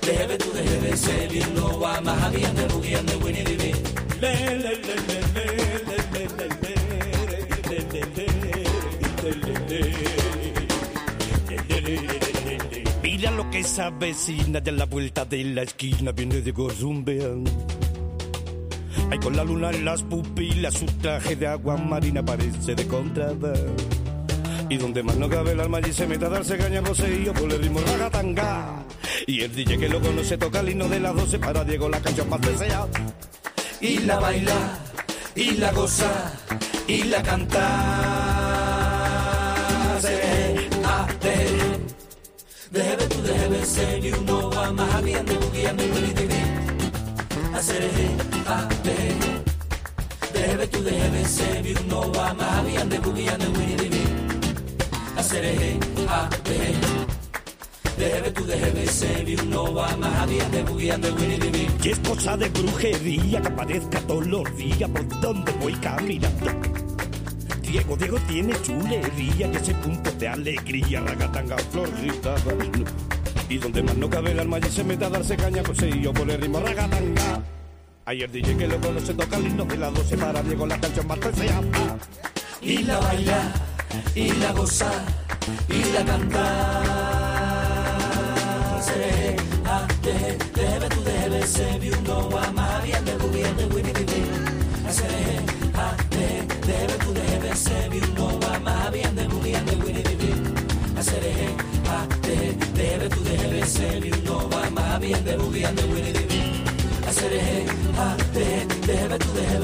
Debe 0.01 0.37
tu 0.37 0.51
debe 0.51 0.97
se 0.97 1.27
vi 1.27 1.41
un 1.41 1.53
no 1.55 1.79
va 1.79 2.01
más 2.01 2.31
bien 2.31 2.55
de 2.55 2.65
bugueando 2.67 3.17
winnie 3.19 3.43
the 3.43 3.55
Pooh. 3.55 4.19
Le, 4.21 4.33
le, 4.33 4.55
le, 4.57 4.95
le, 5.07 5.19
le, 5.35 5.45
le, 5.85 5.97
le, 6.11 6.25
le, 6.25 6.25
le, 6.27 6.45
le, 6.45 6.51
le, 6.69 7.69
le, 7.69 7.85
le, 7.89 8.25
le, 9.21 9.67
le, 9.67 9.77
le. 12.47 12.83
Mira 13.03 13.31
lo 13.31 13.49
que 13.49 13.59
esa 13.59 13.89
vecina 13.89 14.59
de 14.59 14.71
la 14.71 14.85
vuelta 14.85 15.25
de 15.25 15.43
la 15.43 15.63
esquina 15.63 16.11
viene 16.11 16.41
de 16.41 16.51
gorzumbeando. 16.51 17.51
Ay, 19.11 19.17
con 19.19 19.35
la 19.35 19.43
luna 19.43 19.71
en 19.71 19.85
las 19.85 20.03
pupilas, 20.03 20.73
su 20.75 20.85
traje 20.85 21.35
de 21.35 21.47
agua 21.47 21.77
marina 21.77 22.23
parece 22.23 22.75
de 22.75 22.87
contrabando. 22.87 23.53
Y 24.69 24.77
donde 24.77 25.01
más 25.01 25.17
no 25.17 25.27
cabe 25.27 25.53
el 25.53 25.59
alma 25.59 25.79
allí 25.79 25.91
se 25.91 26.05
mete 26.05 26.25
a 26.25 26.29
darse 26.29 26.55
caña 26.57 26.83
poseído 26.83 27.33
por 27.33 27.51
el 27.51 27.59
ritmo 27.59 27.79
ragatanga. 27.79 28.85
Y 29.25 29.41
el 29.41 29.55
DJ 29.55 29.79
que 29.79 29.89
lo 29.89 29.99
conoce 29.99 30.37
toca 30.37 30.59
el 30.59 30.69
himno 30.69 30.87
de 30.87 30.99
las 30.99 31.15
12 31.15 31.39
para 31.39 31.63
Diego 31.63 31.89
la 31.89 31.99
canción 31.99 32.29
más 32.29 32.41
deseada. 32.41 32.87
y 33.81 33.97
la 33.99 34.19
baila, 34.19 34.79
y 35.35 35.51
la 35.51 35.71
goza, 35.71 36.33
y 36.87 37.03
la 37.03 37.23
canta. 37.23 37.65
Se 40.01 40.69
a 40.83 41.07
de 41.21 42.79
Debe 42.79 43.07
tu 43.07 43.65
ser 43.65 44.05
y 44.05 44.11
uno 44.11 44.51
va 44.51 44.71
más 44.71 45.03
bien 45.03 45.25
de 45.25 45.33
y 45.33 45.37
winnie 45.37 46.13
the 46.13 46.27
Pooh. 46.27 47.55
Hacer 47.55 48.28
happy. 48.49 48.97
Dehebe 50.33 50.65
tu 50.67 50.79
dehebe 50.83 51.21
sebi 51.25 51.75
uno 51.85 51.99
wa 52.15 52.33
mahabi 52.33 52.77
ande 52.81 52.97
bugi 52.99 53.29
ande 53.29 53.47
wini 53.55 53.75
divi. 53.81 54.03
Asere 55.17 55.51
he 55.61 55.69
happy. 56.07 56.59
Dehebe 57.97 58.29
tu 58.31 58.43
dehebe 58.45 58.85
sebi 58.87 59.35
uno 59.43 59.63
wa 59.77 59.87
mahabi 59.97 60.41
ande 60.41 60.63
bugi 60.63 60.91
ande 60.91 61.09
wini 61.11 61.37
divi. 61.37 61.63
Que 61.81 61.91
es 61.91 61.99
cosa 61.99 62.37
de 62.37 62.49
brujería 62.49 63.41
que 63.41 63.47
aparezca 63.47 63.99
todos 64.01 64.25
los 64.27 64.57
días 64.57 64.89
por 64.89 65.07
donde 65.21 65.51
voy 65.61 65.73
caminando. 65.73 66.51
Diego, 67.61 67.95
Diego 67.95 68.17
tiene 68.27 68.53
chulería, 68.63 69.51
que 69.51 69.57
ese 69.57 69.75
punto 69.75 70.09
de 70.13 70.27
alegría, 70.27 71.01
ragatanga, 71.01 71.55
florita, 71.71 72.33
y 73.47 73.57
donde 73.59 73.83
más 73.83 73.95
no 73.95 74.09
cabe 74.09 74.31
el 74.31 74.39
alma 74.39 74.57
y 74.57 74.71
se 74.71 74.83
mete 74.83 75.05
a 75.05 75.09
darse 75.09 75.37
caña, 75.37 75.61
pues 75.61 75.77
sí, 75.77 76.01
yo 76.01 76.11
por 76.11 76.27
el 76.31 76.41
ritmo 76.41 76.59
ragatanga. 76.59 77.43
Ayer 78.09 78.31
dije 78.31 78.57
que 78.57 78.67
lo 78.67 78.81
conoce 78.81 79.13
toca 79.13 79.37
lindo 79.37 79.65
de 79.65 79.77
las 79.77 79.93
12 79.93 80.17
para 80.17 80.41
Diego 80.41 80.65
la 80.65 80.81
canción 80.81 81.05
más 81.05 81.19
se 81.31 81.45
llama. 81.45 81.95
Y 82.59 82.79
la 82.79 82.97
baila, 82.97 83.53
y 84.15 84.31
la 84.31 84.51
goza, 84.51 84.89
y 85.69 85.83
la 85.93 86.03
canta. 86.03 86.43
Se 88.81 89.35
a 89.63 89.85
deje, 90.01 90.37
debe 90.55 90.89
tu 90.89 91.03
debe, 91.03 91.79
vi 91.79 91.91
un 91.91 92.03
no 92.03 92.35
ama, 92.35 92.81
bien 92.83 93.05
de 93.05 93.15
bien 93.29 93.55
de 93.57 93.67
de 93.67 93.77
a 95.75 95.93
debe 96.65 96.95
tu 96.97 97.09
un 98.07 98.15
no 98.15 98.39
bien 98.91 99.15
de 99.15 99.27
bien 99.43 99.65
de 99.65 99.75
vi 103.99 104.11
un 104.11 104.23
no 104.23 104.49
bien 104.99 105.25
de 105.25 105.37
bien 105.37 105.98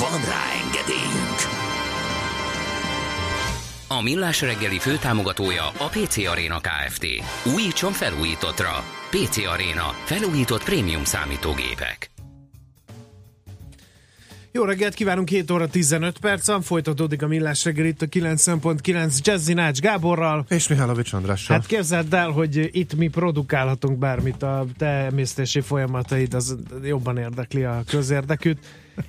Van 0.00 0.20
rá 0.20 0.44
engedélyünk! 0.64 1.38
A 3.88 4.02
Millás 4.02 4.40
reggeli 4.40 4.78
főtámogatója 4.78 5.66
a 5.66 5.88
PC 5.88 6.16
Arena 6.16 6.60
Kft. 6.60 7.06
Újítson 7.54 7.92
felújítottra. 7.92 8.84
PC 9.10 9.36
Arena. 9.36 9.86
Felújított 10.04 10.64
prémium 10.64 11.04
számítógépek. 11.04 12.10
Jó 14.52 14.64
reggelt 14.64 14.94
kívánunk, 14.94 15.28
7 15.28 15.50
óra 15.50 15.68
15 15.68 16.18
percen, 16.18 16.60
folytatódik 16.62 17.22
a 17.22 17.26
millás 17.26 17.64
reggel 17.64 17.84
itt 17.84 18.02
a 18.02 18.06
9.9 18.06 19.18
Jazzy 19.18 19.52
Nács 19.52 19.80
Gáborral. 19.80 20.44
És 20.48 20.68
Mihálovics 20.68 21.12
Andrással. 21.12 21.56
Hát 21.56 21.66
képzeld 21.66 22.14
el, 22.14 22.30
hogy 22.30 22.68
itt 22.72 22.94
mi 22.94 23.08
produkálhatunk 23.08 23.98
bármit, 23.98 24.42
a 24.42 24.66
te 24.78 24.86
emésztési 24.86 25.60
folyamataid 25.60 26.34
az 26.34 26.56
jobban 26.82 27.16
érdekli 27.16 27.64
a 27.64 27.82
közérdekűt. 27.86 28.58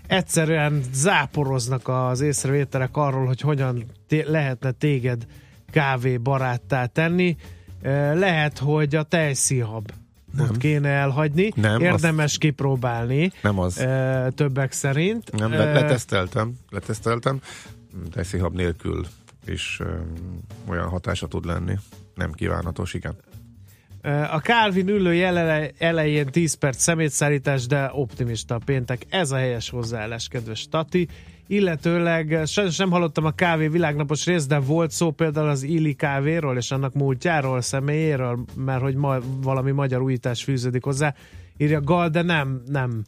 Egyszerűen 0.08 0.82
záporoznak 0.94 1.88
az 1.88 2.22
észrevételek 2.22 2.98
arról, 2.98 3.26
hogy 3.26 3.42
hogyan 3.42 3.84
té- 4.08 4.28
lehetne 4.28 4.72
téged 4.72 5.26
kávé 5.72 6.18
baráttá 6.18 6.86
tenni. 6.86 7.36
Eh, 7.82 8.16
Lehet, 8.16 8.58
hogy 8.58 8.96
a 8.96 9.04
tejszíhab 9.04 9.92
ott 10.40 10.58
kéne 10.58 10.90
elhagyni. 10.90 11.52
Nem, 11.56 11.82
Érdemes 11.82 12.38
kipróbálni. 12.38 13.32
Nem 13.42 13.60
az. 13.60 13.86
Többek 14.36 14.72
szerint. 14.72 15.32
Nem, 15.38 15.52
le, 15.52 15.74
leteszteltem, 15.74 16.54
leteszteltem, 16.70 17.42
tejszihab 18.12 18.56
nélkül 18.56 19.06
is 19.46 19.80
um, 19.82 20.40
olyan 20.68 20.90
hatása 20.90 21.28
tud 21.28 21.46
lenni. 21.46 21.76
Nem 22.16 22.32
kívánatos, 22.32 22.94
igen. 22.94 23.16
A 24.32 24.40
Calvin 24.40 24.88
ülő 24.88 25.26
elején 25.78 26.26
10 26.26 26.54
perc 26.54 26.82
szemétszállítás, 26.82 27.68
de 27.68 27.90
optimista 27.94 28.56
a 28.56 28.60
péntek. 28.66 29.06
Ez 29.10 29.32
a 29.32 29.36
helyes 29.36 29.70
hozzáállás, 29.70 30.28
kedves 30.28 30.68
Tati. 30.70 31.08
Illetőleg 31.48 32.40
sajnos 32.46 32.78
nem 32.78 32.92
hallottam 32.92 33.26
a 33.26 33.32
kávé 33.32 33.68
világnapos 33.68 34.26
részt, 34.26 34.48
de 34.48 34.60
volt 34.60 34.92
szó 34.92 35.12
például 35.12 35.50
az 35.50 35.64
Illi 35.64 35.94
kávéról 35.94 36.58
és 36.58 36.72
annak 36.72 36.94
múltjáról, 36.94 37.62
személyéről, 37.62 38.40
mert 38.56 38.82
hogy 38.82 38.96
ma 38.96 39.18
valami 39.42 39.72
magyar 39.72 40.02
újítás 40.02 40.44
fűződik 40.44 40.84
hozzá. 40.84 41.14
Írja 41.58 41.82
Gal, 41.82 42.10
de 42.10 42.22
nem, 42.22 42.62
nem 42.68 43.04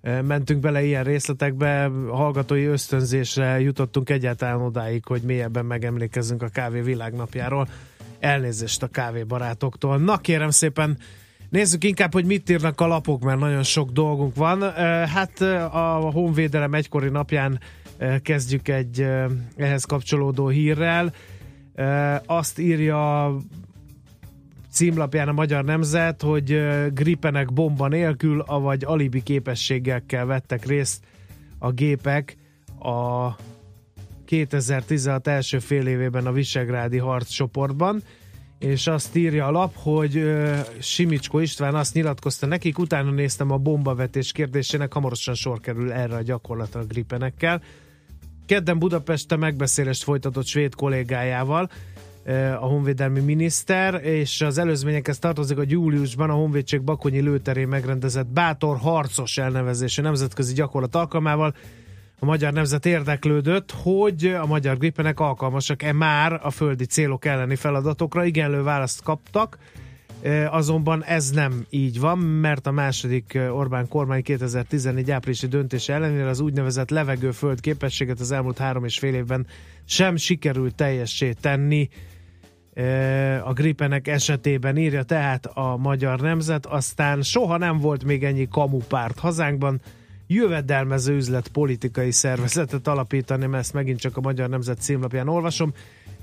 eh, 0.00 0.22
mentünk 0.22 0.60
bele 0.60 0.84
ilyen 0.84 1.04
részletekbe, 1.04 1.90
hallgatói 2.10 2.64
ösztönzésre 2.64 3.60
jutottunk 3.60 4.10
egyáltalán 4.10 4.60
odáig, 4.60 5.04
hogy 5.04 5.22
mélyebben 5.22 5.64
megemlékezzünk 5.64 6.42
a 6.42 6.48
kávé 6.48 6.80
világnapjáról. 6.80 7.68
Elnézést 8.20 8.82
a 8.82 8.86
kávébarátoktól. 8.86 9.98
Na 9.98 10.16
kérem 10.16 10.50
szépen, 10.50 10.98
nézzük 11.50 11.84
inkább, 11.84 12.12
hogy 12.12 12.24
mit 12.24 12.50
írnak 12.50 12.80
a 12.80 12.86
lapok, 12.86 13.22
mert 13.22 13.38
nagyon 13.38 13.62
sok 13.62 13.90
dolgunk 13.90 14.34
van. 14.34 14.72
Hát 15.06 15.40
a 15.72 16.10
Honvédelem 16.12 16.74
egykori 16.74 17.08
napján 17.08 17.60
kezdjük 18.22 18.68
egy 18.68 19.00
eh, 19.00 19.24
ehhez 19.56 19.84
kapcsolódó 19.84 20.48
hírrel. 20.48 21.12
Azt 22.26 22.58
írja 22.58 23.32
címlapján 24.70 25.28
a 25.28 25.32
Magyar 25.32 25.64
Nemzet, 25.64 26.22
hogy 26.22 26.60
gripenek 26.92 27.52
bomba 27.52 27.88
nélkül, 27.88 28.40
avagy 28.40 28.84
alibi 28.84 29.22
képességekkel 29.22 30.26
vettek 30.26 30.64
részt 30.64 31.04
a 31.58 31.70
gépek 31.70 32.36
a 32.78 33.26
2016 34.26 35.26
első 35.26 35.58
fél 35.58 35.86
évében 35.86 36.26
a 36.26 36.32
Visegrádi 36.32 36.98
harccsoportban, 36.98 38.02
és 38.58 38.86
azt 38.86 39.16
írja 39.16 39.46
a 39.46 39.50
lap, 39.50 39.74
hogy 39.76 40.16
ö, 40.16 40.56
Simicsko 40.78 41.38
István 41.38 41.74
azt 41.74 41.94
nyilatkozta 41.94 42.46
nekik, 42.46 42.78
utána 42.78 43.10
néztem 43.10 43.50
a 43.50 43.56
bombavetés 43.56 44.32
kérdésének, 44.32 44.92
hamarosan 44.92 45.34
sor 45.34 45.60
kerül 45.60 45.92
erre 45.92 46.14
a 46.14 46.22
gyakorlatra 46.22 46.80
a 46.80 46.84
gripenekkel. 46.84 47.62
Kedden 48.46 48.78
Budapesten 48.78 49.38
megbeszélést 49.38 50.02
folytatott 50.02 50.46
svéd 50.46 50.74
kollégájával, 50.74 51.70
a 52.60 52.66
honvédelmi 52.66 53.20
miniszter, 53.20 54.04
és 54.04 54.40
az 54.40 54.58
előzményekhez 54.58 55.18
tartozik, 55.18 55.56
hogy 55.56 55.70
júliusban 55.70 56.30
a 56.30 56.34
honvédség 56.34 56.82
Bakonyi 56.82 57.20
lőterén 57.20 57.68
megrendezett 57.68 58.26
bátor 58.26 58.76
harcos 58.76 59.38
elnevezésű 59.38 60.02
nemzetközi 60.02 60.54
gyakorlat 60.54 60.94
alkalmával 60.94 61.54
a 62.18 62.24
magyar 62.24 62.52
nemzet 62.52 62.86
érdeklődött, 62.86 63.70
hogy 63.70 64.26
a 64.26 64.46
magyar 64.46 64.78
gripenek 64.78 65.20
alkalmasak-e 65.20 65.92
már 65.92 66.40
a 66.42 66.50
földi 66.50 66.84
célok 66.84 67.24
elleni 67.24 67.56
feladatokra. 67.56 68.24
Igenlő 68.24 68.62
választ 68.62 69.02
kaptak, 69.02 69.58
e, 70.22 70.50
azonban 70.50 71.04
ez 71.04 71.30
nem 71.30 71.66
így 71.70 72.00
van, 72.00 72.18
mert 72.18 72.66
a 72.66 72.70
második 72.70 73.34
e, 73.34 73.52
Orbán 73.52 73.88
kormány 73.88 74.22
2014 74.22 75.10
áprilisi 75.10 75.46
döntése 75.46 75.92
ellenére 75.94 76.28
az 76.28 76.40
úgynevezett 76.40 76.90
levegőföld 76.90 77.60
képességet 77.60 78.20
az 78.20 78.32
elmúlt 78.32 78.58
három 78.58 78.84
és 78.84 78.98
fél 78.98 79.14
évben 79.14 79.46
sem 79.84 80.16
sikerült 80.16 80.74
teljessé 80.74 81.32
tenni 81.32 81.88
e, 82.74 83.44
a 83.44 83.52
gripenek 83.52 84.08
esetében 84.08 84.76
írja 84.76 85.02
tehát 85.02 85.46
a 85.46 85.76
magyar 85.76 86.20
nemzet, 86.20 86.66
aztán 86.66 87.22
soha 87.22 87.56
nem 87.56 87.78
volt 87.78 88.04
még 88.04 88.24
ennyi 88.24 88.48
kamupárt 88.48 89.18
hazánkban, 89.18 89.80
jövedelmező 90.26 91.14
üzlet 91.14 91.48
politikai 91.48 92.10
szervezetet 92.10 92.86
alapítani, 92.86 93.46
mert 93.46 93.62
ezt 93.62 93.72
megint 93.72 94.00
csak 94.00 94.16
a 94.16 94.20
Magyar 94.20 94.48
Nemzet 94.48 94.80
címlapján 94.80 95.28
olvasom. 95.28 95.72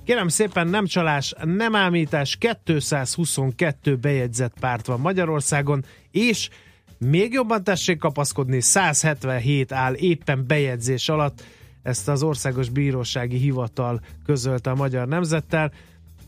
Kérem 0.06 0.28
szépen, 0.28 0.68
nem 0.68 0.86
csalás, 0.86 1.34
nem 1.44 1.76
ámítás, 1.76 2.38
222 2.64 3.96
bejegyzett 3.96 4.54
párt 4.60 4.86
van 4.86 5.00
Magyarországon, 5.00 5.86
és 6.12 6.50
még 6.98 7.34
jobban 7.34 7.64
tessék 7.64 7.98
kapaszkodni, 7.98 8.62
177 8.62 9.72
áll 9.72 9.94
éppen 9.94 10.44
bejegyzés 10.48 11.10
alatt, 11.10 11.44
ezt 11.84 12.08
az 12.08 12.24
Országos 12.24 12.70
Bírósági 12.70 13.38
Hivatal 13.38 14.02
közölte 14.26 14.70
a 14.70 14.76
Magyar 14.76 15.08
Nemzettel, 15.08 15.72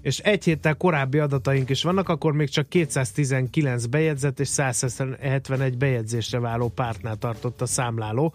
és 0.06 0.20
egy 0.20 0.44
héttel 0.44 0.76
korábbi 0.76 1.18
adataink 1.18 1.70
is 1.70 1.84
vannak, 1.84 2.10
akkor 2.10 2.34
még 2.34 2.50
csak 2.50 2.70
219 2.70 3.86
bejegyzett 3.86 4.40
és 4.40 4.48
171 4.48 5.78
bejegyzésre 5.78 6.40
váló 6.40 6.70
pártnál 6.70 7.16
tartott 7.16 7.62
a 7.62 7.66
számláló. 7.66 8.34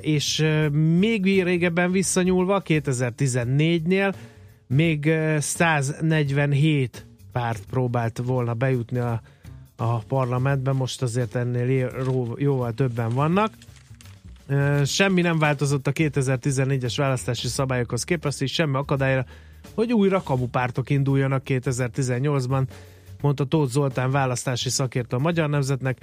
És 0.00 0.46
még 0.98 1.42
régebben 1.42 1.90
visszanyúlva, 1.90 2.62
2014-nél 2.66 4.14
még 4.66 5.06
ö, 5.06 5.36
147 5.40 7.06
párt 7.32 7.64
próbált 7.70 8.18
volna 8.24 8.54
bejutni 8.54 8.98
a, 8.98 9.22
a 9.76 9.98
parlamentbe, 9.98 10.72
most 10.72 11.02
azért 11.02 11.34
ennél 11.34 11.90
jóval 12.36 12.72
többen 12.72 13.14
vannak. 13.14 13.52
Semmi 14.84 15.20
nem 15.20 15.38
változott 15.38 15.86
a 15.86 15.92
2014-es 15.92 16.94
választási 16.96 17.48
szabályokhoz 17.48 18.04
képest, 18.04 18.42
és 18.42 18.52
semmi 18.52 18.76
akadályra, 18.76 19.26
hogy 19.74 19.92
újra 19.92 20.22
kamupártok 20.22 20.90
induljanak 20.90 21.42
2018-ban, 21.46 22.66
mondta 23.20 23.44
Tóth 23.44 23.72
Zoltán 23.72 24.10
választási 24.10 24.68
szakértő 24.68 25.16
a 25.16 25.20
Magyar 25.20 25.48
Nemzetnek. 25.48 25.98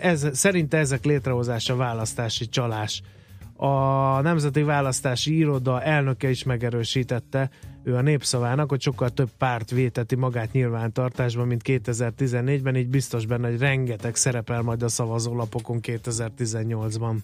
Ez, 0.00 0.28
szerinte 0.32 0.78
ezek 0.78 1.04
létrehozása 1.04 1.76
választási 1.76 2.48
csalás. 2.48 3.02
A 3.56 4.20
Nemzeti 4.20 4.62
Választási 4.62 5.36
Iroda 5.36 5.82
elnöke 5.82 6.30
is 6.30 6.42
megerősítette, 6.42 7.50
ő 7.84 7.96
a 7.96 8.00
népszavának, 8.00 8.68
hogy 8.68 8.80
sokkal 8.80 9.10
több 9.10 9.30
párt 9.38 9.70
véteti 9.70 10.14
magát 10.14 10.52
nyilvántartásban, 10.52 11.46
mint 11.46 11.62
2014-ben, 11.64 12.76
így 12.76 12.88
biztos 12.88 13.26
benne, 13.26 13.48
hogy 13.48 13.58
rengeteg 13.58 14.16
szerepel 14.16 14.62
majd 14.62 14.82
a 14.82 14.88
szavazólapokon 14.88 15.78
2018-ban. 15.82 17.16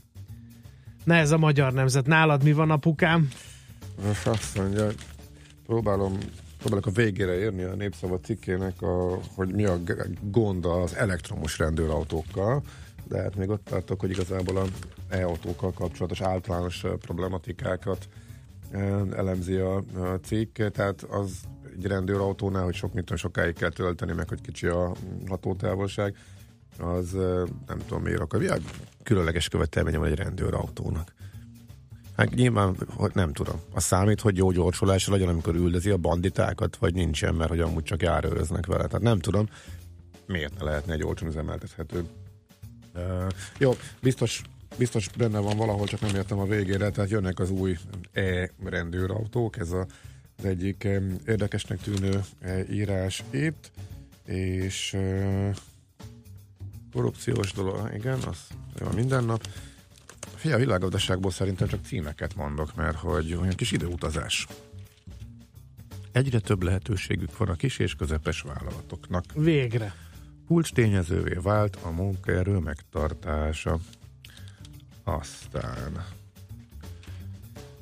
Na 1.05 1.15
ez 1.15 1.31
a 1.31 1.39
magyar 1.39 1.73
nemzet. 1.73 2.07
Nálad 2.07 2.43
mi 2.43 2.53
van, 2.53 2.71
apukám? 2.71 3.29
Most 4.07 4.27
azt 4.27 4.57
mondja, 4.57 4.89
próbálom, 5.69 6.19
próbálok 6.59 6.87
a 6.87 6.91
végére 6.91 7.39
érni 7.39 7.63
a 7.63 7.75
népszava 7.75 8.21
cikkének, 8.21 8.83
a, 8.83 9.19
hogy 9.35 9.55
mi 9.55 9.65
a 9.65 9.79
gond 10.21 10.65
az 10.65 10.95
elektromos 10.95 11.59
rendőrautókkal, 11.59 12.63
de 13.09 13.23
hát 13.23 13.37
még 13.37 13.49
ott 13.49 13.65
tartok, 13.65 14.01
hogy 14.01 14.11
igazából 14.11 14.57
a 14.57 14.65
e-autókkal 15.09 15.73
kapcsolatos 15.73 16.21
általános 16.21 16.85
problematikákat 16.99 18.09
elemzi 19.17 19.57
a, 19.57 19.85
cikk, 20.23 20.63
tehát 20.63 21.03
az 21.03 21.31
egy 21.77 21.87
rendőrautónál, 21.87 22.65
hogy 22.65 22.75
sok 22.75 22.93
mint 22.93 23.17
sokáig 23.17 23.55
kell 23.55 23.71
tölteni, 23.71 24.13
meg 24.13 24.29
hogy 24.29 24.41
kicsi 24.41 24.67
a 24.67 24.93
hatótávolság, 25.27 26.17
az 26.79 27.13
nem 27.67 27.79
tudom 27.87 28.03
miért 28.03 28.21
akar. 28.21 28.41
Mi 28.41 28.47
a 28.47 28.57
különleges 29.03 29.49
követelménye 29.49 29.99
van 29.99 30.09
egy 30.09 30.19
rendőrautónak? 30.19 31.13
Hát 32.19 32.35
nyilván, 32.35 32.77
hogy 32.95 33.11
nem 33.15 33.33
tudom. 33.33 33.61
A 33.73 33.81
számít, 33.81 34.21
hogy 34.21 34.37
jó 34.37 34.51
gyorsulásra 34.51 35.13
legyen, 35.13 35.29
amikor 35.29 35.55
üldözi 35.55 35.91
a 35.91 35.97
banditákat, 35.97 36.77
vagy 36.77 36.95
nincsen, 36.95 37.35
mert 37.35 37.51
hogy 37.51 37.61
amúgy 37.61 37.83
csak 37.83 38.03
járőröznek 38.03 38.67
vele. 38.67 38.87
Tehát 38.87 39.03
nem 39.03 39.19
tudom, 39.19 39.49
miért 40.27 40.59
ne 40.59 40.65
lehetne 40.65 40.93
egy 40.93 41.03
olcsón 41.03 41.29
üzemeltethető. 41.29 42.05
Uh, 42.95 43.27
jó, 43.59 43.73
biztos, 44.01 44.43
biztos 44.77 45.09
benne 45.09 45.39
van 45.39 45.57
valahol, 45.57 45.87
csak 45.87 46.01
nem 46.01 46.15
értem 46.15 46.39
a 46.39 46.45
végére, 46.45 46.91
tehát 46.91 47.11
jönnek 47.11 47.39
az 47.39 47.51
új 47.51 47.77
e-rendőrautók, 48.13 49.59
ez 49.59 49.71
a, 49.71 49.87
az 50.39 50.45
egyik 50.45 50.85
em, 50.85 51.19
érdekesnek 51.27 51.81
tűnő 51.81 52.21
e, 52.41 52.65
írás 52.71 53.25
itt, 53.31 53.71
és 54.25 54.93
uh, 54.93 55.57
korrupciós 56.93 57.53
dolog, 57.53 57.91
igen, 57.95 58.19
az 58.19 58.47
van 58.79 58.95
minden 58.95 59.25
nap. 59.25 59.47
Fia, 60.35 60.55
a 60.55 60.59
világgazdaságból 60.59 61.31
szerintem 61.31 61.69
csak 61.69 61.85
címeket 61.85 62.35
mondok, 62.35 62.75
mert 62.75 62.97
hogy 62.97 63.35
olyan 63.35 63.55
kis 63.55 63.73
időutazás. 63.73 64.47
Egyre 66.13 66.39
több 66.39 66.63
lehetőségük 66.63 67.37
van 67.37 67.49
a 67.49 67.55
kis 67.55 67.79
és 67.79 67.95
közepes 67.95 68.41
vállalatoknak. 68.41 69.25
Végre. 69.35 69.95
Kulcs 70.47 70.73
tényezővé 70.73 71.35
vált 71.43 71.77
a 71.83 71.91
munkaerő 71.91 72.59
megtartása. 72.59 73.79
Aztán... 75.05 76.05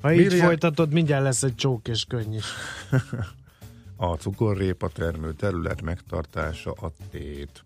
Ha 0.00 0.12
így 0.12 0.18
Milliárd- 0.18 0.44
folytatod, 0.44 0.92
mindjárt 0.92 1.22
lesz 1.22 1.42
egy 1.42 1.54
csók 1.54 1.88
és 1.88 2.04
könny 2.04 2.34
is. 2.34 2.44
A 3.96 4.14
cukorrépa 4.14 4.88
termő 4.88 5.32
terület 5.32 5.82
megtartása 5.82 6.72
a 6.72 6.92
tét. 7.10 7.64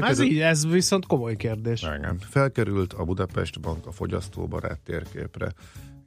Ez, 0.00 0.20
így, 0.20 0.40
ez 0.40 0.66
viszont 0.66 1.06
komoly 1.06 1.36
kérdés. 1.36 1.82
Igen. 1.82 2.18
Felkerült 2.30 2.92
a 2.92 3.04
Budapest 3.04 3.60
Bank 3.60 3.86
a 3.86 3.92
fogyasztóbarát 3.92 4.80
térképre. 4.80 5.52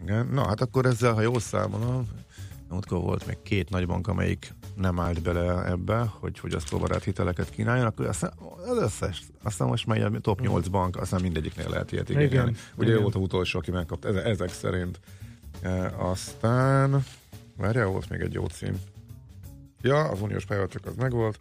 Igen. 0.02 0.28
Na 0.34 0.48
hát 0.48 0.62
akkor 0.62 0.86
ezzel, 0.86 1.14
ha 1.14 1.22
jól 1.22 1.40
számolom, 1.40 2.08
múltkor 2.70 3.02
volt 3.02 3.26
még 3.26 3.38
két 3.44 3.70
nagy 3.70 3.88
bank, 3.88 4.08
amelyik 4.08 4.54
nem 4.76 5.00
állt 5.00 5.22
bele 5.22 5.66
ebbe, 5.66 6.12
hogy 6.20 6.40
fogyasztóbarát 6.40 7.04
hiteleket 7.04 7.50
kínáljon, 7.50 7.86
akkor 7.86 8.06
aztán 8.06 8.34
az 8.66 8.78
összes, 8.78 9.24
aztán 9.44 9.68
most 9.68 9.86
már 9.86 10.04
a 10.04 10.20
top 10.20 10.42
8 10.42 10.68
bank, 10.68 10.98
aztán 10.98 11.22
mindegyiknél 11.22 11.70
lehet 11.70 11.92
ilyet 11.92 12.10
Igen, 12.10 12.22
igényelni. 12.22 12.56
Ugye 12.76 12.88
ő 12.88 12.92
igen. 12.92 13.02
volt 13.02 13.16
a 13.16 13.20
utolsó, 13.20 13.60
aki 13.60 13.72
megkapta, 13.72 14.08
ezek, 14.08 14.26
ezek 14.26 14.50
szerint. 14.50 15.00
E, 15.62 15.94
aztán, 15.98 17.04
várjál, 17.58 17.86
volt 17.86 18.10
még 18.10 18.22
egy 18.22 18.34
jó 18.34 18.46
cím. 18.46 18.80
Ja, 19.82 20.04
az 20.04 20.22
uniós 20.22 20.46
pályázatok 20.46 20.86
az 20.86 20.96
megvolt. 20.96 21.40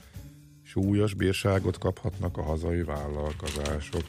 Súlyos 0.75 1.15
bírságot 1.15 1.79
kaphatnak 1.79 2.37
a 2.37 2.43
hazai 2.43 2.83
vállalkozások. 2.83 4.05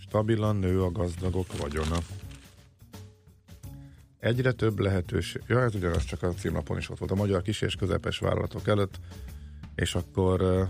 Stabilan 0.00 0.56
nő 0.56 0.82
a 0.82 0.92
gazdagok 0.92 1.58
vagyona. 1.58 1.96
Egyre 4.18 4.52
több 4.52 4.78
lehetőség. 4.78 5.42
Ja, 5.46 5.62
ez 5.62 5.74
ugyanaz 5.74 6.04
csak 6.04 6.22
a 6.22 6.32
címlapon 6.32 6.76
is 6.76 6.90
ott 6.90 6.98
volt. 6.98 7.10
A 7.10 7.14
magyar 7.14 7.42
kis 7.42 7.60
és 7.60 7.74
közepes 7.74 8.18
vállalatok 8.18 8.68
előtt. 8.68 8.98
És 9.74 9.94
akkor 9.94 10.68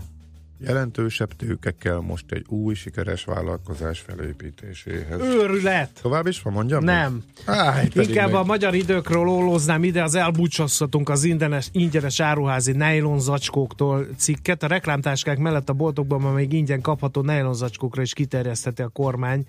jelentősebb 0.59 1.33
tőke 1.33 1.71
kell 1.71 1.99
most 1.99 2.31
egy 2.31 2.45
új 2.47 2.73
sikeres 2.73 3.23
vállalkozás 3.23 3.99
felépítéséhez. 3.99 5.21
Őrület! 5.21 5.89
Tovább 6.01 6.27
is 6.27 6.41
van, 6.41 6.53
mondjam? 6.53 6.83
Nem. 6.83 7.23
Áj, 7.45 7.87
Inkább 7.93 8.31
meg- 8.31 8.39
a 8.39 8.43
magyar 8.43 8.75
időkről 8.75 9.27
óloznám 9.27 9.83
ide, 9.83 10.03
az 10.03 10.15
elbúcsozhatunk 10.15 11.09
az 11.09 11.23
ingyenes, 11.23 11.69
ingyenes 11.71 12.19
áruházi 12.19 12.71
nylon 12.71 13.19
zacskóktól 13.19 14.07
cikket. 14.17 14.63
A 14.63 14.67
reklámtáskák 14.67 15.37
mellett 15.37 15.69
a 15.69 15.73
boltokban 15.73 16.21
ma 16.21 16.31
még 16.31 16.53
ingyen 16.53 16.81
kapható 16.81 17.21
nylon 17.21 17.53
zacskókra 17.53 18.01
is 18.01 18.13
kiterjeszteti 18.13 18.81
a 18.81 18.87
kormány 18.87 19.45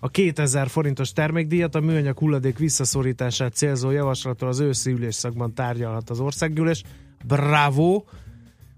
a 0.00 0.08
2000 0.08 0.68
forintos 0.68 1.12
termékdíjat, 1.12 1.74
a 1.74 1.80
műanyag 1.80 2.18
hulladék 2.18 2.58
visszaszorítását 2.58 3.54
célzó 3.54 3.90
javaslatról 3.90 4.50
az 4.50 4.60
őszi 4.60 4.90
ülésszakban 4.90 5.54
tárgyalhat 5.54 6.10
az 6.10 6.20
országgyűlés. 6.20 6.82
Bravo! 7.24 8.02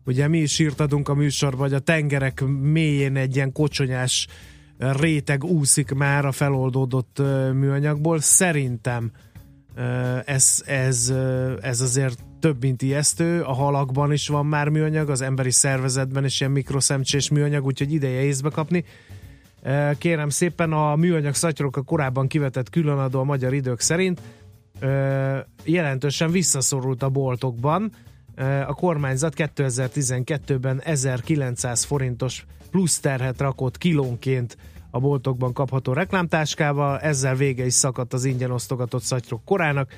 Ugye 0.04 0.28
mi 0.28 0.38
is 0.38 0.58
írtadunk 0.58 1.08
a 1.08 1.14
műsorban, 1.14 1.60
hogy 1.60 1.74
a 1.74 1.78
tengerek 1.78 2.44
mélyén 2.60 3.16
egy 3.16 3.36
ilyen 3.36 3.52
kocsonyás 3.52 4.26
réteg 4.78 5.44
úszik 5.44 5.92
már 5.92 6.24
a 6.24 6.32
feloldódott 6.32 7.18
műanyagból. 7.52 8.20
Szerintem 8.20 9.10
ez, 10.24 10.62
ez, 10.66 11.12
ez 11.60 11.80
azért 11.80 12.24
több, 12.40 12.60
mint 12.60 12.82
ijesztő. 12.82 13.42
A 13.42 13.52
halakban 13.52 14.12
is 14.12 14.28
van 14.28 14.46
már 14.46 14.68
műanyag, 14.68 15.10
az 15.10 15.20
emberi 15.20 15.50
szervezetben 15.50 16.24
is 16.24 16.40
ilyen 16.40 16.52
mikroszemcsés 16.52 17.30
műanyag, 17.30 17.64
úgyhogy 17.64 17.92
ideje 17.92 18.22
észbe 18.22 18.50
kapni. 18.50 18.84
Kérem 19.98 20.28
szépen, 20.28 20.72
a 20.72 20.96
műanyag 20.96 21.34
szatyrok 21.34 21.76
a 21.76 21.82
korábban 21.82 22.26
kivetett 22.26 22.70
különadó 22.70 23.20
a 23.20 23.24
magyar 23.24 23.54
idők 23.54 23.80
szerint 23.80 24.20
jelentősen 25.64 26.30
visszaszorult 26.30 27.02
a 27.02 27.08
boltokban. 27.08 27.92
Ö, 28.34 28.44
A 28.44 28.74
kormányzat 28.74 29.34
2012-ben 29.36 30.80
1900 30.84 31.84
forintos 31.84 32.44
plusz 32.70 33.00
terhet 33.00 33.40
rakott 33.40 33.78
kilónként 33.78 34.56
a 34.90 35.00
boltokban 35.00 35.52
kapható 35.52 35.92
reklámtáskával, 35.92 36.98
ezzel 36.98 37.34
vége 37.34 37.66
is 37.66 37.74
szakadt 37.74 38.12
az 38.12 38.24
ingyen 38.24 38.50
osztogatott 38.50 39.02
szatyrok 39.02 39.44
korának. 39.44 39.90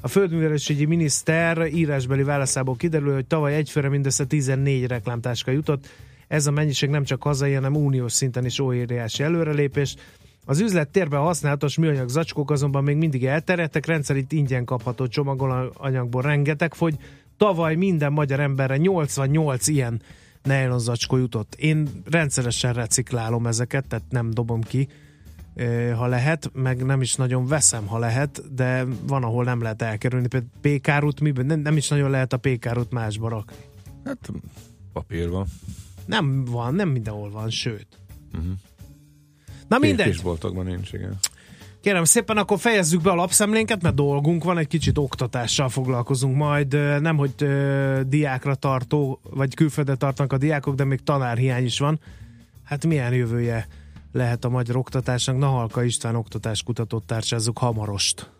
A 0.00 0.08
földművelésügyi 0.08 0.84
miniszter 0.84 1.66
írásbeli 1.66 2.22
válaszából 2.22 2.76
kiderül, 2.76 3.14
hogy 3.14 3.26
tavaly 3.26 3.54
egyfőre 3.54 3.88
mindössze 3.88 4.24
14 4.24 4.86
reklámtáska 4.86 5.50
jutott. 5.50 5.88
Ez 6.28 6.46
a 6.46 6.50
mennyiség 6.50 6.88
nem 6.90 7.04
csak 7.04 7.22
hazai, 7.22 7.52
hanem 7.52 7.76
uniós 7.76 8.12
szinten 8.12 8.44
is 8.44 8.58
óriási 8.58 9.22
előrelépés. 9.22 9.96
Az 10.44 10.60
üzlettérben 10.60 11.20
használatos 11.20 11.78
műanyag 11.78 12.08
zacskók 12.08 12.50
azonban 12.50 12.84
még 12.84 12.96
mindig 12.96 13.26
elterjedtek, 13.26 13.86
rendszerint 13.86 14.32
ingyen 14.32 14.64
kapható 14.64 15.06
csomagolanyagból 15.06 16.22
rengeteg 16.22 16.74
fogy. 16.74 16.96
Tavaly 17.40 17.74
minden 17.74 18.12
magyar 18.12 18.40
emberre 18.40 18.76
88 18.76 19.66
ilyen 19.66 20.02
nylon 20.42 20.78
zacskó 20.78 21.16
jutott. 21.16 21.54
Én 21.54 21.88
rendszeresen 22.04 22.72
reciklálom 22.72 23.46
ezeket, 23.46 23.86
tehát 23.86 24.04
nem 24.08 24.30
dobom 24.30 24.62
ki, 24.62 24.88
ha 25.94 26.06
lehet, 26.06 26.50
meg 26.54 26.84
nem 26.84 27.00
is 27.00 27.14
nagyon 27.14 27.46
veszem, 27.46 27.86
ha 27.86 27.98
lehet, 27.98 28.54
de 28.54 28.84
van, 29.06 29.22
ahol 29.22 29.44
nem 29.44 29.62
lehet 29.62 29.82
elkerülni. 29.82 30.28
Például 30.28 30.52
pékárút, 30.60 31.20
miben? 31.20 31.46
Nem, 31.46 31.60
nem 31.60 31.76
is 31.76 31.88
nagyon 31.88 32.10
lehet 32.10 32.32
a 32.32 32.36
pékárút 32.36 32.90
másba 32.90 33.28
rakni. 33.28 33.56
Hát 34.04 34.30
papír 34.92 35.30
van. 35.30 35.46
Nem 36.06 36.44
van, 36.44 36.74
nem 36.74 36.88
mindenhol 36.88 37.30
van, 37.30 37.50
sőt. 37.50 37.86
Uh-huh. 38.32 38.52
Na 39.68 39.78
mindegy. 39.78 40.10
Kisboltokban 40.10 40.64
nincs, 40.64 40.92
igen. 40.92 41.18
Kérem 41.80 42.04
szépen, 42.04 42.36
akkor 42.36 42.58
fejezzük 42.58 43.02
be 43.02 43.10
a 43.10 43.14
lapszemlénket, 43.14 43.82
mert 43.82 43.94
dolgunk 43.94 44.44
van, 44.44 44.58
egy 44.58 44.66
kicsit 44.66 44.98
oktatással 44.98 45.68
foglalkozunk 45.68 46.36
majd. 46.36 46.72
Nem, 47.00 47.16
hogy 47.16 47.34
diákra 48.06 48.54
tartó, 48.54 49.20
vagy 49.22 49.54
külföldre 49.54 49.94
tartanak 49.94 50.32
a 50.32 50.38
diákok, 50.38 50.74
de 50.74 50.84
még 50.84 51.02
tanárhiány 51.02 51.64
is 51.64 51.78
van. 51.78 52.00
Hát 52.64 52.86
milyen 52.86 53.14
jövője 53.14 53.66
lehet 54.12 54.44
a 54.44 54.48
magyar 54.48 54.76
oktatásnak? 54.76 55.38
Nahalka 55.38 55.82
István 55.82 56.14
oktatáskutatót 56.14 57.06
társázzuk 57.06 57.58
hamarost. 57.58 58.30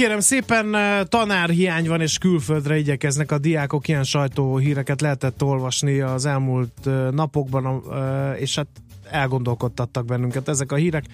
Kérem 0.00 0.20
szépen, 0.20 0.74
eh, 0.74 1.02
tanárhiány 1.08 1.88
van 1.88 2.00
és 2.00 2.18
külföldre 2.18 2.76
igyekeznek 2.76 3.30
a 3.30 3.38
diákok, 3.38 3.88
ilyen 3.88 4.04
sajtóhíreket 4.04 5.00
lehetett 5.00 5.42
olvasni 5.42 6.00
az 6.00 6.26
elmúlt 6.26 6.86
eh, 6.86 7.10
napokban, 7.10 7.82
eh, 7.90 8.40
és 8.40 8.56
hát 8.56 8.66
elgondolkodtattak 9.10 10.04
bennünket 10.04 10.48
ezek 10.48 10.72
a 10.72 10.74
hírek. 10.76 11.04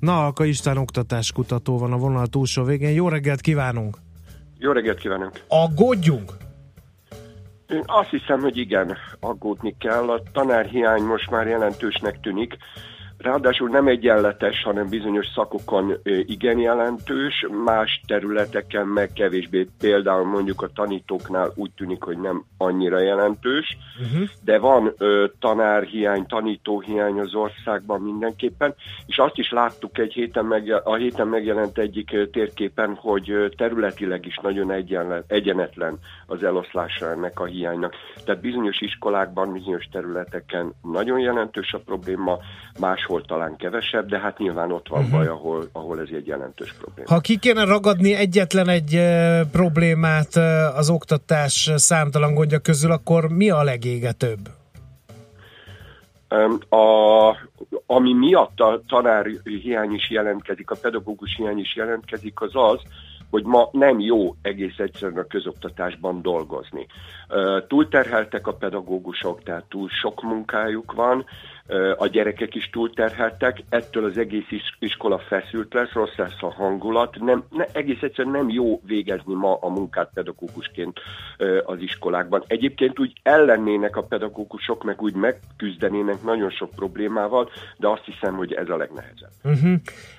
Na, 0.00 0.24
Alka 0.24 0.44
István 0.44 0.76
oktatáskutató 0.76 1.78
van 1.78 1.92
a 1.92 1.96
vonal 1.96 2.26
túlsó 2.26 2.64
végén. 2.64 2.90
Jó 2.90 3.08
reggelt 3.08 3.40
kívánunk! 3.40 3.96
Jó 4.58 4.72
reggelt 4.72 4.98
kívánunk! 4.98 5.40
Aggódjunk! 5.48 6.32
Én 7.68 7.82
azt 7.86 8.10
hiszem, 8.10 8.40
hogy 8.40 8.56
igen, 8.56 8.96
aggódni 9.20 9.74
kell. 9.78 10.10
A 10.10 10.22
tanárhiány 10.32 11.02
most 11.02 11.30
már 11.30 11.46
jelentősnek 11.46 12.20
tűnik. 12.20 12.56
Ráadásul 13.24 13.68
nem 13.68 13.86
egyenletes, 13.86 14.62
hanem 14.62 14.88
bizonyos 14.88 15.26
szakokon 15.34 15.92
igen 16.26 16.58
jelentős, 16.58 17.46
más 17.64 18.00
területeken 18.06 18.86
meg 18.86 19.12
kevésbé. 19.12 19.68
Például 19.78 20.24
mondjuk 20.24 20.62
a 20.62 20.70
tanítóknál 20.74 21.52
úgy 21.54 21.70
tűnik, 21.76 22.02
hogy 22.02 22.18
nem 22.18 22.44
annyira 22.56 22.98
jelentős, 22.98 23.76
Uh-huh. 24.00 24.28
de 24.44 24.58
van 24.58 24.94
ö, 24.98 25.26
tanárhiány, 25.38 26.26
tanítóhiány 26.26 27.20
az 27.20 27.34
országban 27.34 28.00
mindenképpen, 28.00 28.74
és 29.06 29.18
azt 29.18 29.38
is 29.38 29.50
láttuk 29.50 29.98
egy 29.98 30.12
héten 30.12 30.44
meg, 30.44 30.80
a 30.84 30.94
héten 30.94 31.26
megjelent 31.28 31.78
egyik 31.78 32.16
térképen, 32.32 32.94
hogy 32.94 33.54
területileg 33.56 34.26
is 34.26 34.38
nagyon 34.42 34.70
egyenle, 34.70 35.22
egyenetlen 35.26 35.98
az 36.26 36.42
eloszlása 36.42 37.10
ennek 37.10 37.40
a 37.40 37.44
hiánynak. 37.44 37.94
Tehát 38.24 38.40
bizonyos 38.40 38.80
iskolákban, 38.80 39.52
bizonyos 39.52 39.88
területeken 39.92 40.72
nagyon 40.82 41.18
jelentős 41.18 41.72
a 41.72 41.78
probléma, 41.78 42.38
máshol 42.80 43.13
talán 43.22 43.56
kevesebb, 43.56 44.08
de 44.08 44.18
hát 44.18 44.38
nyilván 44.38 44.72
ott 44.72 44.88
van 44.88 45.02
Mhm. 45.02 45.10
baj, 45.10 45.26
ahol, 45.26 45.68
ahol 45.72 46.00
ez 46.00 46.08
egy 46.12 46.26
jelentős 46.26 46.74
probléma. 46.80 47.08
Ha 47.08 47.20
ki 47.20 47.38
kéne 47.38 47.64
ragadni 47.64 48.14
egyetlen 48.14 48.68
egy 48.68 49.00
problémát 49.52 50.36
az 50.76 50.90
oktatás 50.90 51.70
számtalan 51.74 52.34
gondja 52.34 52.58
közül, 52.58 52.90
akkor 52.90 53.28
mi 53.28 53.50
a 53.50 53.62
legégetőbb? 53.62 54.48
A, 56.68 57.36
ami 57.86 58.12
miatt 58.14 58.60
a 58.60 58.80
tanár 58.86 59.26
hiány 59.44 59.92
is 59.92 60.10
jelentkezik, 60.10 60.70
a 60.70 60.76
pedagógus 60.82 61.34
hiány 61.36 61.58
is 61.58 61.76
jelentkezik, 61.76 62.40
az 62.40 62.50
az, 62.52 62.80
hogy 63.30 63.44
ma 63.44 63.68
nem 63.72 64.00
jó 64.00 64.34
egész 64.42 64.78
egyszerűen 64.78 65.18
a 65.18 65.26
közoktatásban 65.26 66.22
dolgozni. 66.22 66.86
Túlterheltek 67.68 68.46
a 68.46 68.52
pedagógusok, 68.54 69.42
tehát 69.42 69.64
túl 69.68 69.88
sok 69.88 70.22
munkájuk 70.22 70.92
van, 70.92 71.24
A 71.96 72.06
gyerekek 72.06 72.54
is 72.54 72.70
túlterheltek, 72.70 73.62
ettől 73.68 74.04
az 74.04 74.18
egész 74.18 74.50
is- 74.50 74.76
iskola 74.78 75.18
feszült 75.18 75.74
lesz, 75.74 75.92
rossz 75.92 76.16
lesz 76.16 76.42
a 76.42 76.52
hangulat, 76.52 77.16
nem, 77.20 77.44
ne, 77.50 77.64
egész 77.72 78.02
egyszerűen 78.02 78.34
nem 78.34 78.48
jó 78.50 78.80
végezni 78.86 79.34
ma 79.34 79.58
a 79.60 79.68
munkát 79.68 80.10
pedagógusként 80.14 81.00
az 81.64 81.78
iskolákban. 81.80 82.44
Egyébként 82.46 82.98
úgy 83.00 83.12
ellennének 83.22 83.96
a 83.96 84.02
pedagógusok, 84.02 84.84
meg 84.84 85.02
úgy 85.02 85.14
megküzdenének 85.14 86.22
nagyon 86.22 86.50
sok 86.50 86.70
problémával, 86.70 87.50
de 87.76 87.88
azt 87.88 88.04
hiszem, 88.04 88.34
hogy 88.34 88.52
ez 88.52 88.68
a 88.68 88.76
legnehezebb. 88.76 89.30
Uh-huh. 89.44 89.72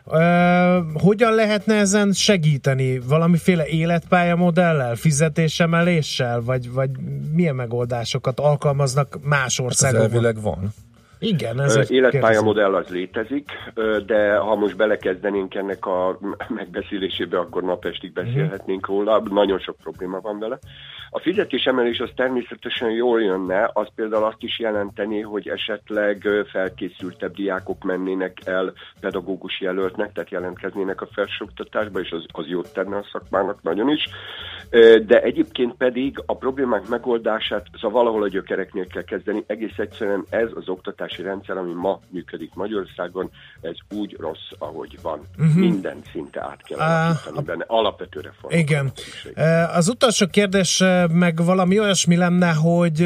Uh, 0.06 1.02
hogyan 1.02 1.34
lehetne 1.34 1.76
ezen 1.76 2.12
segíteni? 2.12 3.00
Valamiféle 3.00 3.66
életpályamodellel, 3.68 4.96
fizetésemeléssel, 4.96 6.42
vagy, 6.42 6.72
vagy 6.72 6.90
milyen 7.34 7.56
megoldásokat 7.56 8.40
alkalmaznak 8.40 9.18
más 9.24 9.60
Ez 9.60 9.66
országokban? 9.66 10.06
elvileg 10.12 10.42
van. 10.42 10.74
Igen, 11.20 11.62
ez 11.62 11.76
egy 11.76 11.92
Életpályamodell 11.92 12.76
az 12.76 12.88
létezik, 12.88 13.52
de 14.06 14.36
ha 14.36 14.56
most 14.56 14.76
belekezdenénk 14.76 15.56
ennek 15.56 15.86
a 15.86 16.20
megbeszélésébe, 16.48 17.40
akkor 17.40 17.64
napestig 17.64 18.14
beszélhetnénk 18.14 18.88
róla, 18.88 19.24
nagyon 19.30 19.60
sok 19.60 19.76
probléma 19.78 20.20
van 20.22 20.40
vele. 20.40 20.60
A 21.10 21.20
fizetésemelés 21.20 22.00
az 22.00 22.10
természetesen 22.16 22.90
jól 22.90 23.22
jönne, 23.22 23.70
az 23.74 23.88
például 23.96 24.24
azt 24.24 24.44
is 24.44 24.60
jelenteni, 24.60 25.22
hogy 25.22 25.48
esetleg 25.48 26.28
felkészültebb 26.52 27.34
diákok 27.34 27.84
mennének 27.84 28.38
el 28.46 28.74
pedagógus 29.00 29.62
jelöltnek, 29.62 30.12
tehát 30.12 30.30
jelentkeznének 30.30 31.02
a 31.02 31.08
felsőoktatásba, 31.14 32.00
és 32.00 32.12
az, 32.12 32.26
az 32.32 32.48
jót 32.48 32.74
tenne 32.74 32.98
a 32.98 33.08
szakmának 33.12 33.62
nagyon 33.62 33.90
is. 33.90 34.08
De 35.06 35.22
egyébként 35.22 35.74
pedig 35.74 36.24
a 36.26 36.38
problémák 36.38 36.88
megoldását, 36.88 37.66
szóval 37.74 38.02
valahol 38.02 38.24
a 38.24 38.28
gyökereknél 38.28 38.88
kell 38.88 39.04
kezdeni. 39.04 39.44
Egész 39.48 39.78
egyszerűen 39.78 40.26
ez 40.30 40.50
az 40.54 40.70
oktatási 41.06 41.22
rendszer, 41.22 41.58
ami 41.58 41.74
ma 41.74 42.00
működik 42.10 42.54
Magyarországon, 42.54 43.32
ez 43.62 43.76
úgy 43.90 44.16
rossz, 44.20 44.50
ahogy 44.58 44.98
van. 45.02 45.22
Uh-huh. 45.38 45.56
Minden 45.56 46.02
szinte 46.12 46.42
át 46.42 46.64
kell 46.64 46.80
alakítani 46.80 47.46
benne. 47.46 47.64
Alapvető 47.68 48.20
reform. 48.20 48.54
Igen. 48.54 48.92
Az 49.74 49.88
utolsó 49.88 50.28
kérdés 50.28 50.84
meg 51.12 51.44
valami 51.46 51.80
olyasmi 51.80 52.16
lenne, 52.16 52.54
hogy 52.54 53.02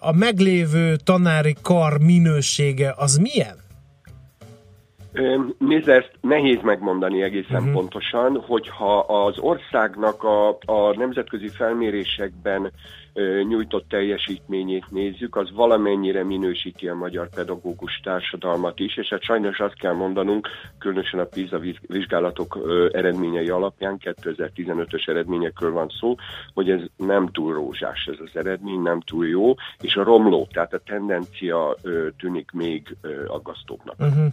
a 0.00 0.12
meglévő 0.12 0.96
tanári 0.96 1.56
kar 1.62 1.98
minősége 1.98 2.94
az 2.96 3.16
milyen? 3.16 3.61
Nézd, 5.58 5.88
ezt 5.88 6.10
nehéz 6.20 6.58
megmondani 6.62 7.22
egészen 7.22 7.56
uh-huh. 7.56 7.72
pontosan, 7.72 8.40
hogyha 8.46 8.98
az 8.98 9.38
országnak 9.38 10.22
a, 10.22 10.48
a 10.48 10.96
nemzetközi 10.96 11.48
felmérésekben 11.48 12.72
ö, 13.12 13.42
nyújtott 13.48 13.88
teljesítményét 13.88 14.90
nézzük, 14.90 15.36
az 15.36 15.52
valamennyire 15.54 16.24
minősíti 16.24 16.88
a 16.88 16.94
magyar 16.94 17.28
pedagógus 17.28 18.00
társadalmat 18.02 18.78
is, 18.78 18.96
és 18.96 19.08
hát 19.08 19.22
sajnos 19.22 19.58
azt 19.58 19.78
kell 19.78 19.92
mondanunk, 19.92 20.48
különösen 20.78 21.20
a 21.20 21.24
PISA 21.24 21.58
viz- 21.58 21.86
vizsgálatok 21.86 22.58
ö, 22.64 22.88
eredményei 22.92 23.48
alapján, 23.48 23.98
2015-ös 24.00 25.08
eredményekről 25.08 25.72
van 25.72 25.88
szó, 26.00 26.14
hogy 26.54 26.70
ez 26.70 26.80
nem 26.96 27.28
túl 27.28 27.54
rózsás 27.54 28.08
ez 28.12 28.18
az 28.24 28.36
eredmény, 28.36 28.80
nem 28.80 29.00
túl 29.00 29.26
jó, 29.26 29.54
és 29.80 29.96
a 29.96 30.04
romló, 30.04 30.48
tehát 30.52 30.72
a 30.72 30.82
tendencia 30.84 31.76
ö, 31.82 32.08
tűnik 32.18 32.50
még 32.50 32.96
ö, 33.00 33.24
aggasztóbbnak. 33.26 33.96
Uh-huh. 33.98 34.26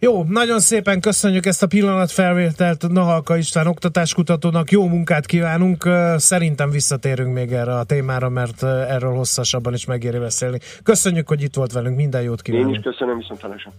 Jó, 0.00 0.22
nagyon 0.22 0.60
szépen 0.60 1.00
köszönjük 1.00 1.46
ezt 1.46 1.62
a 1.62 1.66
pillanatfelvételt 1.66 2.88
Nahalka 2.88 3.36
István 3.36 3.66
oktatáskutatónak, 3.66 4.70
jó 4.70 4.88
munkát 4.88 5.26
kívánunk, 5.26 5.88
szerintem 6.16 6.70
visszatérünk 6.70 7.34
még 7.34 7.52
erre 7.52 7.74
a 7.74 7.84
témára, 7.84 8.28
mert 8.28 8.62
erről 8.62 9.14
hosszasabban 9.14 9.74
is 9.74 9.84
megéri 9.84 10.18
beszélni. 10.18 10.58
Köszönjük, 10.82 11.28
hogy 11.28 11.42
itt 11.42 11.54
volt 11.54 11.72
velünk, 11.72 11.96
minden 11.96 12.22
jót 12.22 12.40
Én 12.48 12.54
is 12.54 12.60
kívánunk. 12.60 12.82
köszönöm, 12.82 13.18
viszontlátásra. 13.18 13.72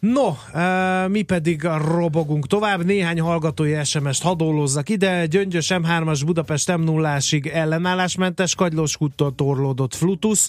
No, 0.00 0.28
uh, 0.54 1.08
mi 1.08 1.22
pedig 1.22 1.62
robogunk 1.94 2.46
tovább. 2.46 2.84
Néhány 2.84 3.20
hallgatói 3.20 3.84
SMS-t 3.84 4.22
hadolózzak 4.22 4.88
ide. 4.88 5.26
Gyöngyös 5.26 5.70
M3-as 5.74 6.22
Budapest 6.26 6.76
m 6.76 6.80
0 6.80 7.08
ásig 7.08 7.46
ellenállásmentes, 7.46 8.54
Kagylós 8.54 8.96
úttól 8.98 9.34
torlódott 9.34 9.94
Flutus. 9.94 10.48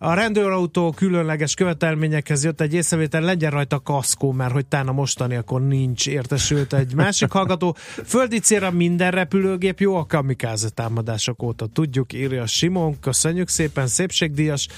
A 0.00 0.14
rendőrautó 0.14 0.92
különleges 0.92 1.54
követelményekhez 1.54 2.44
jött 2.44 2.60
egy 2.60 2.74
észrevétel, 2.74 3.20
legyen 3.20 3.50
rajta 3.50 3.80
kaszkó, 3.80 4.32
mert 4.32 4.52
hogy 4.52 4.66
tána 4.66 4.92
mostani, 4.92 5.36
akkor 5.36 5.66
nincs 5.66 6.06
értesült 6.06 6.72
egy 6.72 6.94
másik 6.94 7.30
hallgató. 7.30 7.76
Földi 8.04 8.38
célra 8.38 8.70
minden 8.70 9.10
repülőgép 9.10 9.80
jó 9.80 9.96
a 9.96 10.06
kamikáze 10.06 10.68
támadások 10.68 11.42
óta. 11.42 11.66
Tudjuk, 11.66 12.12
írja 12.12 12.46
Simon, 12.46 13.00
köszönjük 13.00 13.48
szépen, 13.48 13.86
szépségdíjas. 13.86 14.68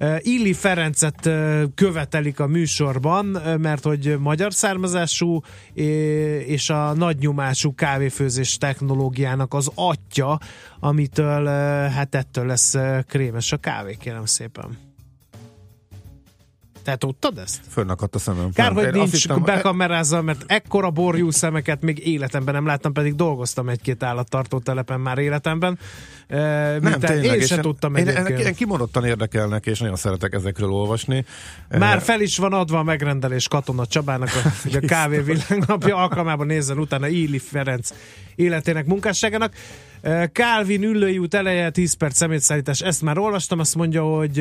Uh, 0.00 0.16
Illi 0.20 0.52
Ferencet 0.52 1.26
uh, 1.26 1.62
követelik 1.74 2.40
a 2.40 2.46
műsorban, 2.46 3.36
uh, 3.36 3.56
mert 3.58 3.84
hogy 3.84 4.16
magyar 4.18 4.52
származású 4.52 5.40
eh, 5.74 5.84
és 6.48 6.70
a 6.70 6.92
nagynyomású 6.92 7.74
kávéfőzés 7.74 8.56
technológiának 8.56 9.54
az 9.54 9.70
atya, 9.74 10.40
amitől 10.80 11.46
hát 11.88 12.14
ettől 12.14 12.46
lesz 12.46 12.74
krémes 13.06 13.52
a 13.52 13.56
kávé, 13.56 13.96
kérem 14.00 14.24
szépen. 14.24 14.85
Te 16.86 16.96
tudtad 16.96 17.38
ezt? 17.38 17.60
Fönnakadt 17.70 18.14
a 18.14 18.18
szemem. 18.18 18.52
Kár, 18.52 18.66
Nem, 18.66 18.74
hogy 18.74 18.94
én 18.94 19.00
nincs 19.00 19.22
hittem- 19.22 19.44
bekamerázva, 19.44 20.22
mert 20.22 20.44
ekkora 20.46 20.90
borjú 20.90 21.30
szemeket 21.30 21.82
még 21.82 22.06
életemben 22.06 22.54
nem 22.54 22.66
láttam, 22.66 22.92
pedig 22.92 23.14
dolgoztam 23.14 23.68
egy-két 23.68 24.02
állattartó 24.02 24.58
telepen 24.58 25.00
már 25.00 25.18
életemben. 25.18 25.78
Nem, 26.28 27.00
tényleg. 27.00 27.40
én 27.40 27.46
sem 27.46 27.60
tudtam 27.60 27.94
én, 27.96 28.08
egyébként. 28.08 28.40
én, 28.40 28.46
én 28.46 28.54
kimondottan 28.54 29.04
érdekelnek, 29.04 29.66
és 29.66 29.78
nagyon 29.78 29.96
szeretek 29.96 30.34
ezekről 30.34 30.70
olvasni. 30.70 31.24
Már 31.78 32.00
fel 32.00 32.20
is 32.20 32.38
van 32.38 32.52
adva 32.52 32.78
a 32.78 32.82
megrendelés 32.82 33.48
Katona 33.48 33.86
Csabának, 33.86 34.28
a, 34.44 34.48
a 34.76 34.80
kávé 34.86 35.18
világnapja 35.18 35.96
alkalmában 35.96 36.46
nézzen 36.46 36.78
utána 36.78 37.06
Illi 37.06 37.38
Ferenc 37.38 37.90
életének 38.34 38.86
munkásságának. 38.86 39.52
Kálvin 40.32 40.82
ülői 40.82 41.18
út 41.18 41.34
eleje, 41.34 41.70
10 41.70 41.92
perc 41.92 42.16
szemétszállítás, 42.16 42.80
ezt 42.80 43.02
már 43.02 43.18
olvastam, 43.18 43.58
azt 43.58 43.74
mondja, 43.74 44.02
hogy 44.02 44.32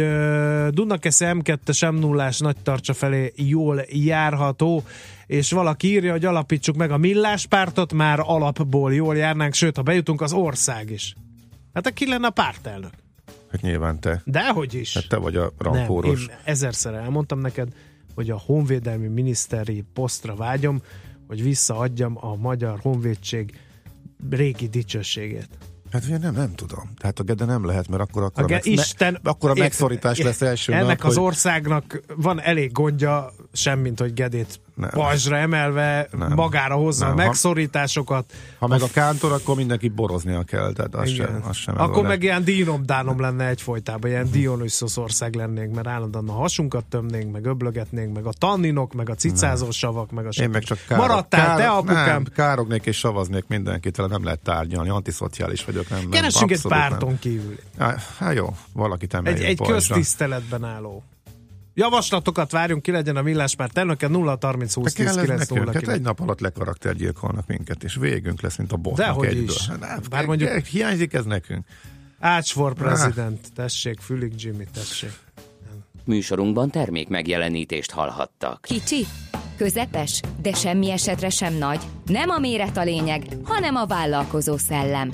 Dunakeszi 0.70 1.26
M2-es 1.28 1.91
m 1.91 1.95
0 1.95 2.32
nagy 2.38 2.58
tartsa 2.64 2.93
felé 2.93 3.34
jól 3.36 3.82
járható, 3.88 4.84
és 5.28 5.51
valaki 5.51 5.88
írja, 5.88 6.12
hogy 6.12 6.26
alapítsuk 6.26 6.76
meg 6.76 6.91
a 6.91 6.97
milláspártot, 6.97 7.93
már 7.93 8.20
alapból 8.24 8.93
jól 8.93 9.16
járnánk, 9.18 9.53
sőt, 9.53 9.76
ha 9.76 9.82
bejutunk, 9.82 10.22
az 10.22 10.34
ország 10.34 10.91
is. 10.91 11.16
Hát 11.74 11.93
ki 11.93 12.08
lenne 12.08 12.28
a 12.28 12.30
pártelnök? 12.30 12.91
Hát 13.51 13.62
nyilván 13.62 13.99
te. 13.99 14.22
Dehogy 14.26 14.74
is. 14.74 14.93
Hát 14.93 15.08
te 15.08 15.18
vagy 15.18 15.36
a 15.36 15.41
Nem, 15.41 15.51
rampóros. 15.58 16.22
én 16.22 16.36
ezerszer 16.43 16.93
elmondtam 16.93 17.39
neked, 17.39 17.68
hogy 18.16 18.30
a 18.30 18.41
honvédelmi 18.45 19.08
miniszteri 19.08 19.84
posztra 19.93 20.36
vágyom, 20.36 20.82
hogy 21.28 21.43
visszaadjam 21.43 22.18
a 22.22 22.36
magyar 22.36 22.80
honvédség 22.82 23.60
régi 24.30 24.68
dicsőségét. 24.68 25.48
Hát 25.92 26.04
ugye 26.04 26.18
nem, 26.18 26.34
nem 26.34 26.54
tudom. 26.56 26.90
Tehát 26.98 27.20
a 27.20 27.24
Gede 27.24 27.46
nem 27.46 27.66
lehet, 27.66 27.88
mert 27.88 28.02
akkor, 28.02 28.24
akkor, 28.24 28.42
A 28.42 28.46
a, 28.46 28.48
ge- 28.48 28.66
megsz- 28.66 28.86
Isten, 28.86 29.20
me, 29.24 29.30
akkor 29.30 29.50
a 29.50 29.54
megszorítás 29.54 30.22
lesz 30.22 30.42
első 30.42 30.74
Ennek 30.74 30.88
nap, 30.98 31.08
az 31.08 31.16
hogy 31.16 31.24
országnak 31.24 32.02
van 32.16 32.42
elég 32.42 32.72
gondja, 32.72 33.32
semmint, 33.54 34.00
hogy 34.00 34.14
Gedét 34.14 34.60
Nem. 34.76 34.90
pajzsra 34.90 35.38
emelve 35.38 36.08
Nem. 36.18 36.34
magára 36.34 36.76
hozza 36.76 37.06
Nem. 37.06 37.16
Megszorításokat. 37.16 38.34
ha 38.60 38.68
meg 38.68 38.82
a 38.82 38.88
kántor, 38.94 39.32
akkor 39.32 39.56
mindenki 39.56 39.88
boroznia 39.90 40.44
kell, 40.44 40.74
tehát 40.74 40.96
az 40.96 41.10
Igen. 41.10 41.28
sem, 41.28 41.44
az 41.50 41.56
sem 41.56 41.76
Akkor 41.82 42.04
meg 42.04 42.24
ilyen 42.24 42.44
dínom-dánom 42.44 43.20
lenne 43.20 43.48
egyfolytában, 43.48 44.10
ilyen 44.10 44.32
Dionysos 44.32 44.98
ország 44.98 45.36
lennénk, 45.36 45.76
mert 45.76 45.88
állandóan 45.88 46.30
a 46.30 46.34
hasunkat 46.34 46.86
tömnénk, 46.86 47.32
meg 47.32 47.46
öblögetnénk, 47.46 48.14
meg 48.14 48.26
a 48.26 48.32
tanninok, 48.38 48.94
meg 48.94 49.10
a 49.10 49.16
cicázó 49.16 49.72
savak, 49.72 50.12
meg 50.12 50.26
a 50.26 50.30
Én 50.42 50.50
meg 50.50 50.64
csak 50.64 50.78
károk, 50.88 51.08
Maradtál, 51.08 51.56
te 51.58 51.62
károk- 51.64 51.78
apukám? 51.78 52.06
Nem, 52.06 52.24
kárognék 52.36 52.86
és 52.86 52.98
savaznék 52.98 53.44
mindenkit, 53.48 53.96
vele 53.96 54.10
nem 54.10 54.24
lehet 54.24 54.40
tárgyalni, 54.40 54.90
antiszociális 54.90 55.66
vagyok. 55.66 55.90
Nem, 55.90 56.10
Keresünk 56.10 56.52
egy 56.52 56.62
párton 56.62 57.10
nem. 57.10 57.20
kívül. 57.20 57.56
Há, 57.80 57.96
hát 58.18 58.34
jó, 58.36 58.56
valakit 58.74 59.14
Egy, 59.14 59.20
emeljünk 59.20 59.46
egy 59.46 59.58
pajzsra. 59.58 59.96
köztiszteletben 59.96 60.64
álló. 60.64 61.04
Javaslatokat 61.78 62.52
várjunk, 62.52 62.82
ki 62.82 62.92
legyen 62.92 63.16
a 63.16 63.22
milláspárt 63.22 63.78
elnöke 63.78 64.08
0 64.08 64.38
30 64.42 64.74
20 64.74 64.94
De 64.94 65.04
kell 65.04 65.14
10 65.14 65.18
ez 65.18 65.24
9 65.24 65.40
nekünk? 65.40 65.60
0 65.66 65.80
Hát 65.80 65.88
egy 65.96 66.02
nap 66.02 66.20
alatt 66.20 66.40
lekaraktergyilkolnak 66.40 67.48
minket, 67.48 67.84
és 67.84 67.96
végünk 67.96 68.42
lesz, 68.42 68.58
mint 68.58 68.72
a 68.72 68.76
botnak 68.78 69.06
Dehogy 69.06 69.28
egyből. 69.28 69.44
is. 69.44 69.68
Hát 69.68 70.10
Bár 70.10 70.26
mondjuk- 70.26 70.66
hiányzik 70.66 71.14
ez 71.14 71.26
nekünk. 71.26 71.66
Ács 72.20 72.52
for 72.52 72.74
president, 72.74 73.54
tessék, 73.54 74.00
Fülig 74.00 74.34
Jimmy, 74.38 74.66
tessék. 74.74 75.12
Műsorunkban 76.06 76.70
termék 76.70 77.08
megjelenítést 77.08 77.92
hallhattak. 77.92 78.62
Kicsi, 78.62 79.06
közepes, 79.58 80.22
de 80.42 80.54
semmi 80.54 80.92
esetre 80.92 81.30
sem 81.30 81.54
nagy. 81.54 81.80
Nem 82.06 82.30
a 82.30 82.38
méret 82.40 82.78
a 82.78 82.84
lényeg, 82.84 83.24
hanem 83.44 83.76
a 83.76 83.86
vállalkozó 83.86 84.58
szellem. 84.58 85.12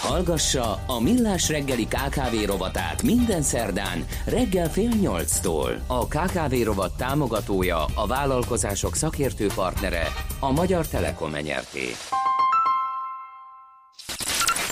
Hallgassa 0.00 0.82
a 0.86 1.00
Millás 1.00 1.48
reggeli 1.48 1.86
KKV 1.86 2.44
rovatát 2.46 3.02
minden 3.02 3.42
szerdán 3.42 4.06
reggel 4.26 4.70
fél 4.70 4.90
nyolctól. 5.00 5.82
A 5.86 6.06
KKV 6.06 6.54
rovat 6.64 6.96
támogatója, 6.96 7.84
a 7.94 8.06
vállalkozások 8.06 8.94
szakértő 8.94 9.46
partnere, 9.54 10.06
a 10.40 10.52
Magyar 10.52 10.86
Telekom 10.86 11.34
enyerté. 11.34 11.86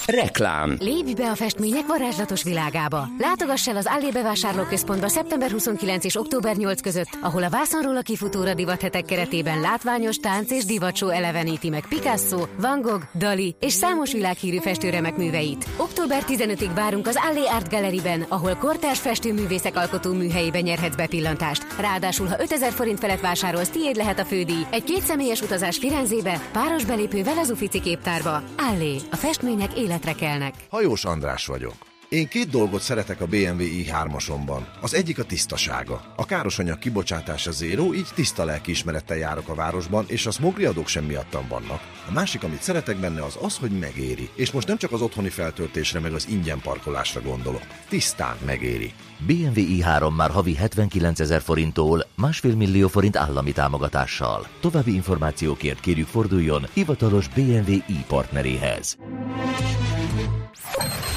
Reklám. 0.06 0.76
Lépj 0.78 1.12
be 1.12 1.30
a 1.30 1.34
festmények 1.34 1.86
varázslatos 1.86 2.42
világába. 2.42 3.08
Látogass 3.18 3.68
el 3.68 3.76
az 3.76 3.86
Allé 3.88 4.10
bevásárlóközpontba 4.10 5.08
szeptember 5.08 5.50
29 5.50 6.04
és 6.04 6.16
október 6.16 6.56
8 6.56 6.80
között, 6.80 7.18
ahol 7.20 7.42
a 7.42 7.50
vászonról 7.50 7.96
a 7.96 8.00
kifutóra 8.00 8.54
divathetek 8.54 9.04
keretében 9.04 9.60
látványos 9.60 10.16
tánc 10.16 10.50
és 10.50 10.64
divatsó 10.64 11.08
eleveníti 11.08 11.68
meg 11.68 11.86
Picasso, 11.88 12.46
Van 12.60 12.80
Gogh, 12.80 13.02
Dali 13.14 13.56
és 13.60 13.72
számos 13.72 14.12
világhírű 14.12 14.58
festőremek 14.58 15.16
műveit. 15.16 15.66
Október 15.76 16.22
15-ig 16.26 16.70
várunk 16.74 17.06
az 17.06 17.18
Allé 17.28 17.46
Art 17.46 17.70
Galleryben, 17.70 18.24
ahol 18.28 18.54
kortárs 18.54 18.98
festőművészek 18.98 19.76
alkotó 19.76 20.12
műhelyébe 20.12 20.60
nyerhetsz 20.60 20.96
bepillantást. 20.96 21.66
Ráadásul, 21.80 22.26
ha 22.26 22.40
5000 22.40 22.72
forint 22.72 22.98
felett 22.98 23.20
vásárolsz, 23.20 23.68
tiéd 23.68 23.96
lehet 23.96 24.18
a 24.18 24.24
fődíj. 24.24 24.66
Egy 24.70 24.84
kétszemélyes 24.84 25.40
utazás 25.40 25.78
Firenzébe, 25.78 26.40
páros 26.52 26.84
belépővel 26.84 27.38
az 27.38 27.50
Ufici 27.50 27.80
képtárba. 27.80 28.42
Allé, 28.70 28.96
a 29.10 29.16
festmények 29.16 29.78
életre 29.96 30.26
kelnek. 30.26 30.54
Hajós 30.70 31.04
András 31.04 31.46
vagyok. 31.46 31.74
Én 32.08 32.28
két 32.28 32.48
dolgot 32.48 32.80
szeretek 32.80 33.20
a 33.20 33.26
BMW 33.26 33.62
i3-asomban. 33.62 34.60
Az 34.80 34.94
egyik 34.94 35.18
a 35.18 35.24
tisztasága. 35.24 36.12
A 36.16 36.24
károsanyag 36.24 36.78
kibocsátása 36.78 37.50
zéró, 37.50 37.94
így 37.94 38.08
tiszta 38.14 38.44
lelkiismerettel 38.44 39.16
járok 39.16 39.48
a 39.48 39.54
városban, 39.54 40.04
és 40.08 40.26
a 40.26 40.30
smogriadók 40.30 40.88
sem 40.88 41.04
miattam 41.04 41.46
vannak. 41.48 41.80
A 42.08 42.12
másik, 42.12 42.42
amit 42.42 42.62
szeretek 42.62 42.96
benne, 42.96 43.24
az 43.24 43.38
az, 43.42 43.56
hogy 43.56 43.70
megéri. 43.70 44.30
És 44.34 44.50
most 44.50 44.66
nem 44.68 44.76
csak 44.76 44.92
az 44.92 45.02
otthoni 45.02 45.28
feltöltésre, 45.28 46.00
meg 46.00 46.12
az 46.12 46.28
ingyen 46.28 46.60
parkolásra 46.60 47.20
gondolok. 47.20 47.66
Tisztán 47.88 48.36
megéri. 48.44 48.92
BMW 49.26 49.52
i3 49.54 50.16
már 50.16 50.30
havi 50.30 50.54
79 50.54 51.20
ezer 51.20 51.40
forinttól 51.40 52.06
másfél 52.16 52.54
millió 52.54 52.88
forint 52.88 53.16
állami 53.16 53.52
támogatással. 53.52 54.46
További 54.60 54.94
információkért 54.94 55.80
kérjük 55.80 56.08
forduljon 56.08 56.66
hivatalos 56.72 57.28
BMW 57.28 57.72
i 57.72 58.04
partneréhez. 58.08 58.96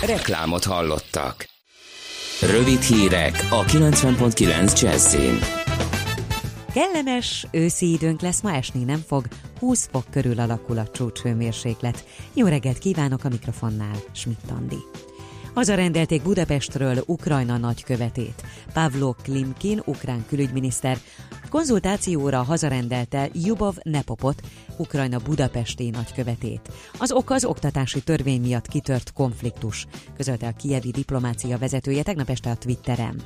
Reklámot 0.06 0.64
hallottak. 0.64 1.50
Rövid 2.41 2.82
hírek 2.82 3.47
a 3.50 3.64
90.9 3.64 4.82
Jazzin. 4.82 5.39
Kellemes 6.74 7.47
őszi 7.52 7.91
időnk 7.91 8.22
lesz, 8.22 8.41
ma 8.41 8.54
esni 8.54 8.84
nem 8.84 9.04
fog, 9.08 9.26
20 9.60 9.89
fok 9.91 10.04
körül 10.12 10.39
alakul 10.39 10.78
a 10.78 10.88
csúcshőmérséklet. 10.88 12.06
Jó 12.34 12.47
reggelt 12.47 12.78
kívánok 12.78 13.24
a 13.24 13.30
mikrofonnál, 13.30 13.95
Schmidt 14.12 14.52
Andi. 14.52 14.80
Hazarendelték 15.54 16.22
Budapestről 16.22 17.04
Ukrajna 17.06 17.58
nagykövetét. 17.58 18.43
Pavlo 18.74 19.14
Klimkin, 19.24 19.82
ukrán 19.86 20.26
külügyminiszter, 20.28 20.97
konzultációra 21.50 22.43
hazarendelte 22.43 23.30
Jubov 23.34 23.76
Nepopot, 23.84 24.41
Ukrajna 24.78 25.18
budapesti 25.18 25.89
nagykövetét. 25.89 26.72
Az 26.97 27.12
ok 27.12 27.30
az 27.30 27.45
oktatási 27.45 28.02
törvény 28.04 28.41
miatt 28.41 28.68
kitört 28.68 29.14
konfliktus, 29.14 29.88
közölte 30.18 30.47
a 30.47 30.52
kievi 30.52 30.91
diplomácia 30.91 31.58
vezetője 31.58 32.04
tegnap 32.04 32.30
este 32.30 32.50
a 32.50 32.56
Twitteren. 32.56 33.22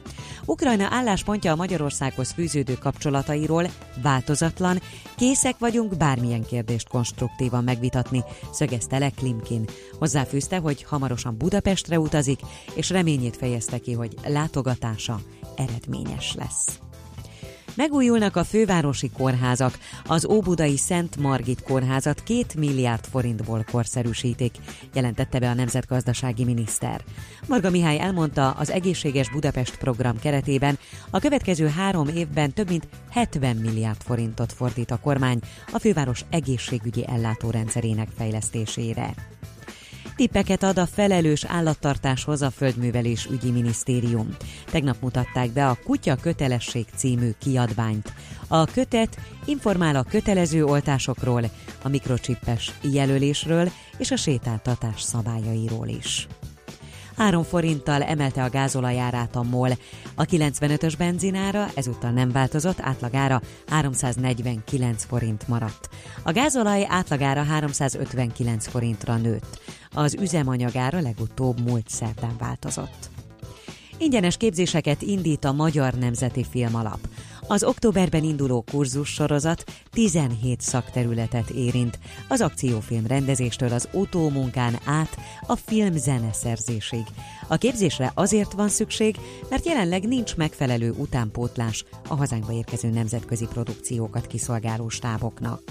Ukrajna 0.45 0.87
álláspontja 0.89 1.51
a 1.51 1.55
Magyarországhoz 1.55 2.31
fűződő 2.31 2.73
kapcsolatairól 2.73 3.69
változatlan, 4.01 4.79
készek 5.15 5.57
vagyunk 5.59 5.97
bármilyen 5.97 6.43
kérdést 6.43 6.89
konstruktívan 6.89 7.63
megvitatni, 7.63 8.23
szögezte 8.51 8.97
le 8.97 9.09
Klimkin. 9.09 9.65
Hozzáfűzte, 9.99 10.57
hogy 10.57 10.83
hamarosan 10.83 11.37
Budapestre 11.37 11.99
utazik, 11.99 12.39
és 12.73 12.89
reményét 12.89 13.37
fejezte 13.37 13.77
ki, 13.77 13.93
hogy 13.93 14.15
látogatása 14.25 15.21
eredményes 15.55 16.33
lesz. 16.33 16.79
Megújulnak 17.75 18.35
a 18.35 18.43
fővárosi 18.43 19.09
kórházak. 19.17 19.77
Az 20.05 20.25
Óbudai 20.25 20.77
Szent 20.77 21.17
Margit 21.17 21.63
kórházat 21.63 22.23
két 22.23 22.55
milliárd 22.55 23.05
forintból 23.05 23.65
korszerűsítik, 23.71 24.55
jelentette 24.93 25.39
be 25.39 25.49
a 25.49 25.53
nemzetgazdasági 25.53 26.43
miniszter. 26.43 27.03
Marga 27.47 27.69
Mihály 27.69 27.99
elmondta, 27.99 28.51
az 28.51 28.71
Egészséges 28.71 29.29
Budapest 29.29 29.77
program 29.77 30.19
keretében 30.19 30.77
a 31.09 31.19
következő 31.19 31.67
három 31.67 32.07
évben 32.07 32.53
több 32.53 32.69
mint 32.69 32.87
70 33.09 33.55
milliárd 33.55 34.01
forintot 34.01 34.53
fordít 34.53 34.91
a 34.91 34.99
kormány 34.99 35.39
a 35.71 35.79
főváros 35.79 36.25
egészségügyi 36.29 37.07
ellátórendszerének 37.07 38.07
fejlesztésére. 38.17 39.13
Tippeket 40.15 40.63
ad 40.63 40.77
a 40.77 40.85
felelős 40.85 41.45
állattartáshoz 41.45 42.41
a 42.41 42.51
Földművelés 42.51 43.25
ügyi 43.31 43.51
minisztérium. 43.51 44.35
Tegnap 44.71 44.95
mutatták 45.01 45.49
be 45.49 45.67
a 45.67 45.77
Kutya 45.85 46.15
Kötelesség 46.15 46.85
című 46.95 47.29
kiadványt. 47.39 48.13
A 48.47 48.65
kötet 48.65 49.17
informál 49.45 49.95
a 49.95 50.03
kötelező 50.03 50.65
oltásokról, 50.65 51.43
a 51.81 51.89
mikrocsippes 51.89 52.71
jelölésről 52.81 53.71
és 53.97 54.11
a 54.11 54.15
sétáltatás 54.15 55.01
szabályairól 55.01 55.87
is. 55.87 56.27
3 57.17 57.43
forinttal 57.43 58.01
emelte 58.01 58.43
a 58.43 58.49
gázolajárát 58.49 59.35
a 59.35 59.43
MOL. 59.43 59.71
A 60.15 60.25
95-ös 60.25 60.93
benzinára 60.97 61.67
ezúttal 61.75 62.11
nem 62.11 62.31
változott, 62.31 62.79
átlagára 62.79 63.41
349 63.67 65.03
forint 65.03 65.47
maradt. 65.47 65.89
A 66.23 66.31
gázolaj 66.31 66.85
átlagára 66.89 67.43
359 67.43 68.67
forintra 68.67 69.15
nőtt. 69.15 69.59
Az 69.91 70.15
üzemanyagára 70.21 70.99
legutóbb 70.99 71.69
múlt 71.69 71.89
szerdán 71.89 72.35
változott. 72.39 73.09
Ingyenes 73.97 74.37
képzéseket 74.37 75.01
indít 75.01 75.45
a 75.45 75.51
Magyar 75.51 75.93
Nemzeti 75.93 76.45
Filmalap. 76.49 76.99
Az 77.47 77.63
októberben 77.63 78.23
induló 78.23 78.63
kurzus 78.71 79.09
sorozat 79.09 79.63
17 79.91 80.61
szakterületet 80.61 81.49
érint, 81.49 81.99
az 82.27 82.41
akciófilm 82.41 83.07
rendezéstől 83.07 83.73
az 83.73 83.89
utómunkán 83.93 84.79
át 84.85 85.17
a 85.47 85.55
film 85.55 85.97
zeneszerzésig. 85.97 87.05
A 87.47 87.57
képzésre 87.57 88.11
azért 88.15 88.53
van 88.53 88.69
szükség, 88.69 89.15
mert 89.49 89.65
jelenleg 89.65 90.07
nincs 90.07 90.35
megfelelő 90.35 90.91
utánpótlás 90.91 91.85
a 92.07 92.15
hazánkba 92.15 92.53
érkező 92.53 92.89
nemzetközi 92.89 93.45
produkciókat 93.45 94.27
kiszolgáló 94.27 94.89
stáboknak 94.89 95.61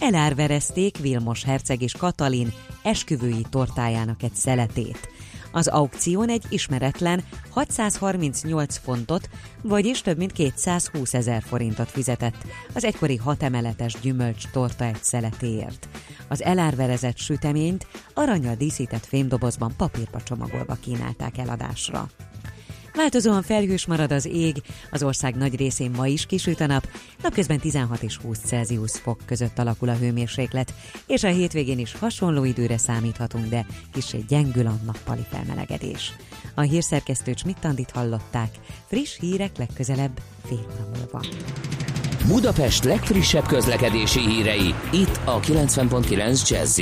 elárverezték 0.00 0.98
Vilmos 0.98 1.44
herceg 1.44 1.82
és 1.82 1.92
Katalin 1.92 2.52
esküvői 2.82 3.44
tortájának 3.50 4.22
egy 4.22 4.34
szeletét. 4.34 5.08
Az 5.52 5.66
aukción 5.66 6.28
egy 6.28 6.44
ismeretlen 6.48 7.24
638 7.50 8.76
fontot, 8.76 9.28
vagyis 9.62 10.00
több 10.00 10.16
mint 10.16 10.32
220 10.32 11.14
ezer 11.14 11.42
forintot 11.42 11.90
fizetett 11.90 12.46
az 12.74 12.84
egykori 12.84 13.16
hatemeletes 13.16 13.96
gyümölcs 14.00 14.48
torta 14.52 14.84
egy 14.84 15.02
szeletéért. 15.02 15.88
Az 16.28 16.42
elárverezett 16.42 17.16
süteményt 17.16 17.86
aranyal 18.14 18.54
díszített 18.54 19.06
fémdobozban 19.06 19.72
papírba 19.76 20.22
csomagolva 20.22 20.76
kínálták 20.80 21.38
eladásra. 21.38 22.08
Változóan 22.94 23.42
felhős 23.42 23.86
marad 23.86 24.12
az 24.12 24.26
ég, 24.26 24.62
az 24.90 25.02
ország 25.02 25.34
nagy 25.34 25.56
részén 25.56 25.90
ma 25.90 26.06
is 26.06 26.26
kisüt 26.26 26.60
a 26.60 26.66
nap, 26.66 26.88
napközben 27.22 27.58
16 27.58 28.02
és 28.02 28.16
20 28.16 28.38
Celsius 28.38 28.92
fok 28.92 29.20
között 29.26 29.58
alakul 29.58 29.88
a 29.88 29.96
hőmérséklet, 29.96 30.74
és 31.06 31.24
a 31.24 31.28
hétvégén 31.28 31.78
is 31.78 31.92
hasonló 31.92 32.44
időre 32.44 32.78
számíthatunk, 32.78 33.46
de 33.48 33.66
kicsit 33.92 34.26
gyengül 34.26 34.66
a 34.66 34.78
nappali 34.84 35.26
felmelegedés. 35.30 36.12
A 36.54 36.60
hírszerkesztő 36.60 37.34
Csmittandit 37.34 37.90
hallották, 37.90 38.50
friss 38.86 39.18
hírek 39.18 39.56
legközelebb 39.56 40.20
fél 40.46 40.66
óra 40.72 40.88
múlva. 40.96 41.20
Budapest 42.26 42.84
legfrissebb 42.84 43.46
közlekedési 43.46 44.20
hírei, 44.20 44.74
itt 44.92 45.20
a 45.24 45.40
90.9 45.40 46.48
jazz 46.48 46.78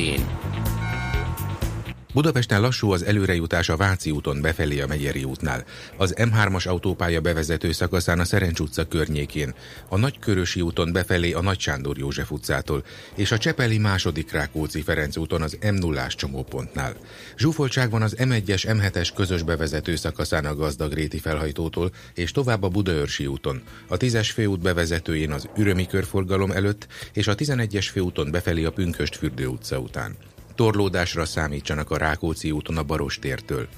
Budapesten 2.18 2.60
lassú 2.60 2.90
az 2.90 3.02
előrejutás 3.02 3.68
a 3.68 3.76
Váci 3.76 4.10
úton 4.10 4.40
befelé 4.40 4.80
a 4.80 4.86
Megyeri 4.86 5.24
útnál. 5.24 5.64
Az 5.96 6.14
M3-as 6.16 6.68
autópálya 6.68 7.20
bevezető 7.20 7.72
szakaszán 7.72 8.20
a 8.20 8.24
Szerencs 8.24 8.60
utca 8.60 8.84
környékén, 8.84 9.54
a 9.88 9.96
Nagykörösi 9.96 10.60
úton 10.60 10.92
befelé 10.92 11.32
a 11.32 11.40
Nagy 11.40 11.58
Sándor 11.60 11.98
József 11.98 12.30
utcától, 12.30 12.84
és 13.14 13.32
a 13.32 13.38
Csepeli 13.38 13.78
második 13.78 14.32
Rákóczi 14.32 14.82
Ferenc 14.82 15.16
úton 15.16 15.42
az 15.42 15.58
m 15.72 15.74
0 15.74 16.06
csomópontnál. 16.06 16.96
Zsúfoltság 17.36 17.90
van 17.90 18.02
az 18.02 18.14
M1-es, 18.18 18.64
M7-es 18.66 19.10
közös 19.14 19.42
bevezető 19.42 19.96
szakaszán 19.96 20.44
a 20.44 20.54
Gazdagréti 20.54 21.18
felhajtótól, 21.18 21.90
és 22.14 22.30
tovább 22.30 22.62
a 22.62 22.68
Budaörsi 22.68 23.26
úton, 23.26 23.62
a 23.86 23.96
10-es 23.96 24.30
főút 24.34 24.60
bevezetőjén 24.60 25.30
az 25.30 25.48
Ürömi 25.56 25.86
körforgalom 25.86 26.50
előtt, 26.50 26.86
és 27.12 27.26
a 27.26 27.34
11-es 27.34 27.88
főúton 27.92 28.30
befelé 28.30 28.64
a 28.64 28.72
Pünköst 28.72 29.16
fürdő 29.16 29.46
utca 29.46 29.78
után 29.78 30.16
torlódásra 30.58 31.24
számítsanak 31.24 31.90
a 31.90 31.96
Rákóczi 31.96 32.50
úton 32.50 32.76
a 32.76 32.82
Barostértől. 32.82 33.68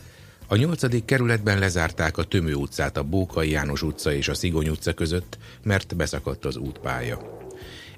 A 0.47 0.57
nyolcadik 0.57 1.05
kerületben 1.05 1.59
lezárták 1.59 2.19
a 2.19 2.25
Tömő 2.25 2.55
utcát 2.55 2.97
a 2.97 3.03
Bókai 3.03 3.51
János 3.51 3.83
utca 3.83 4.13
és 4.13 4.29
a 4.29 4.35
Szigony 4.35 4.69
utca 4.69 4.93
között, 4.93 5.39
mert 5.63 5.97
beszakadt 5.97 6.45
az 6.45 6.57
útpálya. 6.57 7.40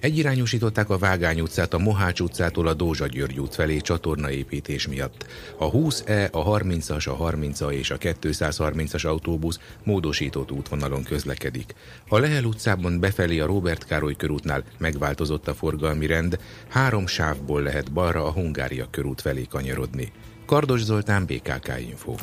Egyirányosították 0.02 0.90
a 0.90 0.98
Vágány 0.98 1.40
utcát 1.40 1.74
a 1.74 1.78
Mohács 1.78 2.20
utcától 2.20 2.66
a 2.66 2.74
Dózsa 2.74 3.06
György 3.06 3.40
út 3.40 3.54
felé 3.54 3.76
csatornaépítés 3.76 4.88
miatt. 4.88 5.26
A 5.58 5.70
20E, 5.70 6.30
a 6.30 6.58
30-as, 6.58 7.08
a 7.08 7.30
30-a 7.30 7.72
és 7.72 7.90
a 7.90 7.98
230-as 7.98 9.06
autóbusz 9.06 9.58
módosított 9.84 10.50
útvonalon 10.50 11.02
közlekedik. 11.02 11.74
A 12.08 12.18
Lehel 12.18 12.44
utcában 12.44 13.00
befelé 13.00 13.38
a 13.38 13.46
Robert 13.46 13.84
Károly 13.84 14.16
körútnál 14.16 14.64
megváltozott 14.78 15.48
a 15.48 15.54
forgalmi 15.54 16.06
rend, 16.06 16.38
három 16.68 17.06
sávból 17.06 17.62
lehet 17.62 17.92
balra 17.92 18.24
a 18.26 18.32
Hungária 18.32 18.86
körút 18.90 19.20
felé 19.20 19.46
kanyarodni. 19.50 20.12
Kardos 20.46 20.82
Zoltán, 20.82 21.26
BKK 21.26 21.72
Info. 21.88 22.14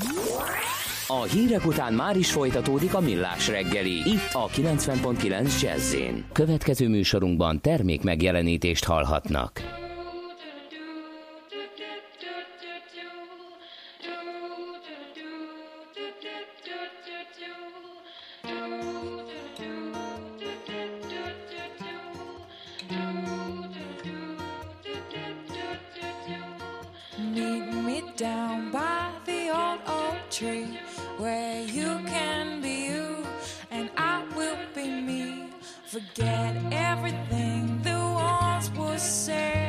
A 1.12 1.24
hírek 1.24 1.66
után 1.66 1.93
már 1.93 2.18
is 2.18 2.32
folytatódik 2.32 2.93
a 2.93 2.99
millás 2.99 3.47
reggeli. 3.47 4.10
Itt 4.10 4.30
a 4.34 4.47
90.9 4.47 5.62
jazz 5.62 5.95
Következő 6.32 6.88
műsorunkban 6.88 7.62
termék 7.62 8.03
megjelenítést 8.03 8.86
hallhatnak. 8.86 9.62
Meet 27.34 27.74
me 27.86 28.14
down 28.18 28.72
by 28.72 29.10
the 29.26 29.51
old 29.51 29.80
oak 29.88 30.30
tree 30.30 30.88
where 31.20 31.61
you 31.63 31.99
can 32.05 32.61
be 32.61 32.86
you 32.88 33.26
and 33.72 33.89
I 33.97 34.24
will 34.36 34.57
be 34.74 34.88
me. 34.89 35.49
Forget 35.86 36.55
everything 36.72 37.82
that 37.84 38.13
once 38.13 38.70
was 38.72 39.01
said. 39.01 39.68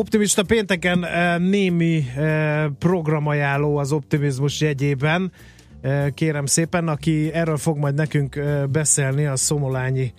Optimista 0.00 0.42
pénteken 0.42 1.04
eh, 1.04 1.38
némi 1.38 2.04
eh, 2.16 2.66
programajánló 2.78 3.76
az 3.76 3.92
optimizmus 3.92 4.60
jegyében. 4.60 5.32
Eh, 5.80 6.06
Kérem 6.14 6.46
szépen, 6.46 6.88
aki 6.88 7.32
erről 7.32 7.56
fog 7.56 7.78
majd 7.78 7.94
nekünk 7.94 8.40
beszélni, 8.70 9.26
a 9.26 9.36
Szomolányi 9.36 10.12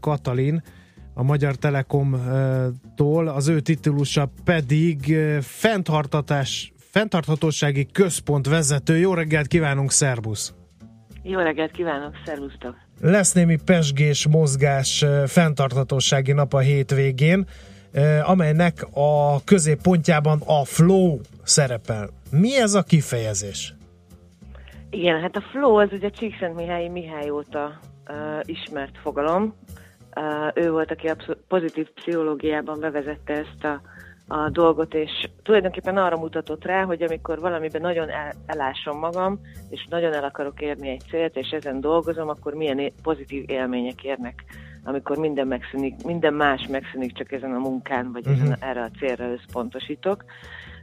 Katalin, 0.00 0.62
a 1.14 1.22
Magyar 1.22 1.54
Telekomtól, 1.54 3.28
az 3.28 3.48
ő 3.48 3.60
titulusa 3.60 4.32
pedig 4.44 5.16
fenntartatás, 5.40 6.72
fenntarthatósági 6.90 7.86
központ 7.92 8.46
vezető. 8.46 8.96
Jó 8.96 9.14
reggelt 9.14 9.46
kívánunk, 9.46 9.90
szervusz! 9.90 10.54
Jó 11.22 11.38
reggelt 11.38 11.70
kívánok, 11.70 12.14
szervusztok! 12.24 12.76
Lesz 13.00 13.32
némi 13.32 13.58
pesgés, 13.64 14.26
mozgás, 14.26 15.04
fenntarthatósági 15.26 16.32
nap 16.32 16.54
a 16.54 16.58
hétvégén, 16.58 17.46
amelynek 18.24 18.86
a 18.92 19.44
középpontjában 19.44 20.40
a 20.46 20.64
flow 20.64 21.18
szerepel. 21.42 22.08
Mi 22.30 22.60
ez 22.60 22.74
a 22.74 22.82
kifejezés? 22.82 23.74
Igen, 24.90 25.20
hát 25.20 25.36
a 25.36 25.40
flow 25.40 25.74
az 25.74 25.88
ugye 25.92 26.10
Csíkszentmihályi 26.10 26.88
Mihály 26.88 27.30
óta 27.30 27.80
uh, 28.08 28.40
ismert 28.42 28.98
fogalom. 29.02 29.54
Uh, 30.16 30.64
ő 30.64 30.70
volt, 30.70 30.90
aki 30.90 31.08
a 31.08 31.16
pozitív 31.48 31.88
pszichológiában 31.94 32.80
bevezette 32.80 33.32
ezt 33.32 33.64
a, 33.64 33.80
a 34.34 34.50
dolgot, 34.50 34.94
és 34.94 35.10
tulajdonképpen 35.42 35.96
arra 35.96 36.16
mutatott 36.16 36.64
rá, 36.64 36.84
hogy 36.84 37.02
amikor 37.02 37.40
valamiben 37.40 37.80
nagyon 37.80 38.10
el, 38.10 38.32
elásom 38.46 38.98
magam, 38.98 39.40
és 39.70 39.86
nagyon 39.90 40.12
el 40.12 40.24
akarok 40.24 40.60
érni 40.60 40.88
egy 40.88 41.04
célt, 41.10 41.36
és 41.36 41.48
ezen 41.48 41.80
dolgozom, 41.80 42.28
akkor 42.28 42.54
milyen 42.54 42.92
pozitív 43.02 43.44
élmények 43.50 44.04
érnek, 44.04 44.44
amikor 44.84 45.16
minden 45.16 45.46
megszűnik, 45.46 45.94
minden 46.04 46.34
más 46.34 46.66
megszűnik, 46.66 47.12
csak 47.12 47.32
ezen 47.32 47.54
a 47.54 47.58
munkán, 47.58 48.12
vagy 48.12 48.24
Mhm. 48.24 48.32
ezen, 48.34 48.56
erre 48.60 48.82
a 48.82 48.90
célra 48.98 49.32
összpontosítok. 49.32 50.24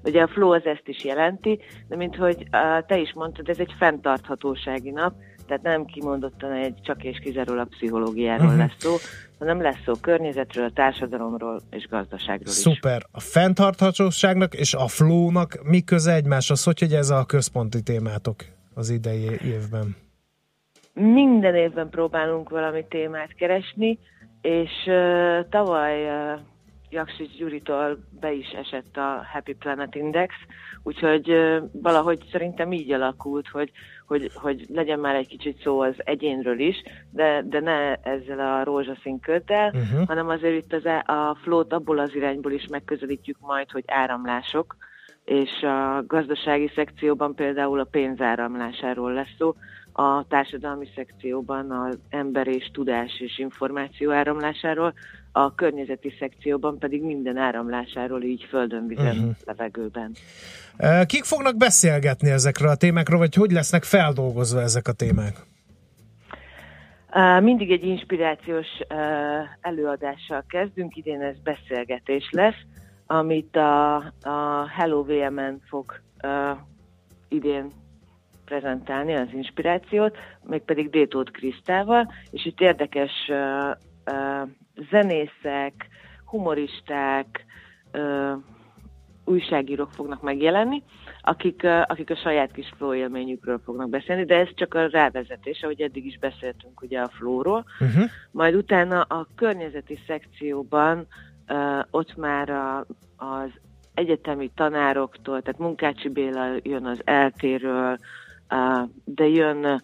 Ugye 0.04 0.22
a 0.22 0.28
flow 0.28 0.52
az 0.54 0.66
ezt 0.66 0.88
is 0.88 1.04
jelenti, 1.04 1.60
de 1.88 1.96
mint 1.96 2.16
hogy 2.16 2.48
te 2.88 2.98
is 2.98 3.14
mondtad, 3.14 3.50
ez 3.50 3.60
egy 3.60 3.74
fenntarthatósági 3.78 4.90
nap, 4.92 5.14
tehát 5.48 5.64
nem 5.64 5.86
kimondottan 5.86 6.52
egy 6.52 6.82
csak 6.82 7.04
és 7.04 7.18
kizárólag 7.24 7.68
pszichológiáról 7.70 8.48
Mhm. 8.48 8.58
lesz 8.58 8.76
szó, 8.78 8.96
hanem 9.40 9.62
lesz 9.62 9.82
szó 9.86 9.94
környezetről, 10.02 10.72
társadalomról 10.74 11.62
és 11.70 11.88
gazdaságról 11.88 12.48
is. 12.48 12.52
Szuper. 12.54 13.02
A 13.12 13.20
fenntarthatóságnak 13.20 14.54
és 14.54 14.74
a 14.74 14.88
flow-nak 14.88 15.60
mi 15.64 15.82
köze 15.84 16.14
egymáshoz? 16.14 16.64
Hogy, 16.64 16.80
hogy 16.80 16.94
ez 16.94 17.10
a 17.10 17.26
központi 17.26 17.82
témátok 17.82 18.36
az 18.74 18.90
idei 18.90 19.30
évben? 19.46 19.96
Minden 20.96 21.56
évben 21.56 21.90
próbálunk 21.90 22.50
valami 22.50 22.86
témát 22.90 23.34
keresni, 23.36 24.00
és 24.42 24.72
uh, 24.86 25.50
tavaly 25.50 26.06
uh, 26.06 26.40
Jaksics 26.90 27.38
Gyuritól 27.38 27.98
be 28.20 28.32
is 28.32 28.50
esett 28.50 28.98
a 28.98 29.26
Happy 29.34 29.54
Planet 29.54 29.96
Index, 29.96 30.34
úgyhogy 30.84 31.30
ö, 31.30 31.60
valahogy 31.72 32.20
szerintem 32.32 32.72
így 32.72 32.92
alakult, 32.92 33.48
hogy, 33.48 33.72
hogy, 34.08 34.32
hogy 34.34 34.66
legyen 34.74 35.00
már 35.00 35.16
egy 35.16 35.28
kicsit 35.28 35.62
szó 35.62 35.80
az 35.80 35.94
egyénről 35.98 36.60
is, 36.60 36.84
de, 37.12 37.42
de 37.46 37.60
ne 37.60 37.94
ezzel 37.96 38.40
a 38.40 38.64
rózsaszín 38.64 39.20
köddel, 39.20 39.72
Mhm. 39.74 40.04
hanem 40.08 40.30
azért 40.30 40.64
itt 40.64 40.74
az, 40.74 40.86
a 41.06 41.38
flót 41.44 41.74
abból 41.74 42.00
az 42.00 42.16
irányból 42.16 42.52
is 42.52 42.68
megközelítjük 42.68 43.38
majd, 43.40 43.72
hogy 43.72 43.84
áramlások, 43.88 44.76
és 45.24 45.62
a 45.62 46.04
gazdasági 46.08 46.72
szekcióban 46.76 47.36
például 47.36 47.80
a 47.80 47.88
pénzáramlásáról 47.92 49.14
lesz 49.14 49.36
szó, 49.38 49.56
a 49.98 50.26
társadalmi 50.28 50.88
szekcióban 50.96 51.72
az 51.72 51.98
ember 52.10 52.48
és 52.48 52.70
tudás 52.74 53.20
és 53.20 53.40
információ 53.40 54.12
áramlásáról, 54.12 54.94
a 55.32 55.56
környezeti 55.56 56.14
szekcióban 56.20 56.80
pedig 56.80 57.04
minden 57.04 57.38
áramlásáról, 57.38 58.24
így 58.24 58.46
földön, 58.50 58.88
vizen, 58.88 59.16
Mhm. 59.16 59.30
levegőben. 59.46 60.12
E, 60.78 61.06
Kik 61.06 61.24
fognak 61.24 61.58
beszélgetni 61.58 62.30
ezekről 62.30 62.70
a 62.70 62.76
témákról, 62.76 63.20
vagy 63.20 63.36
hogy 63.36 63.52
lesznek 63.52 63.84
feldolgozva 63.84 64.62
ezek 64.62 64.88
a 64.88 64.92
témák? 64.92 65.36
Uh, 67.14 67.42
Mindig 67.42 67.72
egy 67.72 67.84
inspirációs 67.84 68.68
uh, 68.90 68.98
előadással 69.62 70.44
kezdünk, 70.48 70.96
idén 70.96 71.22
ez 71.22 71.36
beszélgetés 71.44 72.30
lesz, 72.32 72.62
amit 73.06 73.56
a, 73.56 73.96
a 74.22 74.68
Hello 74.78 75.04
VMN 75.04 75.62
fog 75.70 76.02
idén 77.30 77.72
prezentálni 78.46 79.14
az 79.14 79.28
inspirációt, 79.34 80.18
mégpedig 80.44 80.90
Détót 80.90 81.32
Krisztával, 81.32 82.14
és 82.32 82.46
itt 82.46 82.60
érdekes 82.60 83.12
uh, 83.28 83.72
uh, 84.12 84.50
zenészek, 84.90 85.88
humoristák, 86.26 87.46
uh, 87.94 88.32
újságírók 89.26 89.92
fognak 89.92 90.22
megjelenni, 90.22 90.84
akik, 91.22 91.62
uh, 91.64 91.82
akik 91.88 92.10
a 92.10 92.16
saját 92.16 92.52
kis 92.52 92.74
flow 92.78 92.94
élményükről 92.94 93.60
fognak 93.64 93.90
beszélni, 93.90 94.26
de 94.26 94.36
ez 94.36 94.50
csak 94.56 94.74
a 94.74 94.88
rávezetés, 94.88 95.64
ahogy 95.64 95.82
eddig 95.82 96.06
is 96.06 96.18
beszéltünk 96.18 96.82
ugye 96.82 97.00
a 97.00 97.10
flowról. 97.10 97.66
Uh-huh. 97.80 98.04
Majd 98.32 98.56
utána 98.56 99.02
a 99.02 99.28
környezeti 99.36 100.00
szekcióban 100.08 101.08
uh, 101.48 101.80
ott 101.92 102.16
már 102.16 102.50
a, 102.50 102.86
az 103.18 103.50
egyetemi 103.96 104.52
tanároktól, 104.56 105.42
tehát 105.42 105.60
Munkácsi 105.60 106.10
Béla 106.10 106.48
jön 106.64 106.86
az 106.86 107.02
eltéről, 107.04 107.98
de 109.04 109.28
jön 109.28 109.82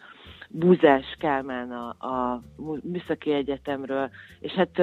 Búzás 0.50 1.16
Kálmán 1.20 1.72
a, 1.72 1.88
a 2.08 2.42
Műszaki 2.84 3.32
Egyetemről, 3.32 4.10
és 4.40 4.52
hát 4.52 4.82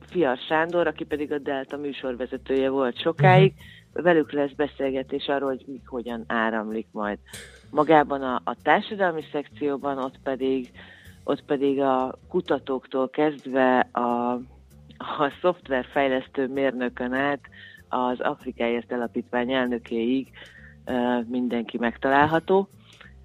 Fiar 0.00 0.38
Sándor, 0.48 0.86
aki 0.86 1.04
pedig 1.04 1.32
a 1.32 1.38
Delta 1.38 1.76
műsorvezetője 1.76 2.68
volt 2.68 3.00
sokáig, 3.00 3.52
velük 3.92 4.32
lesz 4.32 4.52
beszélgetés 4.52 5.26
arról, 5.26 5.48
hogy 5.48 5.64
mi 5.66 5.80
hogyan 5.86 6.24
áramlik 6.26 6.86
majd. 6.90 7.18
Magában 7.70 8.22
a, 8.22 8.40
a 8.44 8.56
társadalmi 8.62 9.24
szekcióban 9.32 9.98
ott 9.98 10.18
pedig, 10.22 10.70
ott 11.24 11.44
pedig 11.44 11.80
a 11.80 12.18
kutatóktól 12.28 13.10
kezdve 13.10 13.78
a, 13.92 14.32
a 14.98 15.32
szoftverfejlesztő 15.40 16.46
mérnökön 16.46 17.12
át 17.12 17.40
az 17.88 18.20
Afrikáért 18.20 18.92
Alapítvány 18.92 19.52
elnökéig 19.52 20.28
mindenki 21.26 21.78
megtalálható. 21.78 22.68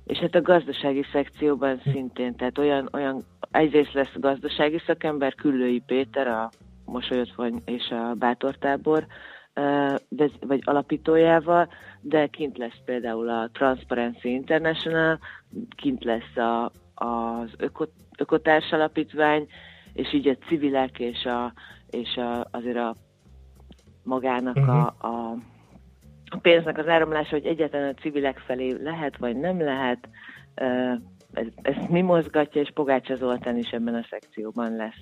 És 0.06 0.18
hát 0.18 0.36
a 0.36 0.42
gazdasági 0.42 1.06
szekcióban 1.12 1.82
szintén, 1.92 2.36
tehát 2.36 2.58
olyan, 2.58 2.90
olyan 2.94 3.24
egyrészt 3.52 3.94
lesz 3.94 4.14
gazdasági 4.16 4.82
szakember, 4.86 5.36
Küllői 5.36 5.80
Péter, 5.86 6.28
a 6.28 6.50
Mosolyotvány 6.86 7.62
és 7.66 7.90
a 7.90 8.14
Bátortábor 8.14 9.06
vez- 10.10 10.46
vagy 10.48 10.62
alapítójával, 10.64 11.70
de 12.02 12.28
kint 12.28 12.58
lesz 12.58 12.80
például 12.86 13.30
a 13.30 13.50
Transparency 13.52 14.30
International, 14.30 15.20
kint 15.76 16.04
lesz 16.04 16.36
a, 16.36 16.72
az 16.94 17.54
Öko, 17.58 17.86
Ökotárs 18.18 18.72
Alapítvány, 18.72 19.48
és 19.94 20.14
így 20.14 20.28
a 20.28 20.46
civilek 20.48 21.00
és, 21.00 21.26
a, 21.26 21.54
és 21.90 22.16
a, 22.16 22.48
azért 22.52 22.78
a 22.78 22.96
magának 24.04 24.58
a, 24.58 24.86
a, 24.86 25.36
a 26.30 26.38
pénznek 26.38 26.78
az 26.78 26.88
áramlása, 26.88 27.30
hogy 27.30 27.46
egyáltalán 27.46 27.94
a 27.98 28.02
civilek 28.02 28.38
felé 28.38 28.76
lehet 28.84 29.18
vagy 29.18 29.36
nem 29.36 29.62
lehet, 29.62 30.10
ez, 31.34 31.46
ezt 31.62 31.90
mi 31.90 32.02
mozgatja, 32.02 32.62
és 32.62 32.72
Pogácsa 32.74 33.16
Zoltán 33.16 33.58
is 33.58 33.70
ebben 33.70 33.96
a 33.96 34.06
szekcióban 34.10 34.76
lesz. 34.76 35.02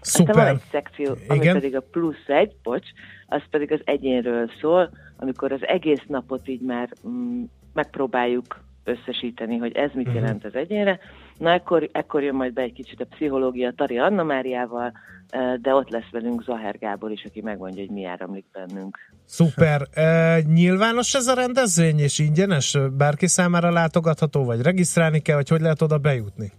Szuper. 0.00 0.28
Aztán 0.30 0.44
van 0.44 0.54
egy 0.54 0.68
szekció, 0.70 1.14
ami 1.28 1.38
Igen. 1.38 1.54
pedig 1.54 1.76
a 1.76 1.80
plusz 1.90 2.26
egy, 2.28 2.52
bocs, 2.62 2.86
az 3.26 3.42
pedig 3.50 3.72
az 3.72 3.80
egyénről 3.84 4.50
szól, 4.60 4.90
amikor 5.16 5.52
az 5.52 5.66
egész 5.66 6.02
napot 6.06 6.48
így 6.48 6.60
már 6.60 6.88
mm, 7.08 7.42
megpróbáljuk 7.72 8.60
összesíteni, 8.84 9.56
hogy 9.56 9.76
ez 9.76 9.90
mit 9.94 10.06
Mhm. 10.06 10.16
jelent 10.16 10.44
az 10.44 10.54
egyénre. 10.54 10.98
Na, 11.38 11.50
ekkor, 11.50 11.88
ekkor 11.92 12.22
jön 12.22 12.34
majd 12.34 12.52
be 12.52 12.62
egy 12.62 12.72
kicsit 12.72 13.00
a 13.00 13.06
pszichológia 13.10 13.72
Tari 13.76 13.98
Anna 13.98 14.22
Máriával, 14.22 14.92
eh, 15.28 15.54
de 15.54 15.74
ott 15.74 15.88
lesz 15.88 16.10
velünk 16.10 16.42
Zaher 16.42 16.78
Gábor 16.78 17.10
is, 17.10 17.24
aki 17.24 17.40
megmondja, 17.40 17.80
hogy 17.80 17.90
mi 17.90 18.04
áramlik 18.04 18.44
bennünk. 18.52 18.98
Szuper. 19.24 19.86
E, 19.92 20.40
nyilvános 20.46 21.14
ez 21.14 21.26
a 21.26 21.34
rendezvény, 21.34 21.98
és 21.98 22.18
ingyenes? 22.18 22.78
Bárki 22.96 23.26
számára 23.26 23.70
látogatható, 23.70 24.44
vagy 24.44 24.62
regisztrálni 24.62 25.20
kell, 25.20 25.36
vagy 25.36 25.48
hogy 25.48 25.60
lehet 25.60 25.82
oda 25.82 25.98
bejutni? 25.98 26.52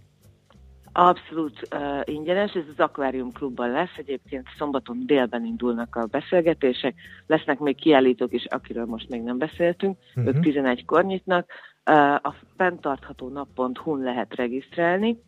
Abszolút 1.08 1.68
uh, 1.74 2.00
ingyenes, 2.04 2.52
ez 2.52 2.62
az 2.76 2.80
Aquarium 2.80 3.32
Klubban 3.32 3.70
lesz, 3.70 3.96
egyébként 3.96 4.46
szombaton 4.58 5.06
délben 5.06 5.44
indulnak 5.44 5.96
a 5.96 6.06
beszélgetések, 6.06 6.94
lesznek 7.26 7.58
még 7.58 7.76
kiállítók 7.76 8.32
is, 8.32 8.44
akiről 8.44 8.84
most 8.84 9.08
még 9.08 9.22
nem 9.22 9.38
beszéltünk, 9.38 9.96
Mhm. 10.14 10.26
ők 10.26 10.42
11-kor 10.42 11.04
nyitnak, 11.04 11.50
uh, 11.90 12.14
a 12.14 12.34
fenntartható 12.56 13.28
nap.hu-n 13.28 14.02
lehet 14.02 14.34
regisztrálni, 14.34 15.18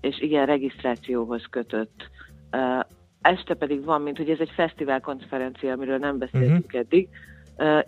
és 0.00 0.20
igen, 0.20 0.46
regisztrációhoz 0.46 1.44
kötött. 1.50 2.10
Uh, 2.52 2.80
este 3.20 3.54
pedig 3.54 3.84
van, 3.84 4.02
mint 4.02 4.16
hogy 4.16 4.30
ez 4.30 4.40
egy 4.40 4.52
fesztivál 4.54 5.00
konferencia, 5.00 5.72
amiről 5.72 5.98
nem 5.98 6.18
beszéltünk 6.18 6.72
eddig, 6.74 7.08
Uh, 7.08 7.16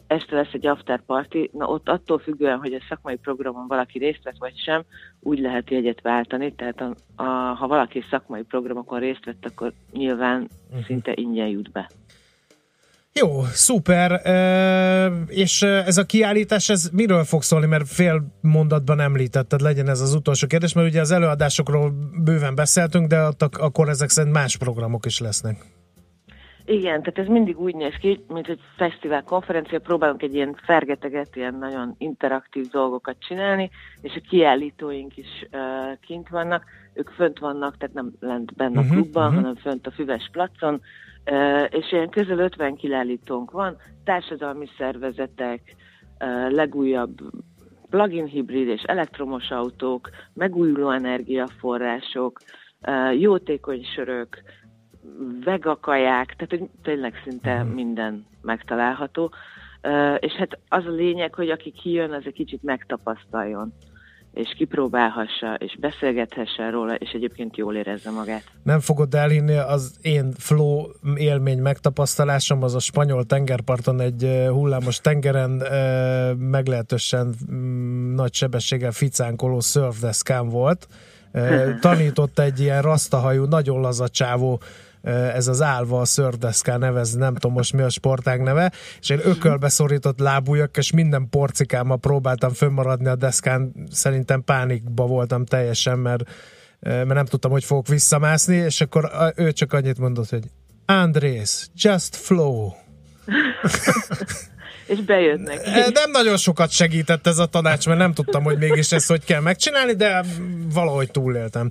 este 0.07 0.37
lesz 0.37 0.53
egy 0.53 0.66
after 0.66 1.01
party, 1.07 1.51
na 1.53 1.66
ott 1.66 1.89
attól 1.89 2.18
függően, 2.18 2.59
hogy 2.59 2.73
a 2.73 2.85
szakmai 2.89 3.16
programon 3.16 3.66
valaki 3.66 3.99
részt 3.99 4.23
vett 4.23 4.39
vagy 4.39 4.59
sem, 4.64 4.83
úgy 5.21 5.39
lehet 5.39 5.71
jegyet 5.71 6.01
váltani, 6.01 6.55
tehát 6.55 6.81
a, 6.81 6.95
a, 7.23 7.25
ha 7.55 7.66
valaki 7.66 8.05
szakmai 8.11 8.43
programokon 8.43 8.99
részt 8.99 9.25
vett, 9.25 9.47
akkor 9.47 9.73
nyilván 9.93 10.49
uh-huh. 10.68 10.85
szinte 10.85 11.12
ingyen 11.14 11.49
jut 11.49 11.71
be. 11.71 11.91
Jó, 13.12 13.43
szuper. 13.45 14.12
E, 14.27 15.07
és 15.27 15.62
ez 15.62 15.97
a 15.97 16.05
kiállítás, 16.05 16.68
ez 16.68 16.89
miről 16.93 17.25
fog 17.25 17.43
szólni? 17.43 17.66
Mert 17.66 17.89
fél 17.89 18.23
mondatban 18.41 19.01
említetted, 19.01 19.61
legyen 19.61 19.89
ez 19.89 20.01
az 20.01 20.14
utolsó 20.14 20.47
kérdés, 20.47 20.73
mert 20.73 20.89
ugye 20.89 21.01
az 21.01 21.11
előadásokról 21.11 21.93
bőven 22.25 22.55
beszéltünk, 22.55 23.07
de 23.07 23.23
ott 23.27 23.43
ak- 23.43 23.61
akkor 23.61 23.89
ezek 23.89 24.09
szerint 24.09 24.35
más 24.35 24.57
programok 24.57 25.07
is 25.07 25.18
lesznek. 25.18 25.57
Igen, 26.71 27.03
tehát 27.03 27.18
ez 27.18 27.27
mindig 27.27 27.61
úgy 27.61 27.75
néz 27.75 27.95
ki, 27.95 28.25
mint 28.29 28.49
egy 28.49 28.61
fesztivál 28.77 29.23
konferencia, 29.23 29.79
próbálunk 29.79 30.23
egy 30.23 30.35
ilyen 30.35 30.55
fergeteget, 30.62 31.37
ilyen 31.37 31.55
nagyon 31.55 31.95
interaktív 31.99 32.68
dolgokat 32.68 33.16
csinálni, 33.18 33.71
és 34.01 34.14
a 34.14 34.29
kiállítóink 34.29 35.16
is 35.16 35.47
uh, 35.53 35.99
kint 36.01 36.29
vannak, 36.29 36.64
ők 36.95 37.09
fönt 37.09 37.39
vannak, 37.39 37.77
tehát 37.77 37.95
nem 37.95 38.12
lent 38.21 38.55
benne 38.55 38.79
a 38.79 38.83
Mhm, 38.83 38.93
klubban, 38.93 39.27
mhm. 39.27 39.35
hanem 39.35 39.55
fönt 39.55 39.87
a 39.87 39.91
Füves 39.91 40.29
placon, 40.33 40.81
uh, 41.31 41.64
és 41.71 41.93
ilyen 41.93 42.09
közel 42.09 42.39
50 42.39 42.75
kiállítónk 42.77 43.51
van, 43.51 43.77
társadalmi 44.05 44.68
szervezetek, 44.79 45.61
uh, 46.21 46.51
legújabb 46.51 47.16
plug-in 47.89 48.27
hibrid 48.27 48.68
és 48.68 48.83
elektromos 48.83 49.51
autók, 49.51 50.11
megújuló 50.35 50.91
energiaforrások, 50.91 52.41
uh, 52.87 53.21
jótékony 53.21 53.85
sörök, 53.95 54.43
vegakaják, 55.44 56.34
tehát 56.36 56.51
hogy 56.51 56.68
tényleg 56.82 57.14
szinte 57.24 57.62
minden 57.62 58.26
megtalálható. 58.42 59.32
Uh, 59.82 60.16
és 60.18 60.32
hát 60.32 60.59
az 60.68 60.86
a 60.86 60.90
lényeg, 60.90 61.34
hogy 61.34 61.51
aki 61.51 61.70
kijön, 61.70 62.12
az 62.12 62.22
egy 62.24 62.32
kicsit 62.32 62.62
megtapasztaljon, 62.62 63.72
és 64.34 64.55
kipróbálhassa, 64.57 65.55
és 65.55 65.76
beszélgethessen 65.80 66.70
róla, 66.70 66.94
és 66.94 67.11
egyébként 67.11 67.57
jól 67.57 67.76
érezze 67.76 68.11
magát. 68.11 68.42
Nem 68.62 68.80
fogod 68.80 69.14
elhinni, 69.14 69.57
az 69.57 69.98
én 70.03 70.32
flow 70.38 70.86
élmény 71.14 71.59
megtapasztalásom 71.59 72.62
az 72.62 72.74
a 72.74 72.78
spanyol 72.78 73.24
tengerparton 73.24 74.01
egy 74.01 74.46
hullámos 74.48 75.01
tengeren 75.01 75.62
eh, 75.62 76.34
meglehetősen 76.34 77.34
mm, 77.53 78.14
nagy 78.14 78.34
sebességgel 78.34 78.92
ficánkoló 78.92 79.61
szörfdeszkán 79.61 80.48
volt. 80.48 80.88
Tanított 81.80 82.38
egy 82.38 82.61
ilyen 82.61 82.82
rasztahajú, 82.82 83.44
nagyon 83.44 83.80
laza 83.80 84.09
csávó 84.09 84.61
ez 85.09 85.48
az 85.48 85.62
állva 85.62 86.01
a 86.01 86.05
szördeszká 86.05 86.76
nevez, 86.76 87.14
nem 87.14 87.34
tudom 87.34 87.53
most 87.53 87.72
mi 87.72 87.82
a 87.82 87.88
sportág 87.88 88.40
neve, 88.40 88.72
és 89.01 89.09
én 89.09 89.20
ökölbe 89.22 89.68
szorított 89.68 90.18
lábújak, 90.18 90.76
és 90.76 90.92
minden 90.92 91.28
porcikámmal 91.28 91.98
próbáltam 91.98 92.53
fönnmaradni 92.53 93.09
a 93.09 93.14
deszkán, 93.14 93.72
szerintem 93.90 94.44
pánikba 94.44 95.07
voltam 95.07 95.44
teljesen, 95.44 95.98
mert, 95.98 96.28
eh, 96.80 96.92
mert 96.92 97.14
nem 97.14 97.24
tudtam, 97.24 97.51
hogy 97.51 97.64
fogok 97.64 97.88
visszamászni, 97.88 98.57
és 98.57 98.80
akkor 98.80 99.11
ő 99.36 99.53
csak 99.53 99.72
annyit 99.72 99.98
mondott, 99.98 100.28
hogy 100.28 100.44
Andrés, 100.86 101.68
just 101.74 102.16
flow. 102.16 102.70
És 104.91 105.01
bejött 105.01 105.41
neki. 105.41 105.64
Eh, 105.64 105.86
Nem 105.93 106.11
nagyon 106.11 106.36
sokat 106.36 106.70
segített 106.70 107.26
ez 107.26 107.38
a 107.38 107.47
tanács, 107.47 107.86
mert 107.86 107.99
nem 107.99 108.12
tudtam, 108.12 108.43
hogy 108.43 108.59
mégis 108.59 108.93
ezt 108.93 109.09
hogy 109.09 109.24
kell 109.24 109.41
megcsinálni, 109.41 109.93
de 109.93 110.24
valahogy 110.74 111.11
túléltem. 111.11 111.70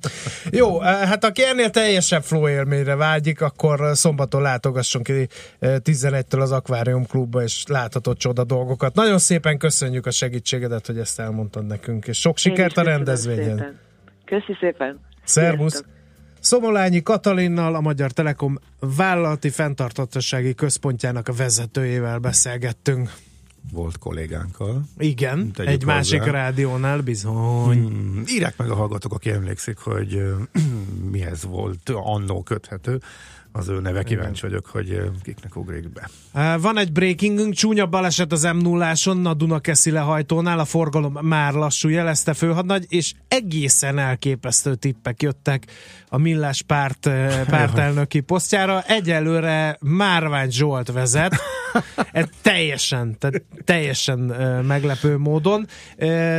Jó, 0.52 0.82
eh, 0.82 1.08
hát 1.08 1.24
aki 1.24 1.44
ennél 1.44 1.70
teljesebb 1.70 2.24
flow 2.24 2.50
élményre 2.50 2.96
vágyik, 2.96 3.42
akkor 3.42 3.80
szombaton 3.94 4.42
látogasson 4.42 5.04
ki 5.04 5.28
eh, 5.60 5.76
11-től 5.84 6.42
az 6.42 6.52
Aquarium 6.52 7.06
Klubba, 7.06 7.44
és 7.44 7.64
láthatod 7.68 8.18
csoda 8.18 8.44
dolgokat. 8.44 8.96
Nagyon 8.96 9.18
szépen 9.18 9.58
köszönjük 9.58 10.06
a 10.06 10.12
segítségedet, 10.12 10.86
hogy 10.86 10.98
ezt 10.98 11.20
elmondtad 11.20 11.66
nekünk, 11.66 12.08
és 12.08 12.20
sok 12.20 12.38
sikert 12.38 12.78
a 12.78 12.82
rendezvényen. 12.82 13.80
Köszi 14.26 14.58
szépen. 14.60 15.00
Szervusz! 15.24 15.72
Sziasztok. 15.72 15.99
Szomolányi 16.40 17.02
Katalinnal, 17.04 17.76
a 17.76 17.82
Magyar 17.82 18.12
Telekom 18.12 18.60
vállalati 18.80 19.50
fenntartatossági 19.50 20.54
központjának 20.54 21.28
a 21.28 21.34
vezetőjével 21.34 22.20
beszélgettünk. 22.20 23.14
Volt 23.72 23.98
kollégánkkal. 23.98 24.84
Igen, 24.98 25.52
Tegyük 25.52 25.72
egy 25.72 25.86
másik 25.86 26.20
hozzá. 26.20 26.32
rádiónál 26.32 27.02
bizony. 27.02 27.78
Hmm, 27.78 28.24
írják 28.28 28.58
meg 28.58 28.70
a 28.70 28.76
hallgatók, 28.76 29.14
aki 29.14 29.30
emlékszik, 29.30 29.78
hogy 29.78 30.24
mihez 31.12 31.44
volt 31.44 31.90
annó 31.94 32.44
köthető. 32.44 33.02
Az 33.60 33.68
ő 33.68 33.80
neve 33.80 34.04
kíváncsi 34.04 34.42
vagyok, 34.42 34.66
hogy 34.66 35.02
kiknek 35.24 35.56
ugrik 35.56 35.90
be. 35.90 36.10
Van 36.58 36.78
egy 36.78 36.92
breakingünk, 36.92 37.54
csúnya 37.54 37.86
baleset 37.86 38.32
az 38.32 38.44
m 38.44 38.58
0 38.58 38.94
a 39.24 39.34
Dunakeszi 39.34 39.92
lehajtónál, 39.92 40.60
a 40.60 40.66
forgalom 40.66 41.18
már 41.22 41.54
lassú, 41.54 41.90
jelezte 41.90 42.34
főhadnagy, 42.34 42.86
és 42.90 43.14
egészen 43.28 43.98
elképesztő 43.98 44.76
tippek 44.76 45.22
jöttek 45.22 45.66
a 46.10 46.18
Millás 46.18 46.62
párt 46.62 47.10
pártelnöki 47.50 48.20
posztjára. 48.20 48.82
Egyelőre 48.82 49.78
Márvány 49.80 50.52
Zsolt 50.52 50.92
vezet, 50.92 51.36
ez 52.12 52.26
teljesen, 52.42 53.18
tehát 53.18 53.44
teljesen 53.64 54.20
meglepő 54.68 55.18
módon, 55.18 55.68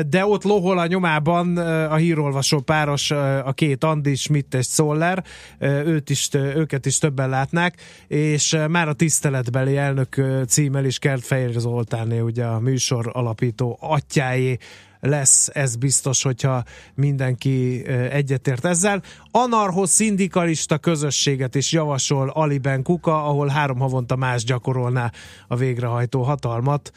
de 0.08 0.26
ott 0.26 0.42
lohol 0.42 0.78
a 0.78 0.86
nyomában 0.86 1.56
a 1.86 1.96
hírolvasó 1.96 2.60
páros, 2.60 3.10
a 3.44 3.52
két 3.52 3.84
Andi, 3.84 4.14
Schmidt 4.14 4.54
és 4.54 4.66
Zoller, 4.66 5.24
uh, 5.60 5.68
őt 5.86 6.10
is, 6.10 6.28
őket 6.32 6.86
is 6.86 6.98
többen 7.10 7.28
látnák, 7.28 7.76
és 8.08 8.52
uh, 8.52 8.68
már 8.68 8.88
a 8.88 8.92
tiszteletbeli 8.92 9.76
elnök 9.76 10.14
uh, 10.18 10.42
címmel 10.44 10.84
is 10.84 10.98
Kert 10.98 11.24
Fehér 11.24 11.50
Zoltánné, 11.50 12.20
ugye 12.20 12.44
a 12.44 12.60
műsor 12.60 13.10
alapító 13.12 13.78
atyáé 13.80 14.56
lesz, 15.00 15.50
ez 15.52 15.76
biztos, 15.76 16.22
hogyha 16.22 16.64
mindenki 16.94 17.82
ö, 17.86 17.92
egyetért 18.10 18.64
ezzel. 18.64 19.02
Anarcho-szindikalista 19.30 20.78
közösséget 20.78 21.54
is 21.54 21.72
javasol 21.72 22.28
Aliben 22.28 22.82
Kuka, 22.82 23.24
ahol 23.24 23.48
három 23.48 23.78
havonta 23.78 24.16
más 24.16 24.44
gyakorolná 24.44 25.12
a 25.48 25.56
végrehajtó 25.56 26.22
hatalmat. 26.22 26.92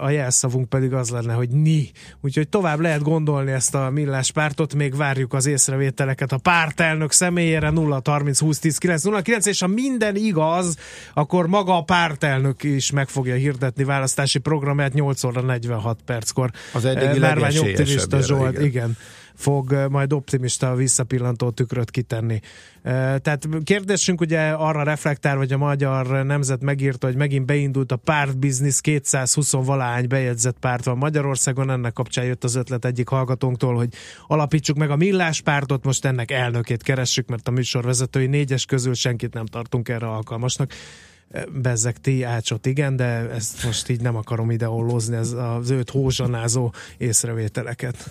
A 0.00 0.10
jelszavunk 0.10 0.68
pedig 0.68 0.92
az 0.92 1.10
lenne, 1.10 1.32
hogy 1.32 1.48
ni. 1.48 1.90
Úgyhogy 2.20 2.48
tovább 2.48 2.80
lehet 2.80 3.02
gondolni 3.02 3.50
ezt 3.50 3.74
a 3.74 3.90
millás 3.90 4.32
pártot, 4.32 4.74
még 4.74 4.96
várjuk 4.96 5.34
az 5.34 5.46
észrevételeket 5.46 6.32
a 6.32 6.38
pártelnök 6.38 7.12
személyére 7.12 7.70
0 7.70 8.00
30 8.04 8.38
20 8.38 8.58
10 8.58 8.78
9 8.78 9.02
0 9.02 9.20
9, 9.20 9.46
és 9.46 9.60
ha 9.60 9.66
minden 9.66 10.16
igaz, 10.16 10.76
akkor 11.14 11.46
maga 11.46 11.76
a 11.76 11.82
pártelnök 11.82 12.62
is 12.62 12.90
meg 12.90 13.08
fogja 13.08 13.34
hirdetni 13.34 13.84
választási 13.84 14.38
programját 14.38 14.92
8 14.92 15.24
óra 15.24 15.40
46 15.40 15.98
perckor. 16.04 16.50
Az 16.72 16.84
eddigi 16.84 17.18
Márvány 17.18 17.58
optimista 17.58 18.20
Zsolt, 18.20 18.52
igen. 18.52 18.64
igen. 18.64 18.96
Fog 19.36 19.72
eh, 19.72 19.88
majd 19.88 20.12
optimista 20.12 20.74
visszapillantó 20.74 21.50
tükröt 21.50 21.90
kitenni. 21.90 22.40
Eh, 22.82 23.18
Tehát 23.18 23.48
kérdésünk 23.64 24.20
ugye 24.20 24.50
arra 24.50 24.82
reflektál, 24.82 25.36
hogy 25.36 25.52
a 25.52 25.58
magyar 25.58 26.24
nemzet 26.24 26.62
megírta, 26.62 27.06
hogy 27.06 27.16
megint 27.16 27.46
beindult 27.46 27.92
a 27.92 27.96
pártbiznisz, 27.96 28.80
220 28.80 29.52
valány 29.52 30.08
bejegyzett 30.08 30.58
párt 30.58 30.84
van 30.84 30.98
Magyarországon, 30.98 31.70
ennek 31.70 31.92
kapcsán 31.92 32.24
jött 32.24 32.44
az 32.44 32.54
ötlet 32.54 32.84
egyik 32.84 33.08
hallgatónktól, 33.08 33.74
hogy 33.74 33.88
alapítsuk 34.26 34.76
meg 34.76 34.90
a 34.90 34.96
Millás 34.96 35.40
pártot, 35.40 35.84
most 35.84 36.04
ennek 36.04 36.30
elnökét 36.30 36.82
keressük, 36.82 37.28
mert 37.28 37.48
a 37.48 37.50
műsorvezetői 37.50 38.26
négyes 38.26 38.64
közül 38.64 38.94
senkit 38.94 39.34
nem 39.34 39.46
tartunk 39.46 39.88
erre 39.88 40.06
alkalmasnak. 40.06 40.72
Eh, 41.30 41.42
Bezzek 41.62 41.98
ti 42.00 42.22
ácsot, 42.22 42.66
igen, 42.66 42.96
de 42.96 43.04
ezt 43.30 43.64
most 43.64 43.88
így 43.88 44.00
nem 44.00 44.16
akarom 44.16 44.50
ide 44.50 44.68
ollózni, 44.68 45.16
ez 45.16 45.32
az 45.32 45.70
őt 45.70 45.90
hózsanázó 45.90 46.72
észrevételeket. 46.96 48.10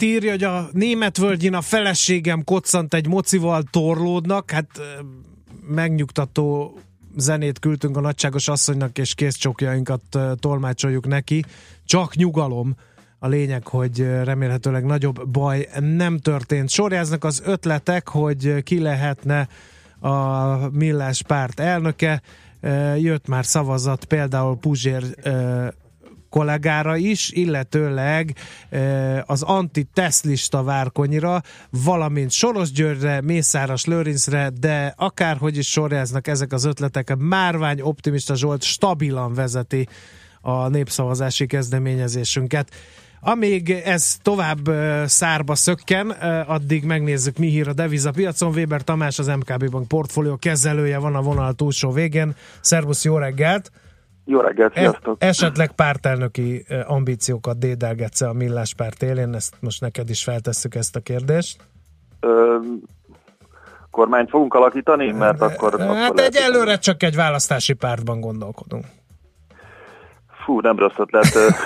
Peti 0.00 0.12
írja, 0.12 0.30
hogy 0.30 0.44
a 0.44 0.68
német 0.72 1.16
völgyén 1.16 1.54
a 1.54 1.60
feleségem 1.60 2.44
koccant 2.44 2.94
egy 2.94 3.06
mocival 3.06 3.62
torlódnak, 3.70 4.50
hát 4.50 4.66
megnyugtató 5.68 6.78
zenét 7.16 7.58
küldtünk 7.58 7.96
a 7.96 8.00
nagyságos 8.00 8.48
asszonynak, 8.48 8.98
és 8.98 9.14
készcsokjainkat 9.14 10.02
tolmácsoljuk 10.34 11.06
neki. 11.06 11.44
Csak 11.84 12.14
nyugalom. 12.14 12.76
A 13.18 13.28
lényeg, 13.28 13.66
hogy 13.66 13.98
remélhetőleg 14.24 14.84
nagyobb 14.84 15.28
baj 15.28 15.68
nem 15.80 16.18
történt. 16.18 16.70
Sorjáznak 16.70 17.24
az 17.24 17.42
ötletek, 17.44 18.08
hogy 18.08 18.62
ki 18.62 18.78
lehetne 18.78 19.48
a 19.98 20.56
Millás 20.70 21.22
párt 21.22 21.60
elnöke. 21.60 22.22
Jött 22.96 23.28
már 23.28 23.46
szavazat 23.46 24.04
például 24.04 24.56
Puzsér 24.56 25.04
kollégára 26.30 26.96
is, 26.96 27.30
illetőleg 27.30 28.34
az 29.24 29.42
anti-teszlista 29.42 30.62
Várkonyira, 30.62 31.42
valamint 31.70 32.30
Soros 32.30 32.70
Györgyre, 32.70 33.20
Mészáros 33.20 33.84
Lőrincre, 33.84 34.50
de 34.60 34.94
akárhogy 34.96 35.56
is 35.56 35.70
sorjáznak 35.70 36.26
ezek 36.26 36.52
az 36.52 36.64
ötletek, 36.64 37.16
Márvány 37.16 37.80
Optimista 37.80 38.34
Zsolt 38.34 38.62
stabilan 38.62 39.34
vezeti 39.34 39.88
a 40.40 40.68
népszavazási 40.68 41.46
kezdeményezésünket. 41.46 42.70
Amíg 43.22 43.70
ez 43.70 44.16
tovább 44.22 44.70
szárba 45.06 45.54
szökken, 45.54 46.10
addig 46.46 46.84
megnézzük, 46.84 47.38
mi 47.38 47.48
hír 47.48 47.68
a 47.68 47.72
devizapiacon. 47.72 48.52
Weber 48.54 48.82
Tamás, 48.82 49.18
az 49.18 49.26
MKB 49.26 49.70
Bank 49.70 49.88
portfólió 49.88 50.36
kezelője 50.36 50.98
van 50.98 51.14
a 51.14 51.22
vonal 51.22 51.52
túlsó 51.52 51.90
végén. 51.90 52.34
Szervusz, 52.60 53.04
jó 53.04 53.16
reggelt! 53.16 53.70
Jó 54.30 54.40
reggelt, 54.40 54.74
sziasztok! 54.74 55.16
E- 55.22 55.26
esetleg 55.26 55.72
pártelnöki 55.72 56.64
eh, 56.68 56.90
ambíciókat 56.90 57.58
dédelgetsz 57.58 58.20
a 58.20 58.32
Millás 58.32 58.74
párt 58.74 59.02
élén, 59.02 59.34
ezt 59.34 59.54
most 59.60 59.80
neked 59.80 60.10
is 60.10 60.22
feltesszük 60.22 60.74
ezt 60.74 60.96
a 60.96 61.00
kérdést. 61.00 61.56
Ö, 62.20 62.56
kormányt 63.90 64.28
fogunk 64.30 64.54
alakítani, 64.54 65.12
mert 65.12 65.40
akkor... 65.40 65.70
Hát 65.70 65.80
akkor 65.80 65.94
lehet, 65.96 66.18
egyelőre 66.20 66.78
csak 66.78 67.02
egy 67.02 67.14
választási 67.14 67.72
pártban 67.72 68.20
gondolkodunk. 68.20 68.84
Fú, 70.44 70.60
nem 70.60 70.78
rossz 70.78 70.94
ötlet. 70.98 71.34
ö, 71.34 71.46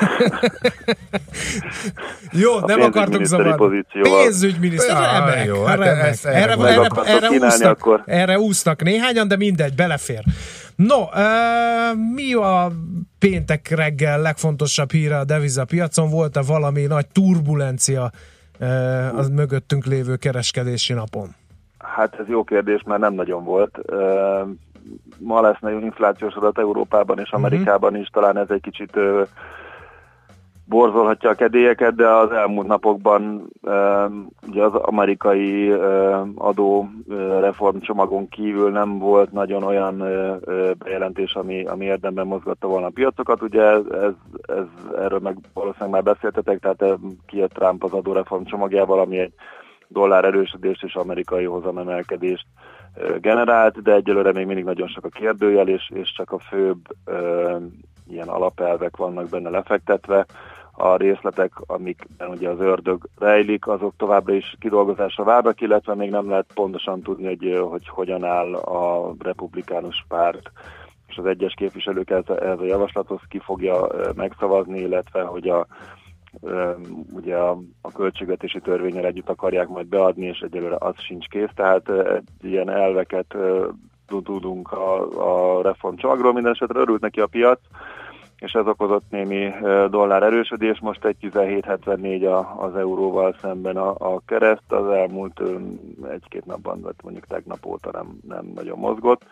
Jó, 2.32 2.53
a 2.53 2.66
nem 2.66 2.81
akartok 2.81 3.16
pénzügyminiszteri 3.16 3.49
zavarni. 3.51 3.85
Pénzügyminiszter, 4.23 4.97
Ja, 5.03 5.19
remek, 5.27 5.47
jó, 5.47 5.65
hát 5.65 5.78
remek. 5.78 6.16
erre, 6.23 6.53
erre, 6.53 6.69
erre, 7.05 7.28
úsznak, 7.31 7.70
akkor- 7.70 8.03
erre 8.07 8.39
úsznak 8.39 8.82
néhányan, 8.82 9.28
de 9.28 9.36
mindegy, 9.36 9.74
belefér. 9.74 10.23
No, 10.77 10.99
mi 12.15 12.35
a 12.35 12.71
péntek 13.19 13.69
reggel 13.69 14.21
legfontosabb 14.21 14.91
híre 14.91 15.19
a 15.19 15.25
devizapiacon? 15.25 16.11
Volt-e 16.11 16.43
valami 16.43 16.83
nagy 16.83 17.07
turbulencia 17.07 18.11
az 19.17 19.29
mögöttünk 19.29 19.85
lévő 19.85 20.17
kereskedési 20.17 20.93
napon? 20.93 21.35
Hát 21.79 22.15
ez 22.21 22.29
jó 22.29 22.45
kérdés, 22.45 22.83
mert 22.87 23.01
nem 23.01 23.15
nagyon 23.15 23.45
volt. 23.45 23.79
Ma 25.19 25.41
lesz 25.41 25.61
nagyon 25.61 25.85
inflációs 25.85 26.35
adat 26.35 26.59
Európában 26.59 27.19
és 27.19 27.31
Amerikában 27.31 27.97
is, 27.97 28.09
talán 28.09 28.39
ez 28.39 28.51
egy 28.51 28.61
kicsit 28.61 28.99
borzolhatja 30.65 31.31
a 31.31 31.35
kedélyeket, 31.35 31.95
de 31.95 32.09
az 32.09 32.31
elmúlt 32.31 32.66
napokban 32.66 33.51
ugye 34.49 34.62
az 34.62 34.74
amerikai 34.74 35.70
adó 36.35 36.89
ö, 37.09 37.41
reformcsomagon 37.41 38.28
kívül 38.28 38.70
nem 38.70 38.99
volt 38.99 39.32
nagyon 39.32 39.62
olyan 39.62 39.97
bejelentés, 40.78 41.35
ami, 41.35 41.65
ami 41.65 41.85
érdemben 41.85 42.27
mozgatta 42.27 42.69
volna 42.69 42.86
a 42.86 42.93
piacokat. 42.95 43.43
Ugye 43.43 43.62
ez, 43.62 43.82
ez, 44.43 44.65
erről 44.99 45.19
meg 45.19 45.36
valószínűleg 45.55 45.93
már 45.93 46.03
beszéltetek, 46.03 46.59
tehát 46.59 46.99
kijött 47.27 47.53
Trump 47.53 47.85
az 47.85 47.93
adóreform 47.93 48.45
csomagjával, 48.45 49.01
ami 49.01 49.19
egy 49.19 49.32
dollár 49.89 50.24
erősödést 50.24 50.85
és 50.85 50.95
amerikai 50.95 51.45
hozamemelkedést 51.45 52.47
generált, 53.20 53.82
de 53.82 53.93
egyelőre 53.93 54.32
még 54.32 54.47
mindig 54.47 54.65
nagyon 54.65 54.89
sok 54.89 55.05
a 55.05 55.09
kérdőjel, 55.09 55.69
és, 55.69 55.91
és 55.95 56.12
csak 56.12 56.32
a 56.32 56.39
főbb 56.39 56.81
ö, 57.05 57.57
ilyen 58.09 58.28
alapelvek 58.28 58.97
vannak 58.97 59.28
benne 59.28 59.51
lefektetve. 59.51 60.27
A 60.77 60.97
részletek, 60.97 61.53
amikben 61.67 62.29
ugye 62.29 62.49
az 62.49 62.61
ördög 62.61 63.09
rejlik, 63.19 63.67
azok 63.67 63.95
továbbra 63.97 64.35
is 64.35 64.57
kidolgozásra 64.61 65.25
várnak, 65.25 65.61
illetve 65.61 65.95
még 65.95 66.11
nem 66.11 66.29
lehet 66.29 66.47
pontosan 66.55 67.03
tudni, 67.03 67.27
hogy, 67.27 67.59
hogy 67.71 67.89
hogyan 67.89 68.25
áll 68.25 68.55
a 68.55 69.15
republikánus 69.19 70.05
párt. 70.09 70.51
És 71.07 71.17
az 71.17 71.27
egyes 71.27 71.55
képviselők 71.55 72.11
ez, 72.11 72.29
ez 72.29 72.59
a 72.59 72.65
javaslathoz 72.65 73.21
ki 73.29 73.39
fogja 73.39 73.87
megszavazni, 74.15 74.81
illetve 74.81 75.23
hogy 75.23 75.49
a 75.49 75.67
ugye 77.13 77.37
a, 77.37 77.59
a 77.81 77.93
költségvetési 77.93 78.61
törvényel 78.61 79.05
együtt 79.05 79.29
akarják 79.29 79.69
majd 79.69 79.87
beadni, 79.87 80.27
és 80.27 80.39
egyelőre 80.39 80.77
az 80.79 80.95
sincs 80.97 81.27
kész, 81.27 81.51
tehát 81.55 81.91
ilyen 82.43 82.71
elveket 82.71 83.37
tudunk 84.25 84.73
a, 84.73 85.59
a 85.59 85.63
reformcsomagról, 85.63 86.33
minden 86.33 86.53
esetre 86.53 86.81
örült 86.81 87.01
neki 87.01 87.21
a 87.21 87.27
piac, 87.27 87.61
és 88.39 88.52
ez 88.52 88.66
okozott 88.66 89.11
némi 89.11 89.51
dollár 89.90 90.23
erősödés, 90.23 90.81
most 90.81 91.05
egy 91.05 91.16
17,74 91.20 92.27
a- 92.27 92.65
az 92.65 92.77
euróval 92.77 93.36
szemben 93.40 93.77
a, 93.77 94.15
a 94.15 94.20
kereszt, 94.27 94.73
az 94.73 94.89
elmúlt 94.89 95.43
egy-két 96.11 96.44
napban, 96.44 96.81
vagy 96.81 96.94
mondjuk 97.02 97.27
tegnap 97.27 97.66
óta 97.66 97.90
nem, 97.93 98.19
nem 98.28 98.52
nagyon 98.55 98.78
mozgott. 98.78 99.23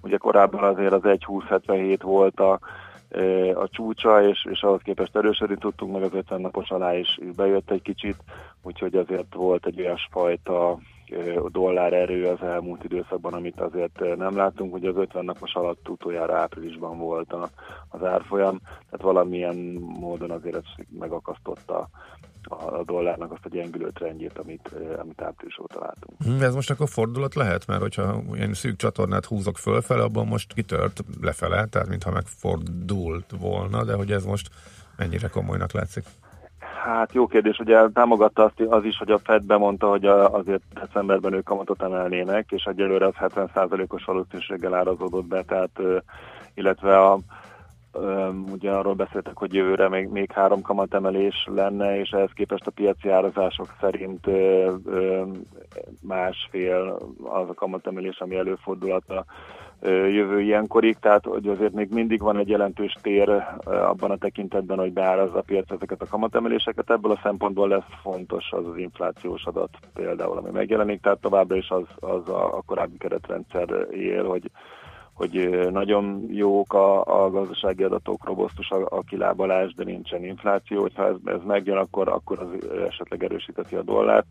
Ugye 0.00 0.16
korábban 0.16 0.64
azért 0.64 0.92
az 0.92 1.02
1,2077 1.04 1.98
volt 2.02 2.40
a, 2.40 2.58
a 3.54 3.68
csúcsa, 3.68 4.22
és, 4.28 4.46
és 4.50 4.62
ahhoz 4.62 4.80
képest 4.82 5.16
erősödni 5.16 5.56
tudtunk, 5.56 5.92
meg 5.92 6.02
az 6.02 6.14
50 6.14 6.40
napos 6.40 6.70
alá 6.70 6.94
is 6.96 7.18
bejött 7.36 7.70
egy 7.70 7.82
kicsit, 7.82 8.16
úgyhogy 8.62 8.94
azért 8.94 9.34
volt 9.34 9.66
egy 9.66 9.80
olyasfajta 9.80 10.78
dollár 11.48 11.92
erő 11.92 12.26
az 12.26 12.42
elmúlt 12.42 12.84
időszakban, 12.84 13.32
amit 13.32 13.60
azért 13.60 14.16
nem 14.16 14.36
láttunk. 14.36 14.74
Ugye 14.74 14.88
az 14.88 14.96
50 14.96 15.24
napos 15.24 15.54
alatt 15.54 15.88
utoljára 15.88 16.36
áprilisban 16.38 16.98
volt 16.98 17.32
a, 17.32 17.48
az 17.88 18.04
árfolyam, 18.04 18.60
tehát 18.60 19.02
valamilyen 19.02 19.56
módon 20.00 20.30
azért 20.30 20.56
ez 20.56 20.86
megakasztotta 20.98 21.88
a 22.48 22.84
dollárnak 22.84 23.32
azt 23.32 23.44
a 23.44 23.48
gyengülő 23.48 23.90
trendjét, 23.90 24.38
amit, 24.38 24.74
amit 24.98 25.22
április 25.22 25.58
óta 25.58 25.80
látunk. 25.80 26.22
Hm, 26.24 26.42
Ez 26.42 26.54
most 26.54 26.70
akkor 26.70 26.88
fordulat 26.88 27.34
lehet, 27.34 27.66
mert 27.66 27.80
hogyha 27.80 28.22
ilyen 28.32 28.54
szűk 28.54 28.76
csatornát 28.76 29.24
húzok 29.24 29.56
fölfele, 29.56 30.02
abban 30.02 30.26
most 30.26 30.52
kitört 30.52 31.04
lefele, 31.20 31.66
tehát 31.66 31.88
mintha 31.88 32.10
megfordult 32.10 33.34
volna, 33.38 33.84
de 33.84 33.94
hogy 33.94 34.12
ez 34.12 34.24
most 34.24 34.50
mennyire 34.96 35.28
komolynak 35.28 35.72
látszik. 35.72 36.04
Hát 36.84 37.12
jó 37.12 37.26
kérdés, 37.26 37.58
ugye 37.58 37.88
támogatta 37.88 38.44
azt 38.44 38.60
az 38.60 38.84
is, 38.84 38.96
hogy 38.96 39.10
a 39.10 39.18
Fed 39.18 39.44
bemondta, 39.44 39.88
hogy 39.88 40.06
azért 40.06 40.62
decemberben 40.74 41.32
ők 41.32 41.44
kamatot 41.44 41.82
emelnének, 41.82 42.50
és 42.50 42.64
egyelőre 42.64 43.06
az 43.06 43.14
70%-os 43.18 44.04
valószínűséggel 44.04 44.74
árazódott 44.74 45.26
be, 45.26 45.42
tehát 45.42 45.80
illetve 46.54 46.98
a, 46.98 47.18
ugye 48.52 48.70
arról 48.70 48.94
beszéltek, 48.94 49.36
hogy 49.36 49.54
jövőre 49.54 49.88
még, 49.88 50.08
még 50.08 50.32
három 50.32 50.62
kamatemelés 50.62 51.48
lenne, 51.54 51.98
és 51.98 52.10
ehhez 52.10 52.30
képest 52.34 52.66
a 52.66 52.70
piaci 52.70 53.08
árazások 53.08 53.74
szerint 53.80 54.26
másfél 56.02 56.98
az 57.22 57.48
a 57.48 57.54
kamatemelés, 57.54 58.18
ami 58.18 58.36
előfordulhat 58.36 59.24
jövő 59.86 60.40
ilyenkorig, 60.40 60.96
tehát 61.00 61.24
hogy 61.24 61.48
azért 61.48 61.72
még 61.72 61.88
mindig 61.90 62.20
van 62.20 62.38
egy 62.38 62.48
jelentős 62.48 62.96
tér 63.02 63.28
abban 63.64 64.10
a 64.10 64.16
tekintetben, 64.16 64.78
hogy 64.78 64.92
beárazza 64.92 65.38
a 65.38 65.42
piac 65.46 65.70
ezeket 65.70 66.02
a 66.02 66.06
kamatemeléseket. 66.06 66.90
Ebből 66.90 67.12
a 67.12 67.20
szempontból 67.22 67.68
lesz 67.68 68.00
fontos 68.02 68.50
az 68.50 68.66
az 68.66 68.76
inflációs 68.76 69.44
adat 69.44 69.70
például, 69.94 70.38
ami 70.38 70.50
megjelenik, 70.50 71.00
tehát 71.00 71.20
továbbra 71.20 71.56
is 71.56 71.68
az, 71.68 71.84
az 72.00 72.28
a, 72.28 72.56
a 72.56 72.62
korábbi 72.66 72.96
keretrendszer 72.98 73.86
él, 73.90 74.24
hogy 74.24 74.50
hogy 75.18 75.68
nagyon 75.70 76.24
jók 76.28 76.72
a, 76.72 77.22
a 77.24 77.30
gazdasági 77.30 77.82
adatok, 77.82 78.24
robosztus 78.24 78.70
a, 78.70 78.86
a 78.90 79.00
kilábalás, 79.00 79.74
de 79.74 79.84
nincsen 79.84 80.24
infláció. 80.24 80.80
Hogyha 80.80 81.06
ez, 81.06 81.14
ez 81.24 81.40
megjön, 81.46 81.76
akkor, 81.76 82.08
akkor 82.08 82.38
az 82.38 82.70
esetleg 82.88 83.24
erősíteti 83.24 83.74
a 83.74 83.82
dollárt. 83.82 84.26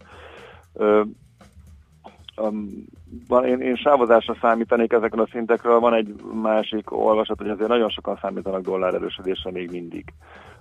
Van, 3.27 3.45
én, 3.45 3.61
én 3.61 3.75
sávozásra 3.75 4.37
számítanék 4.41 4.93
ezeken 4.93 5.19
a 5.19 5.27
szintekről. 5.31 5.79
Van 5.79 5.93
egy 5.93 6.15
másik 6.41 6.91
olvasat, 6.91 7.37
hogy 7.37 7.49
azért 7.49 7.69
nagyon 7.69 7.89
sokan 7.89 8.17
számítanak 8.21 8.61
dollár 8.61 8.93
erősödésre 8.93 9.51
még 9.51 9.71
mindig, 9.71 10.13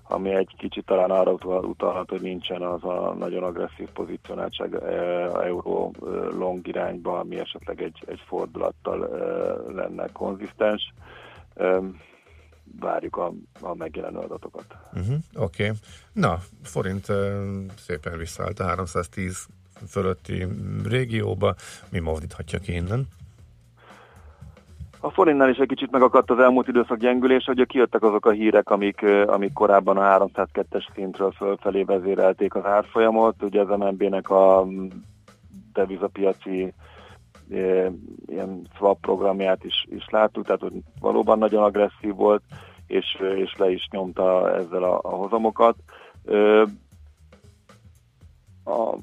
ami 0.08 0.34
egy 0.34 0.54
kicsit 0.58 0.84
talán 0.84 1.10
arra 1.10 1.32
utal- 1.32 1.64
utalhat, 1.64 2.10
hogy 2.10 2.20
nincsen 2.20 2.62
az 2.62 2.84
a 2.84 3.14
nagyon 3.18 3.42
agresszív 3.42 3.88
pozícionáltság 3.88 4.74
euró 5.44 5.94
long 6.38 6.66
irányba, 6.66 7.18
ami 7.18 7.38
esetleg 7.38 7.82
egy, 7.82 8.04
egy 8.06 8.22
fordulattal 8.26 8.98
lenne 9.74 10.06
konzisztens. 10.12 10.92
Várjuk 12.80 13.16
a, 13.16 13.32
a 13.60 13.74
megjelenő 13.74 14.18
adatokat. 14.18 14.76
Uh-huh, 14.92 15.16
Oké. 15.34 15.64
Okay. 15.64 15.76
Na, 16.12 16.38
forint 16.62 17.08
uh, 17.08 17.16
szépen 17.78 18.18
visszaállt 18.18 18.60
a 18.60 18.64
310 18.64 19.46
fölötti 19.88 20.46
régióba. 20.88 21.54
Mi 21.90 21.98
mozdíthatja 21.98 22.58
ki 22.58 22.72
innen? 22.72 23.08
A 25.00 25.10
forintnál 25.10 25.48
is 25.50 25.56
egy 25.56 25.68
kicsit 25.68 25.90
megakadt 25.90 26.30
az 26.30 26.38
elmúlt 26.38 26.68
időszak 26.68 26.98
gyengülés, 26.98 27.44
hogy 27.44 27.66
kijöttek 27.66 28.02
azok 28.02 28.26
a 28.26 28.30
hírek, 28.30 28.70
amik, 28.70 29.02
amik 29.26 29.52
korábban 29.52 29.96
a 29.96 30.28
302-es 30.28 30.86
szintről 30.94 31.30
fölfelé 31.30 31.82
vezérelték 31.82 32.54
az 32.54 32.64
árfolyamot. 32.64 33.42
Ugye 33.42 33.60
az 33.60 33.78
MNB-nek 33.78 34.30
a 34.30 34.66
devizapiaci 35.72 36.72
ilyen 38.26 38.68
swap 38.76 39.00
programját 39.00 39.64
is, 39.64 39.86
is 39.88 40.06
láttuk, 40.08 40.44
tehát 40.44 40.60
hogy 40.60 40.72
valóban 41.00 41.38
nagyon 41.38 41.62
agresszív 41.62 42.14
volt, 42.14 42.42
és, 42.86 43.22
és 43.36 43.54
le 43.56 43.70
is 43.70 43.88
nyomta 43.90 44.56
ezzel 44.56 44.82
a, 44.82 45.00
a 45.02 45.08
hozamokat. 45.08 45.76
A, 48.66 48.94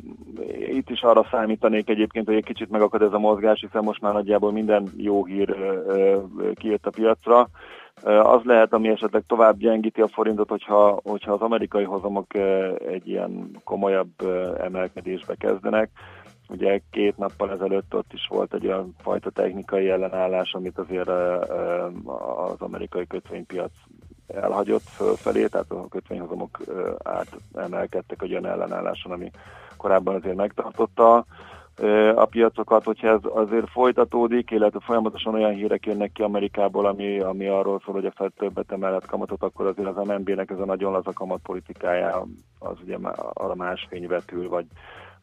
itt 0.70 0.90
is 0.90 1.02
arra 1.02 1.28
számítanék 1.32 1.90
egyébként, 1.90 2.26
hogy 2.26 2.36
egy 2.36 2.46
kicsit 2.46 2.70
megakad 2.70 3.02
ez 3.02 3.14
a 3.14 3.20
mozgás, 3.20 3.60
hiszen 3.60 3.84
most 3.84 4.02
már 4.02 4.14
nagyjából 4.14 4.52
minden 4.52 4.90
jó 4.98 5.26
hír 5.26 5.50
ö, 5.50 5.82
ö, 5.88 6.52
kijött 6.54 6.86
a 6.86 6.90
piacra. 6.90 7.48
Az 8.04 8.42
lehet, 8.44 8.74
ami 8.74 8.90
esetleg 8.90 9.24
tovább 9.28 9.58
gyengíti 9.58 10.02
a 10.02 10.08
forintot, 10.08 10.50
hogyha, 10.50 11.00
hogyha 11.04 11.32
az 11.32 11.42
amerikai 11.42 11.84
hozamok 11.84 12.34
egy 12.88 13.08
ilyen 13.08 13.60
komolyabb 13.64 14.12
emelkedésbe 14.60 15.36
kezdenek. 15.36 15.90
Ugye 16.50 16.82
két 16.92 17.18
nappal 17.18 17.52
ezelőtt 17.52 17.96
ott 17.96 18.14
is 18.14 18.28
volt 18.30 18.54
egy 18.54 18.68
olyan 18.68 18.96
fajta 18.98 19.30
technikai 19.30 19.90
ellenállás, 19.90 20.54
amit 20.54 20.78
azért 20.78 21.10
az 21.10 22.62
amerikai 22.62 23.08
kötvénypiac 23.08 23.72
elhagyott 24.28 24.84
fölfelé, 24.96 25.46
tehát 25.46 25.72
a 25.72 25.88
kötvényhozamok 25.88 26.60
átemelkedtek 27.04 28.22
egy 28.22 28.32
olyan 28.32 28.46
ellenálláson, 28.46 29.12
ami 29.12 29.32
korábban 29.78 30.16
azért 30.16 30.36
megtartotta 30.36 31.26
a 32.16 32.26
piacokat, 32.26 32.84
hogyha 32.84 33.08
ez 33.08 33.20
azért 33.24 33.70
folytatódik, 33.70 34.52
illetve 34.52 34.80
folyamatosan 34.80 35.34
olyan 35.34 35.54
hírek 35.54 35.86
jönnek 35.86 36.12
ki 36.12 36.22
Amerikából, 36.22 36.86
ami, 36.86 37.20
ami 37.20 37.48
arról 37.48 37.82
szól, 37.86 37.94
hogy 37.94 38.06
a 38.06 38.14
Fed 38.16 38.32
többet 38.38 38.72
emelett 38.72 39.06
kamatot, 39.06 39.44
akkor 39.44 39.66
azért 39.66 39.98
az 39.98 40.08
MNB-nek 40.08 40.50
ez 40.50 40.60
a 40.60 40.66
nagyon 40.66 40.92
laza 40.92 41.12
kamatpolitikája 41.14 42.26
az 42.60 42.78
ugye 42.84 42.98
arra 43.34 43.56
más 43.56 43.86
fény 43.90 44.08
vetül, 44.08 44.50
vagy, 44.50 44.66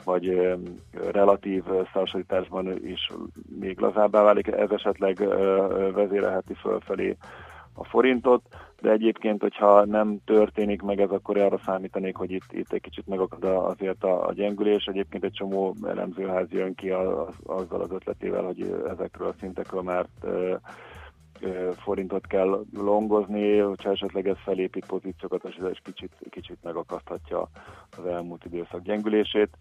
vagy 0.05 0.56
relatív 1.12 1.64
szárasításban 1.93 2.86
is 2.86 3.10
még 3.60 3.78
lazábbá 3.78 4.22
válik, 4.22 4.47
ez 4.47 4.70
esetleg 4.70 5.16
vezérelheti 5.94 6.55
fölfelé 6.55 7.16
a 7.74 7.84
forintot, 7.84 8.42
de 8.80 8.90
egyébként, 8.90 9.40
hogyha 9.40 9.84
nem 9.84 10.18
történik 10.24 10.82
meg 10.82 11.01
ez, 11.01 11.10
akkor 11.10 11.38
arra 11.38 11.59
számítanék, 11.59 12.16
hogy 12.16 12.30
itt, 12.30 12.52
itt 12.52 12.72
egy 12.72 12.80
kicsit 12.80 13.06
megakad 13.06 13.44
azért 13.44 14.05
a, 14.05 14.26
a 14.26 14.32
gyengülés. 14.32 14.84
Egyébként 14.84 15.24
egy 15.24 15.32
csomó 15.32 15.74
elemzőház 15.86 16.51
jön 16.51 16.74
ki 16.74 16.90
az, 16.90 17.34
azzal 17.47 17.80
az 17.80 17.90
ötletével, 17.90 18.42
hogy 18.42 18.60
ezekről 18.88 19.28
a 19.28 19.34
szintekről 19.38 19.82
már 19.82 20.06
ö, 20.20 20.55
forintot 21.76 22.26
kell 22.26 22.64
longozni, 22.74 23.59
hogyha 23.59 23.90
esetleg 23.90 24.28
ez 24.28 24.36
felépít 24.44 24.86
pozíciókat, 24.86 25.44
és 25.44 25.55
ez 25.55 25.76
kicsit, 25.82 26.12
kicsit 26.30 26.59
megakaszthatja 26.62 27.48
az 27.98 28.06
elmúlt 28.06 28.44
időszak 28.44 28.82
gyengülését. 28.82 29.56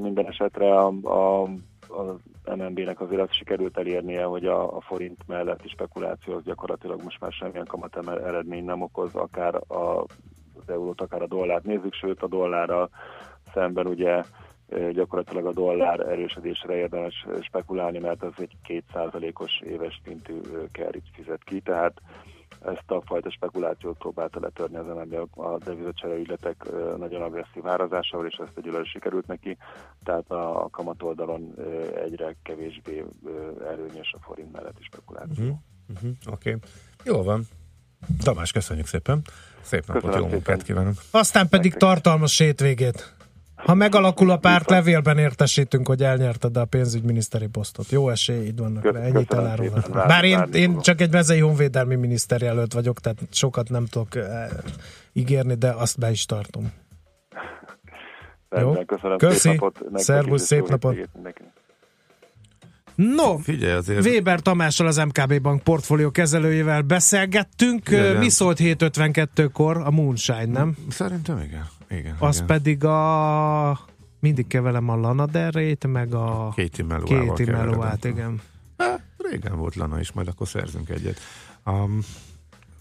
Minden 0.00 0.26
esetre 0.26 0.78
a, 0.78 0.86
a 0.86 1.48
az 1.88 2.16
MNB-nek 2.56 3.00
azért 3.00 3.20
azt 3.20 3.32
sikerült 3.32 3.78
elérnie, 3.78 4.24
hogy 4.24 4.46
a, 4.46 4.76
a 4.76 4.80
forint 4.80 5.26
melletti 5.26 5.68
spekuláció 5.68 6.34
az 6.34 6.42
gyakorlatilag 6.42 7.02
most 7.02 7.20
már 7.20 7.32
semmilyen 7.32 7.66
kamat 7.66 7.96
eredmény 8.08 8.64
nem 8.64 8.82
okoz, 8.82 9.14
akár 9.14 9.54
a, 9.54 10.00
az 10.54 10.68
eurót, 10.68 11.00
akár 11.00 11.22
a 11.22 11.26
dollárt. 11.26 11.64
Nézzük, 11.64 11.94
sőt 11.94 12.22
a 12.22 12.28
dollárral 12.28 12.90
szemben 13.52 13.86
ugye 13.86 14.22
gyakorlatilag 14.92 15.46
a 15.46 15.52
dollár 15.52 16.00
erősödésre 16.00 16.74
érdemes 16.74 17.26
spekulálni, 17.40 17.98
mert 17.98 18.22
az 18.22 18.32
egy 18.38 18.56
kétszázalékos 18.64 19.60
éves 19.60 20.00
szintű 20.04 20.40
kerít 20.72 21.04
fizet 21.12 21.44
ki, 21.44 21.60
tehát 21.60 22.00
ezt 22.66 22.90
a 22.90 23.02
fajta 23.04 23.30
spekulációt 23.30 23.98
próbálta 23.98 24.40
letörni 24.40 24.76
az 24.76 24.86
MNB 24.86 25.38
a 25.38 25.58
devizacsere 25.58 26.14
ügyletek 26.14 26.64
nagyon 26.96 27.22
agresszív 27.22 27.66
árazásával, 27.66 28.26
és 28.26 28.34
ezt 28.34 28.56
egyelőre 28.56 28.84
sikerült 28.84 29.26
neki, 29.26 29.56
tehát 30.04 30.30
a 30.30 30.68
kamat 30.70 31.02
oldalon 31.02 31.54
egyre 32.04 32.36
kevésbé 32.42 33.04
előnyös 33.66 34.12
a 34.12 34.18
forint 34.20 34.52
melletti 34.52 34.82
spekuláció. 34.82 35.44
Uh-huh. 35.44 35.58
Uh-huh. 35.88 36.10
Oké, 36.32 36.54
okay. 36.54 36.70
jó 37.04 37.22
van. 37.22 37.46
Tamás, 38.22 38.52
köszönjük 38.52 38.86
szépen. 38.86 39.22
Szép 39.62 39.86
napot, 39.86 40.02
Köszönöm 40.02 40.24
jó 40.24 40.32
munkát 40.32 40.62
kívánok. 40.62 40.94
Aztán 41.10 41.48
pedig 41.48 41.74
tartalmas 41.74 42.38
hétvégét. 42.38 43.14
Ha 43.66 43.74
megalakul 43.74 44.30
a 44.30 44.36
párt, 44.36 44.70
levélben 44.70 45.18
értesítünk, 45.18 45.86
hogy 45.86 46.02
elnyerted 46.02 46.56
a 46.56 46.64
pénzügyminiszteri 46.64 47.46
posztot. 47.46 47.90
Jó 47.90 48.08
esély, 48.08 48.46
itt 48.46 48.58
vannak 48.58 48.92
rá, 48.92 49.00
ennyit 49.00 49.32
elárulva. 49.32 49.80
Bár 49.92 50.24
én, 50.24 50.42
én 50.52 50.80
csak 50.80 51.00
egy 51.00 51.12
mezei 51.12 51.40
honvédelmi 51.40 51.94
miniszter 51.94 52.40
jelölt 52.40 52.72
vagyok, 52.72 53.00
tehát 53.00 53.18
sokat 53.30 53.68
nem 53.68 53.86
tudok 53.86 54.14
eh, 54.14 54.48
ígérni, 55.12 55.54
de 55.54 55.70
azt 55.70 55.98
be 55.98 56.10
is 56.10 56.24
tartom. 56.24 56.72
Jó? 58.50 58.84
Köszönöm, 58.84 59.16
Köszi. 59.16 59.38
Szép 59.38 59.60
napot. 59.60 59.80
Szervusz, 59.94 60.42
szép 60.42 60.68
napot. 60.68 60.96
No, 62.94 63.36
Figyelj 63.36 63.72
azért. 63.72 64.04
Weber 64.04 64.40
Tamással 64.40 64.86
az 64.86 64.96
MKB 64.96 65.40
Bank 65.40 65.62
portfólió 65.62 66.10
kezelőjével 66.10 66.82
beszélgettünk. 66.82 67.88
Igen. 67.88 68.16
Mi 68.16 68.28
szólt 68.28 68.58
7.52-kor? 68.58 69.76
A 69.76 69.90
Moonshine, 69.90 70.44
nem? 70.44 70.76
Szerintem 70.88 71.38
igen. 71.38 71.75
Igen 71.90 72.16
Az 72.18 72.34
igen. 72.34 72.46
pedig 72.46 72.84
a... 72.84 73.78
Mindig 74.20 74.46
kevelem 74.46 74.88
a 74.88 74.96
Lana 74.96 75.26
Del 75.26 75.76
meg 75.88 76.14
a... 76.14 76.52
Katie 76.56 76.84
Mellow-ával 76.84 77.26
Katie 77.26 77.52
Mellow-át, 77.52 78.04
igen. 78.04 78.40
Hát, 78.76 79.02
régen 79.18 79.56
volt 79.56 79.74
Lana 79.74 80.00
is, 80.00 80.12
majd 80.12 80.28
akkor 80.28 80.48
szerzünk 80.48 80.88
egyet. 80.88 81.18
Um, 81.66 82.00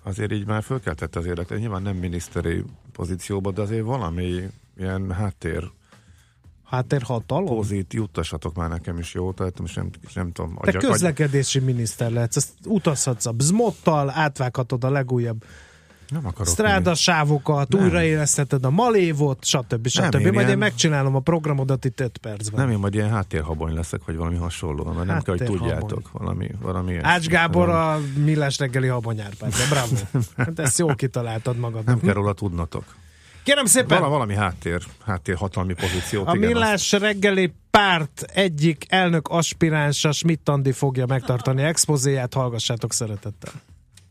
azért 0.04 0.32
így 0.32 0.46
már 0.46 0.64
fölkeltette 0.64 1.20
az 1.20 1.26
érdeklet. 1.26 1.60
Nyilván 1.60 1.82
nem 1.82 1.96
miniszteri 1.96 2.64
pozícióban, 2.92 3.54
de 3.54 3.62
azért 3.62 3.86
valami 3.86 4.42
ilyen 4.78 5.12
háttér 5.12 5.72
háttérhatalom? 6.66 7.46
Pozit, 7.46 7.94
juttassatok 7.94 8.56
már 8.56 8.70
nekem 8.70 8.98
is 8.98 9.14
jó, 9.14 9.32
tehát 9.32 9.60
most 9.60 9.76
nem, 9.76 9.90
nem 10.14 10.32
tudom. 10.32 10.58
Te 10.62 10.72
közlekedési 10.72 11.58
agy... 11.58 11.66
miniszter 11.66 12.12
lehetsz, 12.12 12.36
ezt 12.36 12.52
utazhatsz 12.66 13.26
a 13.26 13.32
bzmottal, 13.32 14.10
átvághatod 14.10 14.84
a 14.84 14.90
legújabb 14.90 15.44
nem 16.10 16.26
akarok 16.26 16.48
strádasávokat, 16.48 17.76
újraélesztheted 17.76 18.66
a 18.66 18.70
malévot, 18.70 19.46
stb. 19.46 19.88
stb. 19.88 20.14
Nem, 20.14 20.22
én 20.22 20.26
majd 20.26 20.36
ilyen... 20.36 20.50
én 20.50 20.58
megcsinálom 20.58 21.16
a 21.16 21.20
programodat 21.20 21.86
itt 21.86 22.00
5 22.00 22.18
percben. 22.18 22.60
Nem, 22.60 22.72
én 22.72 22.78
majd 22.78 22.94
ilyen 22.94 23.10
háttérhabony 23.10 23.74
leszek, 23.74 24.02
vagy 24.06 24.16
valami 24.16 24.36
hasonló, 24.36 24.84
mert 24.84 25.08
nem 25.08 25.22
kell, 25.22 25.38
hogy 25.38 25.48
tudjátok. 25.48 26.12
Valami, 26.12 26.50
valami 26.62 26.98
Ács 27.02 27.28
Gábor 27.28 27.70
a 27.70 28.00
millás 28.24 28.58
reggeli 28.58 28.88
habonyárpát, 28.88 29.54
bravo. 29.70 29.96
hát 30.38 30.60
ezt 30.60 30.78
jól 30.78 30.96
kitaláltad 30.96 31.58
magad. 31.58 31.86
Nem 31.86 32.00
kell 32.00 32.14
róla 32.14 32.34
tudnatok. 32.34 32.84
Kérem 33.44 33.66
szépen! 33.66 34.00
Val- 34.00 34.10
valami 34.10 34.36
háttér, 34.36 34.82
háttér 35.06 35.36
hatalmi 35.36 35.74
pozíciót. 35.74 36.28
A 36.28 36.36
igen, 36.36 36.52
Millás 36.52 36.94
azt... 36.94 37.04
reggeli 37.04 37.54
párt 37.72 38.26
egyik 38.34 38.86
elnök 38.88 39.28
aspiránsa 39.28 40.12
Schmidt 40.12 40.50
Andi 40.50 40.72
fogja 40.72 41.06
megtartani 41.06 41.64
expozéját, 41.64 42.34
hallgassátok 42.34 42.94
szeretettel. 42.94 43.52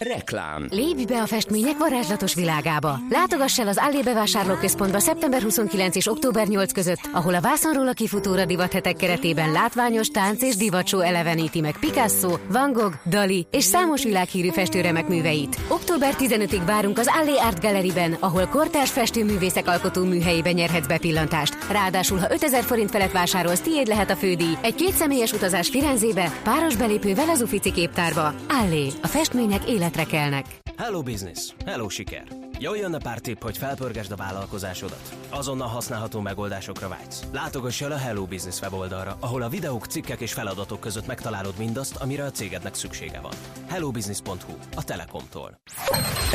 Reklám. 0.00 0.66
Lépj 0.70 1.04
be 1.04 1.22
a 1.22 1.26
festmények 1.26 1.78
varázslatos 1.78 2.34
világába. 2.34 2.98
Látogass 3.10 3.58
el 3.58 3.68
az 3.68 3.78
Allé 3.80 4.00
bevásárlóközpontba 4.02 4.98
szeptember 4.98 5.42
29 5.42 5.96
és 5.96 6.06
október 6.06 6.46
8 6.46 6.72
között, 6.72 7.00
ahol 7.12 7.34
a 7.34 7.40
vászonról 7.40 7.88
a 7.88 7.92
kifutóra 7.92 8.44
divathetek 8.44 8.96
keretében 8.96 9.52
látványos 9.52 10.08
tánc 10.08 10.42
és 10.42 10.56
divatsó 10.56 11.00
eleveníti 11.00 11.60
meg 11.60 11.78
Picasso, 11.78 12.38
Van 12.50 12.72
Gogh, 12.72 12.94
Dali 13.06 13.46
és 13.50 13.64
számos 13.64 14.02
világhírű 14.02 14.48
festőremek 14.48 15.08
műveit. 15.08 15.56
Október 15.68 16.14
15-ig 16.18 16.62
várunk 16.66 16.98
az 16.98 17.10
Allé 17.20 17.36
Art 17.36 17.60
Galleryben, 17.60 18.16
ahol 18.20 18.46
kortárs 18.46 18.90
festőművészek 18.90 19.68
alkotó 19.68 20.04
műhelyébe 20.04 20.52
nyerhetsz 20.52 20.86
bepillantást. 20.86 21.56
Ráadásul, 21.70 22.18
ha 22.18 22.30
5000 22.30 22.62
forint 22.62 22.90
felett 22.90 23.12
vásárolsz, 23.12 23.60
tiéd 23.60 23.86
lehet 23.86 24.10
a 24.10 24.16
fődíj. 24.16 24.52
Egy 24.62 24.74
kétszemélyes 24.74 25.32
utazás 25.32 25.68
Firenzébe, 25.68 26.32
páros 26.42 26.76
belépővel 26.76 27.28
az 27.28 27.42
Ufici 27.42 27.72
képtárba. 27.72 28.34
Allé, 28.48 28.88
a 29.02 29.06
festmények 29.06 29.68
élet 29.68 29.87
életre 29.88 30.04
kelnek. 30.04 30.46
Hello 30.76 31.02
business, 31.02 31.54
hello 31.66 31.88
siker. 31.88 32.26
Jöjjön 32.58 32.94
a 32.94 32.98
pár 32.98 33.18
tipp, 33.18 33.42
hogy 33.42 33.58
felpörgesd 33.58 34.12
a 34.12 34.16
vállalkozásodat. 34.16 35.16
Azonnal 35.30 35.68
használható 35.68 36.20
megoldásokra 36.20 36.88
vágysz. 36.88 37.22
Látogass 37.32 37.80
el 37.80 37.92
a 37.92 37.96
Hello 37.96 38.26
Business 38.26 38.60
weboldalra, 38.60 39.16
ahol 39.20 39.42
a 39.42 39.48
videók, 39.48 39.86
cikkek 39.86 40.20
és 40.20 40.32
feladatok 40.32 40.80
között 40.80 41.06
megtalálod 41.06 41.54
mindazt, 41.58 41.96
amire 41.96 42.24
a 42.24 42.30
cégednek 42.30 42.74
szüksége 42.74 43.20
van. 43.20 43.32
hellobusiness.hu, 43.68 44.52
a 44.74 44.84
Telekomtól. 44.84 45.60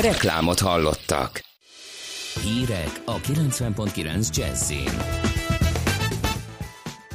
Reklámot 0.02 0.60
hallottak. 0.60 1.42
Hírek 2.42 3.02
a 3.06 3.16
90.9 3.16 4.36
Jazzin. 4.36 5.33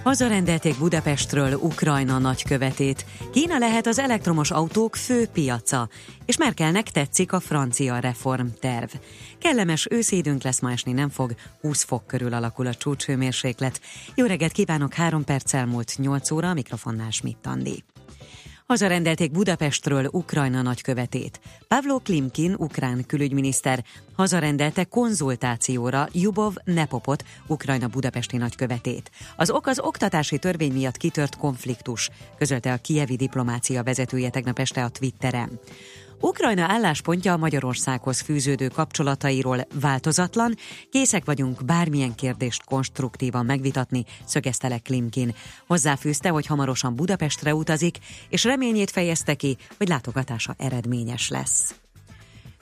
Hazarendelték 0.09 0.78
Budapestről 0.78 1.55
Ukrajna 1.55 2.18
nagykövetét. 2.18 3.06
Kína 3.32 3.59
lehet 3.59 3.86
az 3.86 3.98
elektromos 3.98 4.51
autók 4.51 4.97
fő 4.97 5.26
piaca, 5.26 5.89
és 6.26 6.36
Merkelnek 6.36 6.90
tetszik 6.90 7.32
a 7.32 7.40
francia 7.40 7.98
reformterv. 7.98 8.90
Kellemes 9.39 9.86
őszédünk 9.90 10.43
lesz, 10.43 10.60
ma 10.60 10.70
esni 10.70 10.93
nem 10.93 11.09
fog, 11.09 11.35
20 11.60 11.82
fok 11.82 12.06
körül 12.06 12.35
alakul 12.35 12.66
a 12.66 12.74
csúcshőmérséklet. 12.74 13.80
Jó 14.14 14.26
reggelt 14.26 14.52
kívánok, 14.52 14.94
három 14.94 15.24
perc 15.24 15.52
elmúlt 15.52 15.94
8 15.97 16.30
óra, 16.30 16.48
a 16.48 16.55
mikrofonnál 16.55 17.10
Schmidt 17.10 17.47
Andi. 17.47 17.85
Hazarendelték 18.68 19.30
Budapestről 19.30 20.08
Ukrajna 20.12 20.62
nagykövetét. 20.62 21.40
Pavlo 21.68 21.98
Klimkin, 21.98 22.54
ukrán 22.54 23.06
külügyminiszter, 23.06 23.84
hazarendelte 24.12 24.84
konzultációra 24.84 26.08
Jubov 26.12 26.54
Nepopot, 26.64 27.24
Ukrajna 27.46 27.86
budapesti 27.86 28.36
nagykövetét. 28.36 29.10
Az 29.36 29.50
ok 29.50 29.66
az 29.66 29.80
oktatási 29.80 30.38
törvény 30.38 30.72
miatt 30.72 30.96
kitört 30.96 31.36
konfliktus, 31.36 32.10
közölte 32.38 32.72
a 32.72 32.76
kievi 32.76 33.16
diplomácia 33.16 33.82
vezetője 33.82 34.30
tegnap 34.30 34.58
este 34.58 34.84
a 34.84 34.88
Twitteren. 34.88 35.60
Ukrajna 36.20 36.64
álláspontja 36.68 37.32
a 37.32 37.36
Magyarországhoz 37.36 38.20
fűződő 38.20 38.68
kapcsolatairól 38.68 39.66
változatlan, 39.80 40.54
készek 40.90 41.24
vagyunk 41.24 41.64
bármilyen 41.64 42.14
kérdést 42.14 42.64
konstruktívan 42.64 43.46
megvitatni, 43.46 44.04
szögezte 44.24 44.68
le 44.68 44.78
Klimkin. 44.78 45.34
Hozzáfűzte, 45.66 46.28
hogy 46.28 46.46
hamarosan 46.46 46.94
Budapestre 46.94 47.54
utazik, 47.54 47.98
és 48.28 48.44
reményét 48.44 48.90
fejezte 48.90 49.34
ki, 49.34 49.56
hogy 49.76 49.88
látogatása 49.88 50.54
eredményes 50.58 51.28
lesz. 51.28 51.74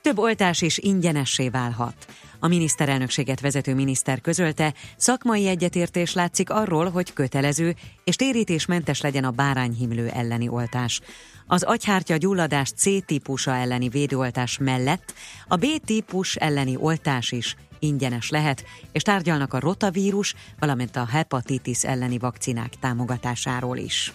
Több 0.03 0.19
oltás 0.19 0.63
is 0.63 0.79
ingyenessé 0.79 1.49
válhat. 1.49 2.07
A 2.39 2.49
miniszterelnökséget 2.49 3.41
vezető 3.41 3.75
miniszter 3.75 4.21
közölte, 4.21 4.75
szakmai 4.97 5.47
egyetértés 5.47 6.15
látszik 6.15 6.51
arról, 6.51 6.91
hogy 6.91 7.13
kötelező 7.13 7.75
és 8.05 8.17
térítésmentes 8.17 9.01
legyen 9.01 9.25
a 9.25 9.31
bárányhimlő 9.31 10.09
elleni 10.09 10.49
oltás. 10.49 11.01
Az 11.47 11.63
agyhártya 11.63 12.17
gyulladás 12.17 12.71
C-típusa 12.71 13.55
elleni 13.55 13.89
védőoltás 13.89 14.59
mellett 14.59 15.15
a 15.49 15.57
B-típus 15.57 16.35
elleni 16.35 16.77
oltás 16.79 17.33
is 17.33 17.57
ingyenes 17.79 18.31
lehet, 18.31 18.65
és 18.93 19.03
tárgyalnak 19.03 19.53
a 19.55 19.61
rotavírus, 19.61 20.35
valamint 20.59 20.97
a 20.97 21.07
hepatitis 21.07 21.85
elleni 21.85 22.19
vakcinák 22.19 22.75
támogatásáról 22.81 23.77
is. 23.77 24.13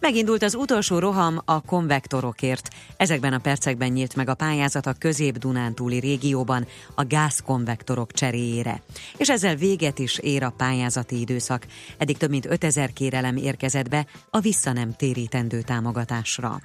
Megindult 0.00 0.42
az 0.42 0.54
utolsó 0.54 0.98
roham 0.98 1.40
a 1.44 1.60
konvektorokért. 1.60 2.68
Ezekben 2.96 3.32
a 3.32 3.38
percekben 3.38 3.88
nyílt 3.88 4.16
meg 4.16 4.28
a 4.28 4.34
pályázat 4.34 4.86
a 4.86 4.94
közép-dunántúli 4.98 5.98
régióban 5.98 6.66
a 6.94 7.04
gázkonvektorok 7.04 8.12
cseréjére. 8.12 8.82
És 9.16 9.30
ezzel 9.30 9.56
véget 9.56 9.98
is 9.98 10.18
ér 10.18 10.42
a 10.42 10.54
pályázati 10.56 11.20
időszak. 11.20 11.66
Eddig 11.98 12.16
több 12.16 12.30
mint 12.30 12.46
5000 12.46 12.92
kérelem 12.92 13.36
érkezett 13.36 13.88
be 13.88 14.06
a 14.30 14.40
visszanem 14.40 14.96
térítendő 14.96 15.62
támogatásra. 15.62 16.60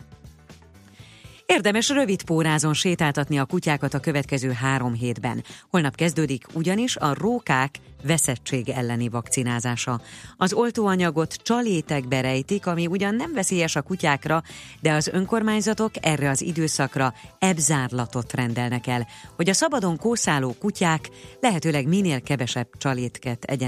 Érdemes 1.45 1.89
rövid 1.89 2.23
pórázon 2.23 2.73
sétáltatni 2.73 3.37
a 3.37 3.45
kutyákat 3.45 3.93
a 3.93 3.99
következő 3.99 4.51
három 4.51 4.93
hétben. 4.93 5.43
Holnap 5.69 5.95
kezdődik 5.95 6.45
ugyanis 6.53 6.95
a 6.97 7.13
rókák 7.13 7.79
veszettség 8.03 8.69
elleni 8.69 9.09
vakcinázása. 9.09 10.01
Az 10.37 10.53
oltóanyagot 10.53 11.33
csalétekbe 11.33 12.21
rejtik, 12.21 12.65
ami 12.65 12.87
ugyan 12.87 13.15
nem 13.15 13.33
veszélyes 13.33 13.75
a 13.75 13.81
kutyákra, 13.81 14.43
de 14.81 14.93
az 14.93 15.07
önkormányzatok 15.07 15.91
erre 16.01 16.29
az 16.29 16.41
időszakra 16.41 17.13
ebzárlatot 17.39 18.33
rendelnek 18.33 18.87
el, 18.87 19.07
hogy 19.35 19.49
a 19.49 19.53
szabadon 19.53 19.97
kószáló 19.97 20.55
kutyák 20.59 21.09
lehetőleg 21.39 21.87
minél 21.87 22.21
kevesebb 22.21 22.67
csalétket 22.77 23.43
egyenek 23.43 23.63